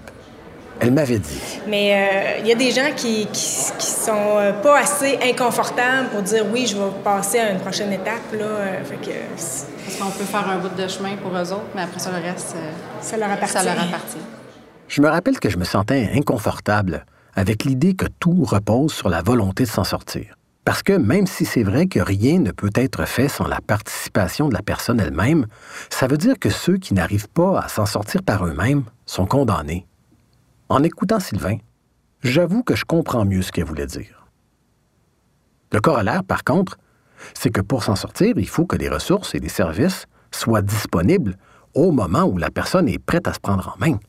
Elle 0.81 0.93
m'avait 0.93 1.19
dit 1.19 1.41
Mais 1.69 1.93
euh, 1.95 2.39
il 2.41 2.47
y 2.49 2.53
a 2.53 2.55
des 2.57 2.71
gens 2.71 2.91
qui, 2.97 3.27
qui, 3.27 3.73
qui 3.79 3.87
sont 3.87 4.13
euh, 4.39 4.53
pas 4.53 4.79
assez 4.81 5.19
inconfortables 5.23 6.09
pour 6.11 6.23
dire 6.23 6.45
oui, 6.53 6.67
je 6.67 6.77
vais 6.77 6.91
passer 7.03 7.39
à 7.39 7.51
une 7.53 7.61
prochaine 7.61 7.93
étape. 7.93 8.33
Là, 8.33 8.45
Euh, 8.45 8.85
fait 8.85 8.97
que 8.97 9.13
c- 9.41 9.67
Parce 9.85 9.97
qu'on 9.99 10.11
peut 10.19 10.25
faire 10.25 10.49
un 10.49 10.59
bout 10.59 10.69
de 10.75 10.89
chemin 10.89 11.17
pour 11.17 11.31
eux 11.37 11.53
autres, 11.53 11.65
mais 11.75 11.83
après 11.83 11.99
ça, 12.01 12.11
le 12.11 12.23
reste, 12.23 12.55
euh, 12.57 12.71
ça 13.01 13.17
leur 13.17 13.31
appartient. 13.31 13.53
ça 13.55 13.63
leur 13.65 13.81
appartient. 13.83 14.19
Je 14.89 15.01
me 15.01 15.09
rappelle 15.09 15.39
que 15.41 15.49
je 15.49 15.57
me 15.57 15.65
sentais 15.65 16.11
inconfortable 16.15 17.07
avec 17.35 17.65
l'idée 17.65 17.95
que 17.95 18.07
tout 18.21 18.45
repose 18.45 18.93
sur 18.93 19.09
la 19.09 19.23
volonté 19.23 19.65
de 19.65 19.69
s'en 19.69 19.85
sortir. 19.85 20.37
Parce 20.65 20.83
que 20.83 20.93
même 20.95 21.27
si 21.27 21.45
c'est 21.45 21.63
vrai 21.63 21.87
que 21.87 22.01
rien 22.01 22.39
ne 22.39 22.51
peut 22.51 22.71
être 22.75 23.05
fait 23.07 23.29
sans 23.29 23.47
la 23.47 23.61
participation 23.61 24.49
de 24.49 24.55
la 24.55 24.63
personne 24.63 24.99
elle-même, 25.01 25.47
ça 25.91 26.07
veut 26.07 26.17
dire 26.17 26.39
que 26.39 26.49
ceux 26.51 26.77
qui 26.79 26.95
n'arrivent 26.95 27.29
pas 27.29 27.61
à 27.61 27.69
s'en 27.69 27.87
sortir 27.87 28.23
par 28.23 28.47
eux-mêmes 28.47 28.85
sont 29.05 29.27
condamnés. 29.27 29.87
En 30.75 30.83
écoutant 30.83 31.21
Sylvain, 31.21 31.59
j'avoue 32.25 32.65
que 32.65 32.75
je 32.75 32.85
comprends 32.85 33.25
mieux 33.25 33.43
ce 33.43 33.53
qu'elle 33.53 33.63
voulait 33.63 33.87
dire. 33.87 34.27
Le 35.71 35.81
corollaire, 35.81 36.25
par 36.25 36.43
contre, 36.43 36.79
c'est 37.33 37.51
que 37.51 37.61
pour 37.61 37.85
s'en 37.85 37.95
sortir, 37.95 38.35
il 38.37 38.49
faut 38.49 38.67
que 38.67 38.75
les 38.75 38.89
ressources 38.89 39.37
et 39.37 39.39
les 39.39 39.49
services 39.49 40.07
soient 40.33 40.63
disponibles 40.63 41.37
au 41.75 41.93
moment 41.93 42.25
où 42.25 42.39
la 42.39 42.51
personne 42.51 42.89
est 42.89 42.99
prête 42.99 43.29
à 43.29 43.35
se 43.35 43.39
prendre 43.39 43.77
en 43.77 43.79
main. 43.79 44.01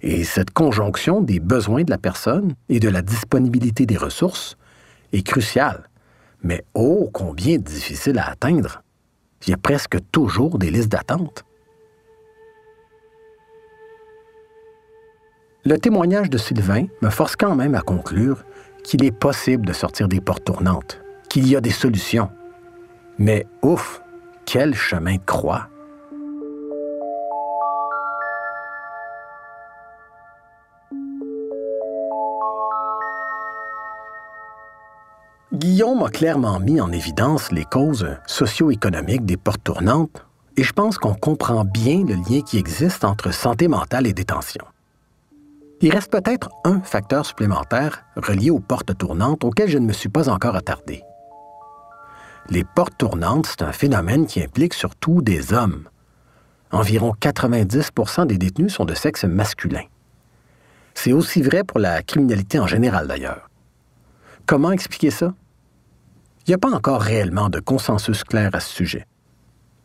Et 0.00 0.24
cette 0.24 0.50
conjonction 0.50 1.20
des 1.20 1.38
besoins 1.38 1.84
de 1.84 1.92
la 1.92 1.98
personne 1.98 2.56
et 2.68 2.80
de 2.80 2.88
la 2.88 3.00
disponibilité 3.00 3.86
des 3.86 3.96
ressources 3.96 4.56
est 5.12 5.24
cruciale, 5.24 5.88
mais 6.42 6.64
ô 6.74 7.08
combien 7.12 7.58
difficile 7.58 8.18
à 8.18 8.30
atteindre. 8.30 8.82
Il 9.46 9.50
y 9.50 9.54
a 9.54 9.58
presque 9.58 9.98
toujours 10.10 10.58
des 10.58 10.72
listes 10.72 10.90
d'attente. 10.90 11.44
Le 15.64 15.78
témoignage 15.78 16.28
de 16.28 16.38
Sylvain 16.38 16.86
me 17.02 17.10
force 17.10 17.36
quand 17.36 17.54
même 17.54 17.76
à 17.76 17.82
conclure 17.82 18.44
qu'il 18.82 19.04
est 19.04 19.12
possible 19.12 19.64
de 19.64 19.72
sortir 19.72 20.08
des 20.08 20.20
portes 20.20 20.42
tournantes, 20.44 21.00
qu'il 21.28 21.46
y 21.46 21.54
a 21.54 21.60
des 21.60 21.70
solutions. 21.70 22.30
Mais 23.16 23.46
ouf, 23.62 24.02
quel 24.44 24.74
chemin 24.74 25.14
de 25.14 25.24
croix! 25.24 25.68
Guillaume 35.52 36.02
a 36.02 36.08
clairement 36.08 36.58
mis 36.58 36.80
en 36.80 36.90
évidence 36.90 37.52
les 37.52 37.66
causes 37.66 38.08
socio-économiques 38.26 39.24
des 39.24 39.36
portes 39.36 39.62
tournantes 39.62 40.26
et 40.56 40.64
je 40.64 40.72
pense 40.72 40.98
qu'on 40.98 41.14
comprend 41.14 41.64
bien 41.64 42.04
le 42.04 42.14
lien 42.14 42.40
qui 42.40 42.58
existe 42.58 43.04
entre 43.04 43.32
santé 43.32 43.68
mentale 43.68 44.08
et 44.08 44.12
détention. 44.12 44.64
Il 45.84 45.90
reste 45.90 46.12
peut-être 46.12 46.48
un 46.62 46.80
facteur 46.80 47.26
supplémentaire 47.26 48.04
relié 48.14 48.50
aux 48.50 48.60
portes 48.60 48.96
tournantes 48.96 49.42
auquel 49.42 49.68
je 49.68 49.78
ne 49.78 49.86
me 49.86 49.92
suis 49.92 50.08
pas 50.08 50.28
encore 50.28 50.54
attardé. 50.54 51.02
Les 52.50 52.62
portes 52.62 52.96
tournantes, 52.96 53.46
c'est 53.46 53.62
un 53.62 53.72
phénomène 53.72 54.26
qui 54.26 54.40
implique 54.40 54.74
surtout 54.74 55.22
des 55.22 55.52
hommes. 55.52 55.88
Environ 56.70 57.14
90% 57.20 58.28
des 58.28 58.38
détenus 58.38 58.72
sont 58.72 58.84
de 58.84 58.94
sexe 58.94 59.24
masculin. 59.24 59.82
C'est 60.94 61.12
aussi 61.12 61.42
vrai 61.42 61.64
pour 61.64 61.80
la 61.80 62.00
criminalité 62.02 62.60
en 62.60 62.68
général 62.68 63.08
d'ailleurs. 63.08 63.50
Comment 64.46 64.70
expliquer 64.70 65.10
ça? 65.10 65.34
Il 66.46 66.50
n'y 66.50 66.54
a 66.54 66.58
pas 66.58 66.72
encore 66.72 67.00
réellement 67.00 67.48
de 67.48 67.58
consensus 67.58 68.22
clair 68.22 68.50
à 68.52 68.60
ce 68.60 68.72
sujet. 68.72 69.06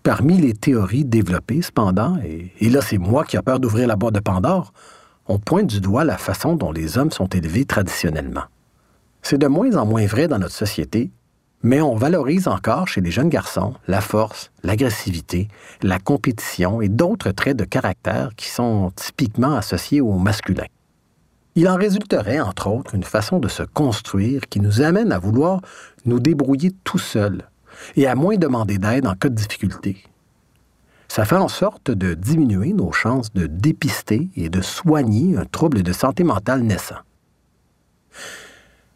Parmi 0.04 0.38
les 0.38 0.54
théories 0.54 1.06
développées, 1.06 1.64
cependant, 1.64 2.18
et, 2.24 2.54
et 2.60 2.70
là 2.70 2.82
c'est 2.82 3.00
moi 3.00 3.26
qui 3.26 3.36
ai 3.36 3.42
peur 3.42 3.60
d'ouvrir 3.60 3.88
la 3.88 3.96
boîte 3.96 4.14
de 4.14 4.20
Pandore, 4.20 4.74
on 5.28 5.40
pointe 5.40 5.68
du 5.68 5.82
doigt 5.82 6.04
la 6.04 6.18
façon 6.18 6.56
dont 6.56 6.72
les 6.72 6.98
hommes 6.98 7.12
sont 7.12 7.28
élevés 7.28 7.66
traditionnellement. 7.66 8.44
C'est 9.22 9.38
de 9.38 9.48
moins 9.48 9.76
en 9.76 9.86
moins 9.86 10.06
vrai 10.06 10.28
dans 10.28 10.40
notre 10.40 10.56
société, 10.56 11.12
mais 11.64 11.82
on 11.82 11.96
valorise 11.96 12.48
encore 12.48 12.88
chez 12.88 13.02
les 13.02 13.12
jeunes 13.12 13.30
garçons 13.30 13.74
la 13.88 14.00
force, 14.02 14.52
l'agressivité, 14.64 15.48
la 15.82 16.00
compétition 16.00 16.82
et 16.82 16.88
d'autres 16.88 17.32
traits 17.32 17.58
de 17.58 17.66
caractère 17.66 18.30
qui 18.36 18.48
sont 18.48 18.92
typiquement 18.96 19.56
associés 19.56 20.02
au 20.02 20.14
masculin. 20.14 20.68
Il 21.56 21.68
en 21.68 21.76
résulterait, 21.76 22.40
entre 22.40 22.68
autres, 22.68 22.94
une 22.94 23.04
façon 23.04 23.40
de 23.40 23.48
se 23.48 23.64
construire 23.64 24.42
qui 24.48 24.60
nous 24.60 24.82
amène 24.82 25.12
à 25.12 25.18
vouloir 25.18 25.62
nous 26.06 26.20
débrouiller 26.20 26.72
tout 26.84 27.00
seuls 27.00 27.50
et 27.96 28.06
à 28.06 28.16
moins 28.16 28.38
demander 28.38 28.78
d'aide 28.78 29.08
en 29.08 29.16
cas 29.16 29.30
de 29.30 29.36
difficulté. 29.36 29.98
Ça 31.08 31.26
fait 31.26 31.36
en 31.36 31.48
sorte 31.48 31.90
de 31.90 32.14
diminuer 32.14 32.74
nos 32.74 32.92
chances 32.92 33.34
de 33.34 33.48
dépister 33.48 34.30
et 34.36 34.50
de 34.50 34.62
soigner 34.62 35.38
un 35.38 35.46
trouble 35.46 35.84
de 35.84 35.94
santé 35.94 36.24
mentale 36.24 36.62
naissant. 36.62 36.98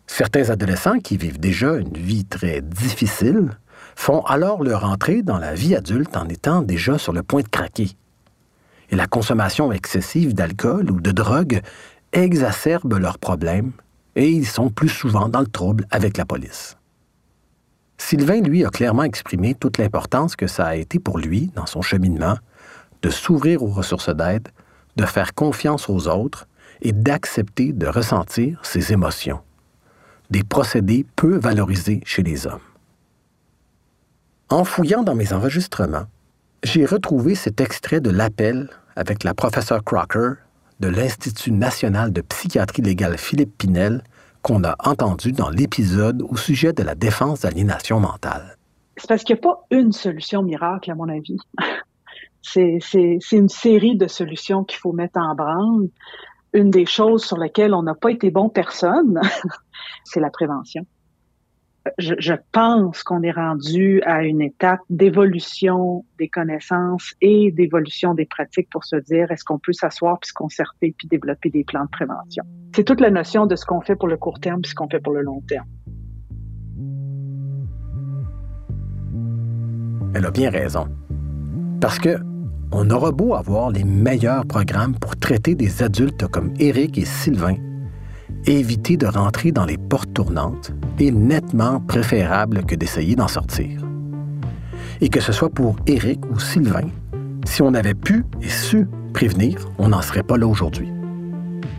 Certains 0.08 0.50
adolescents 0.50 1.00
qui 1.00 1.18
vivent 1.18 1.40
déjà 1.40 1.76
une 1.76 1.94
vie 1.94 2.26
très 2.26 2.62
difficile 2.62 3.58
font 3.96 4.22
alors 4.22 4.64
leur 4.64 4.84
entrée 4.86 5.22
dans 5.22 5.38
la 5.38 5.54
vie 5.54 5.76
adulte 5.76 6.16
en 6.18 6.28
étant 6.28 6.62
déjà 6.62 6.98
sur 6.98 7.14
le 7.14 7.24
point 7.24 7.42
de 7.42 7.48
craquer. 7.48 7.92
Et 8.90 8.96
la 8.96 9.08
consommation 9.08 9.72
excessive 9.72 10.34
d'alcool 10.34 10.92
ou 10.92 11.00
de 11.00 11.12
drogue 11.12 11.62
exacerbe 12.12 12.94
leurs 13.00 13.20
problèmes 13.20 13.72
et 14.16 14.30
ils 14.30 14.46
sont 14.48 14.70
plus 14.70 14.90
souvent 14.90 15.30
dans 15.30 15.40
le 15.40 15.48
trouble 15.48 15.88
avec 15.92 16.18
la 16.18 16.26
police. 16.26 16.78
Sylvain, 18.02 18.42
lui, 18.42 18.66
a 18.66 18.70
clairement 18.70 19.04
exprimé 19.04 19.54
toute 19.54 19.78
l'importance 19.78 20.36
que 20.36 20.48
ça 20.48 20.66
a 20.66 20.76
été 20.76 21.00
pour 21.00 21.20
lui, 21.20 21.52
dans 21.56 21.68
son 21.68 21.84
cheminement, 21.84 22.36
de 23.04 23.10
s'ouvrir 23.10 23.62
aux 23.62 23.70
ressources 23.70 24.10
d'aide, 24.10 24.50
de 24.98 25.06
faire 25.06 25.34
confiance 25.34 25.88
aux 25.88 26.08
autres 26.08 26.48
et 26.82 26.94
d'accepter 26.94 27.74
de 27.74 27.86
ressentir 27.86 28.60
ses 28.64 28.92
émotions. 28.92 29.40
Des 30.32 30.44
procédés 30.44 31.06
peu 31.16 31.38
valorisés 31.38 32.02
chez 32.04 32.24
les 32.24 32.48
hommes. 32.48 32.60
En 34.50 34.66
fouillant 34.66 35.04
dans 35.04 35.16
mes 35.16 35.32
enregistrements, 35.32 36.08
j'ai 36.64 36.86
retrouvé 36.86 37.36
cet 37.36 37.62
extrait 37.62 38.02
de 38.02 38.10
l'appel 38.10 38.70
avec 38.96 39.24
la 39.24 39.36
professeure 39.36 39.84
Crocker 39.84 40.34
de 40.80 40.88
l'Institut 40.88 41.52
national 41.52 42.12
de 42.12 42.22
psychiatrie 42.22 42.82
légale 42.82 43.20
Philippe 43.20 43.58
Pinel 43.60 44.04
qu'on 44.42 44.64
a 44.64 44.76
entendu 44.80 45.32
dans 45.32 45.50
l'épisode 45.50 46.22
au 46.24 46.36
sujet 46.36 46.74
de 46.74 46.84
la 46.84 46.96
défense 46.96 47.42
d'aliénation 47.42 48.00
mentale. 48.00 48.58
C'est 48.98 49.08
parce 49.08 49.24
qu'il 49.24 49.36
n'y 49.36 49.40
a 49.40 49.44
pas 49.44 49.66
une 49.72 49.92
solution 49.92 50.44
miracle, 50.44 50.92
à 50.92 50.96
mon 50.96 51.10
avis. 51.10 51.38
C'est 52.42 53.20
une 53.32 53.50
série 53.50 53.96
de 53.96 54.08
solutions 54.08 54.64
qu'il 54.64 54.80
faut 54.80 54.94
mettre 54.94 55.20
en 55.20 55.36
branle. 55.36 55.90
Une 56.54 56.72
des 56.72 56.88
choses 56.88 57.24
sur 57.24 57.38
lesquelles 57.38 57.74
on 57.74 57.84
n'a 57.84 57.94
pas 57.94 58.12
été 58.12 58.32
bon 58.32 58.50
personne, 58.50 59.22
c'est 60.04 60.20
la 60.20 60.32
prévention 60.32 60.86
je, 61.98 62.34
pense 62.52 63.04
qu'on 63.04 63.24
est 63.24 63.32
rendu 63.32 64.02
à 64.06 64.24
une 64.24 64.42
étape 64.42 64.82
d'évolution 64.90 66.06
des 66.20 66.30
connaissances 66.30 67.14
et 67.22 67.52
d'évolution 67.52 68.14
des 68.14 68.26
pratiques 68.26 68.70
pour 68.70 68.84
se 68.84 68.96
dire 68.98 69.32
est-ce 69.32 69.44
qu'on 69.44 69.58
peut 69.58 69.74
s'asseoir 69.74 70.20
puis 70.20 70.30
se 70.30 70.34
concerter 70.34 70.94
puis 70.98 71.08
développer 71.08 71.50
des 71.50 71.64
plans 71.64 71.86
de 71.86 71.90
prévention. 71.90 72.44
C'est 72.76 72.84
toute 72.84 73.02
la 73.02 73.10
notion 73.10 73.46
de 73.48 73.56
ce 73.56 73.66
qu'on 73.66 73.82
fait 73.82 73.96
pour 73.96 74.08
le 74.08 74.18
court 74.18 74.40
terme 74.40 74.62
puis 74.62 74.70
ce 74.70 74.76
qu'on 74.76 74.90
fait 74.90 75.00
pour 75.00 75.14
le 75.14 75.22
long 75.22 75.42
terme. 75.48 75.66
Elle 80.14 80.26
a 80.26 80.32
bien 80.32 80.50
raison. 80.50 80.88
Parce 81.80 81.98
que 81.98 82.18
on 82.74 82.90
aura 82.90 83.12
beau 83.12 83.34
avoir 83.34 83.72
les 83.72 83.84
meilleurs 83.84 84.46
programmes 84.46 84.96
pour 84.98 85.18
traiter 85.18 85.56
des 85.56 85.84
adultes 85.84 86.28
comme 86.28 86.54
Eric 86.60 86.98
et 86.98 87.06
Sylvain 87.06 87.56
éviter 88.46 88.98
de 88.98 89.08
rentrer 89.08 89.52
dans 89.52 89.66
les 89.66 89.78
portes 89.78 90.14
tournantes 90.14 90.72
est 91.00 91.12
nettement 91.12 91.80
préférable 91.80 92.64
que 92.66 92.76
d'essayer 92.76 93.16
d'en 93.16 93.28
sortir. 93.28 93.82
Et 95.00 95.10
que 95.10 95.20
ce 95.20 95.32
soit 95.32 95.50
pour 95.50 95.76
Éric 95.88 96.20
ou 96.32 96.40
Sylvain, 96.40 96.90
si 97.46 97.62
on 97.62 97.74
avait 97.74 97.94
pu 97.94 98.24
et 98.42 98.50
su 98.50 98.88
prévenir, 99.14 99.68
on 99.78 99.90
n'en 99.90 100.02
serait 100.02 100.24
pas 100.24 100.38
là 100.38 100.48
aujourd'hui. 100.48 100.90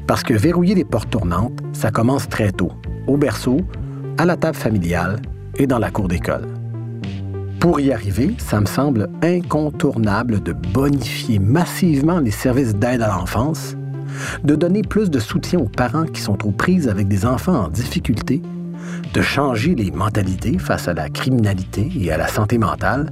Parce 0.06 0.22
que 0.22 0.34
verrouiller 0.34 0.74
les 0.74 0.84
portes 0.84 1.10
tournantes, 1.10 1.60
ça 1.72 1.90
commence 1.90 2.28
très 2.28 2.52
tôt, 2.52 2.72
au 3.06 3.16
berceau, 3.16 3.58
à 4.18 4.24
la 4.24 4.36
table 4.36 4.56
familiale 4.56 5.20
et 5.56 5.66
dans 5.66 5.78
la 5.78 5.90
cour 5.90 6.08
d'école. 6.08 6.48
Pour 7.60 7.78
y 7.78 7.92
arriver, 7.92 8.34
ça 8.38 8.60
me 8.60 8.66
semble 8.66 9.08
incontournable 9.22 10.42
de 10.42 10.52
bonifier 10.52 11.38
massivement 11.38 12.18
les 12.18 12.32
services 12.32 12.74
d'aide 12.74 13.02
à 13.02 13.08
l'enfance 13.08 13.76
de 14.44 14.54
donner 14.54 14.82
plus 14.82 15.10
de 15.10 15.18
soutien 15.18 15.58
aux 15.60 15.68
parents 15.68 16.04
qui 16.04 16.20
sont 16.20 16.46
aux 16.46 16.50
prises 16.50 16.88
avec 16.88 17.08
des 17.08 17.26
enfants 17.26 17.64
en 17.64 17.68
difficulté, 17.68 18.42
de 19.14 19.22
changer 19.22 19.74
les 19.74 19.90
mentalités 19.90 20.58
face 20.58 20.88
à 20.88 20.94
la 20.94 21.08
criminalité 21.08 21.90
et 21.96 22.12
à 22.12 22.16
la 22.16 22.28
santé 22.28 22.58
mentale, 22.58 23.10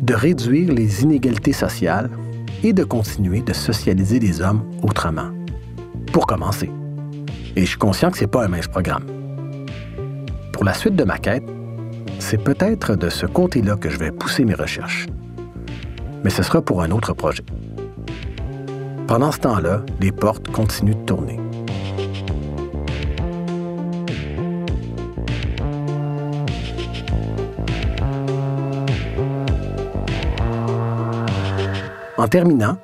de 0.00 0.14
réduire 0.14 0.72
les 0.72 1.02
inégalités 1.02 1.52
sociales 1.52 2.10
et 2.62 2.72
de 2.72 2.84
continuer 2.84 3.40
de 3.40 3.52
socialiser 3.52 4.18
les 4.18 4.40
hommes 4.40 4.62
autrement. 4.82 5.30
Pour 6.12 6.26
commencer. 6.26 6.70
Et 7.54 7.62
je 7.62 7.66
suis 7.66 7.78
conscient 7.78 8.10
que 8.10 8.18
ce 8.18 8.24
n'est 8.24 8.30
pas 8.30 8.44
un 8.44 8.48
mince 8.48 8.68
programme. 8.68 9.04
Pour 10.52 10.64
la 10.64 10.74
suite 10.74 10.96
de 10.96 11.04
ma 11.04 11.18
quête, 11.18 11.44
c'est 12.18 12.42
peut-être 12.42 12.96
de 12.96 13.08
ce 13.08 13.26
côté-là 13.26 13.76
que 13.76 13.90
je 13.90 13.98
vais 13.98 14.10
pousser 14.10 14.44
mes 14.44 14.54
recherches. 14.54 15.06
Mais 16.24 16.30
ce 16.30 16.42
sera 16.42 16.62
pour 16.62 16.82
un 16.82 16.90
autre 16.90 17.12
projet. 17.12 17.44
Pendant 19.06 19.30
ce 19.30 19.38
temps-là, 19.38 19.82
les 20.00 20.10
portes 20.10 20.48
continuent 20.48 20.96
de 20.96 21.04
tourner. 21.04 21.38
En 32.18 32.26
terminant, 32.26 32.78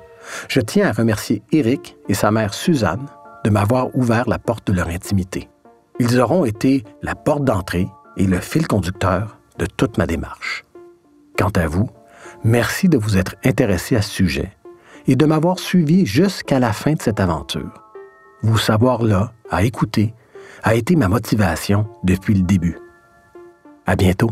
je 0.47 0.61
tiens 0.61 0.87
à 0.87 0.91
remercier 0.93 1.41
Eric 1.51 1.97
et 2.07 2.13
sa 2.13 2.31
mère 2.31 2.53
Suzanne 2.53 3.05
de 3.43 3.49
m'avoir 3.49 3.93
ouvert 3.93 4.29
la 4.29 4.39
porte 4.39 4.67
de 4.67 4.73
leur 4.73 4.87
intimité. 4.87 5.49
Ils 5.99 6.21
auront 6.21 6.45
été 6.45 6.85
la 7.01 7.15
porte 7.15 7.43
d'entrée 7.43 7.89
et 8.15 8.27
le 8.27 8.39
fil 8.39 8.65
conducteur 8.65 9.39
de 9.57 9.65
toute 9.65 9.97
ma 9.97 10.07
démarche. 10.07 10.63
Quant 11.37 11.51
à 11.55 11.67
vous, 11.67 11.89
merci 12.45 12.87
de 12.87 12.97
vous 12.97 13.17
être 13.17 13.35
intéressé 13.43 13.97
à 13.97 14.01
ce 14.01 14.11
sujet 14.11 14.53
et 15.07 15.15
de 15.15 15.25
m'avoir 15.25 15.59
suivi 15.59 16.05
jusqu'à 16.05 16.59
la 16.59 16.73
fin 16.73 16.93
de 16.93 17.01
cette 17.01 17.19
aventure. 17.19 17.83
Vous 18.41 18.57
savoir 18.57 19.03
là, 19.03 19.33
à 19.49 19.63
écouter, 19.63 20.13
a 20.63 20.75
été 20.75 20.95
ma 20.95 21.07
motivation 21.07 21.87
depuis 22.03 22.33
le 22.33 22.43
début. 22.43 22.77
À 23.85 23.95
bientôt. 23.95 24.31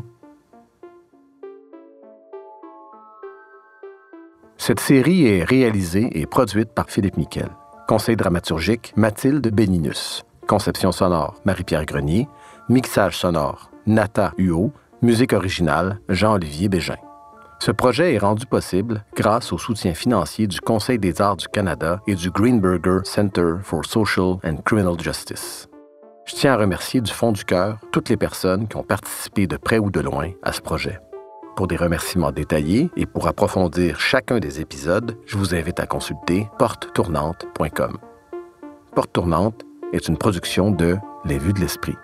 Cette 4.57 4.79
série 4.79 5.25
est 5.25 5.43
réalisée 5.43 6.09
et 6.19 6.25
produite 6.25 6.69
par 6.69 6.89
Philippe 6.89 7.17
Miquel. 7.17 7.49
Conseil 7.87 8.15
dramaturgique, 8.15 8.93
Mathilde 8.95 9.47
Béninus. 9.47 10.23
Conception 10.47 10.91
sonore, 10.91 11.41
Marie-Pierre 11.45 11.85
Grenier. 11.85 12.27
Mixage 12.69 13.17
sonore, 13.17 13.71
Nata 13.87 14.33
Huot. 14.37 14.71
Musique 15.01 15.33
originale, 15.33 15.99
Jean-Olivier 16.09 16.69
Bégin. 16.69 16.97
Ce 17.61 17.69
projet 17.69 18.15
est 18.15 18.17
rendu 18.17 18.47
possible 18.47 19.05
grâce 19.15 19.53
au 19.53 19.59
soutien 19.59 19.93
financier 19.93 20.47
du 20.47 20.59
Conseil 20.59 20.97
des 20.97 21.21
arts 21.21 21.37
du 21.37 21.47
Canada 21.47 22.01
et 22.07 22.15
du 22.15 22.31
Greenberger 22.31 23.01
Center 23.03 23.57
for 23.61 23.85
Social 23.85 24.37
and 24.43 24.63
Criminal 24.65 24.99
Justice. 24.99 25.69
Je 26.25 26.33
tiens 26.33 26.53
à 26.53 26.57
remercier 26.57 27.01
du 27.01 27.11
fond 27.11 27.31
du 27.31 27.45
cœur 27.45 27.77
toutes 27.91 28.09
les 28.09 28.17
personnes 28.17 28.67
qui 28.67 28.77
ont 28.77 28.83
participé 28.83 29.45
de 29.45 29.57
près 29.57 29.77
ou 29.77 29.91
de 29.91 29.99
loin 29.99 30.31
à 30.41 30.53
ce 30.53 30.61
projet. 30.61 30.99
Pour 31.55 31.67
des 31.67 31.75
remerciements 31.75 32.31
détaillés 32.31 32.89
et 32.97 33.05
pour 33.05 33.27
approfondir 33.27 33.99
chacun 33.99 34.39
des 34.39 34.59
épisodes, 34.59 35.15
je 35.27 35.37
vous 35.37 35.53
invite 35.53 35.79
à 35.79 35.85
consulter 35.85 36.47
portetournante.com. 36.57 37.99
Porte 38.95 39.13
Tournante 39.13 39.61
est 39.93 40.07
une 40.07 40.17
production 40.17 40.71
de 40.71 40.97
Les 41.25 41.37
Vues 41.37 41.53
de 41.53 41.59
l'Esprit. 41.59 41.95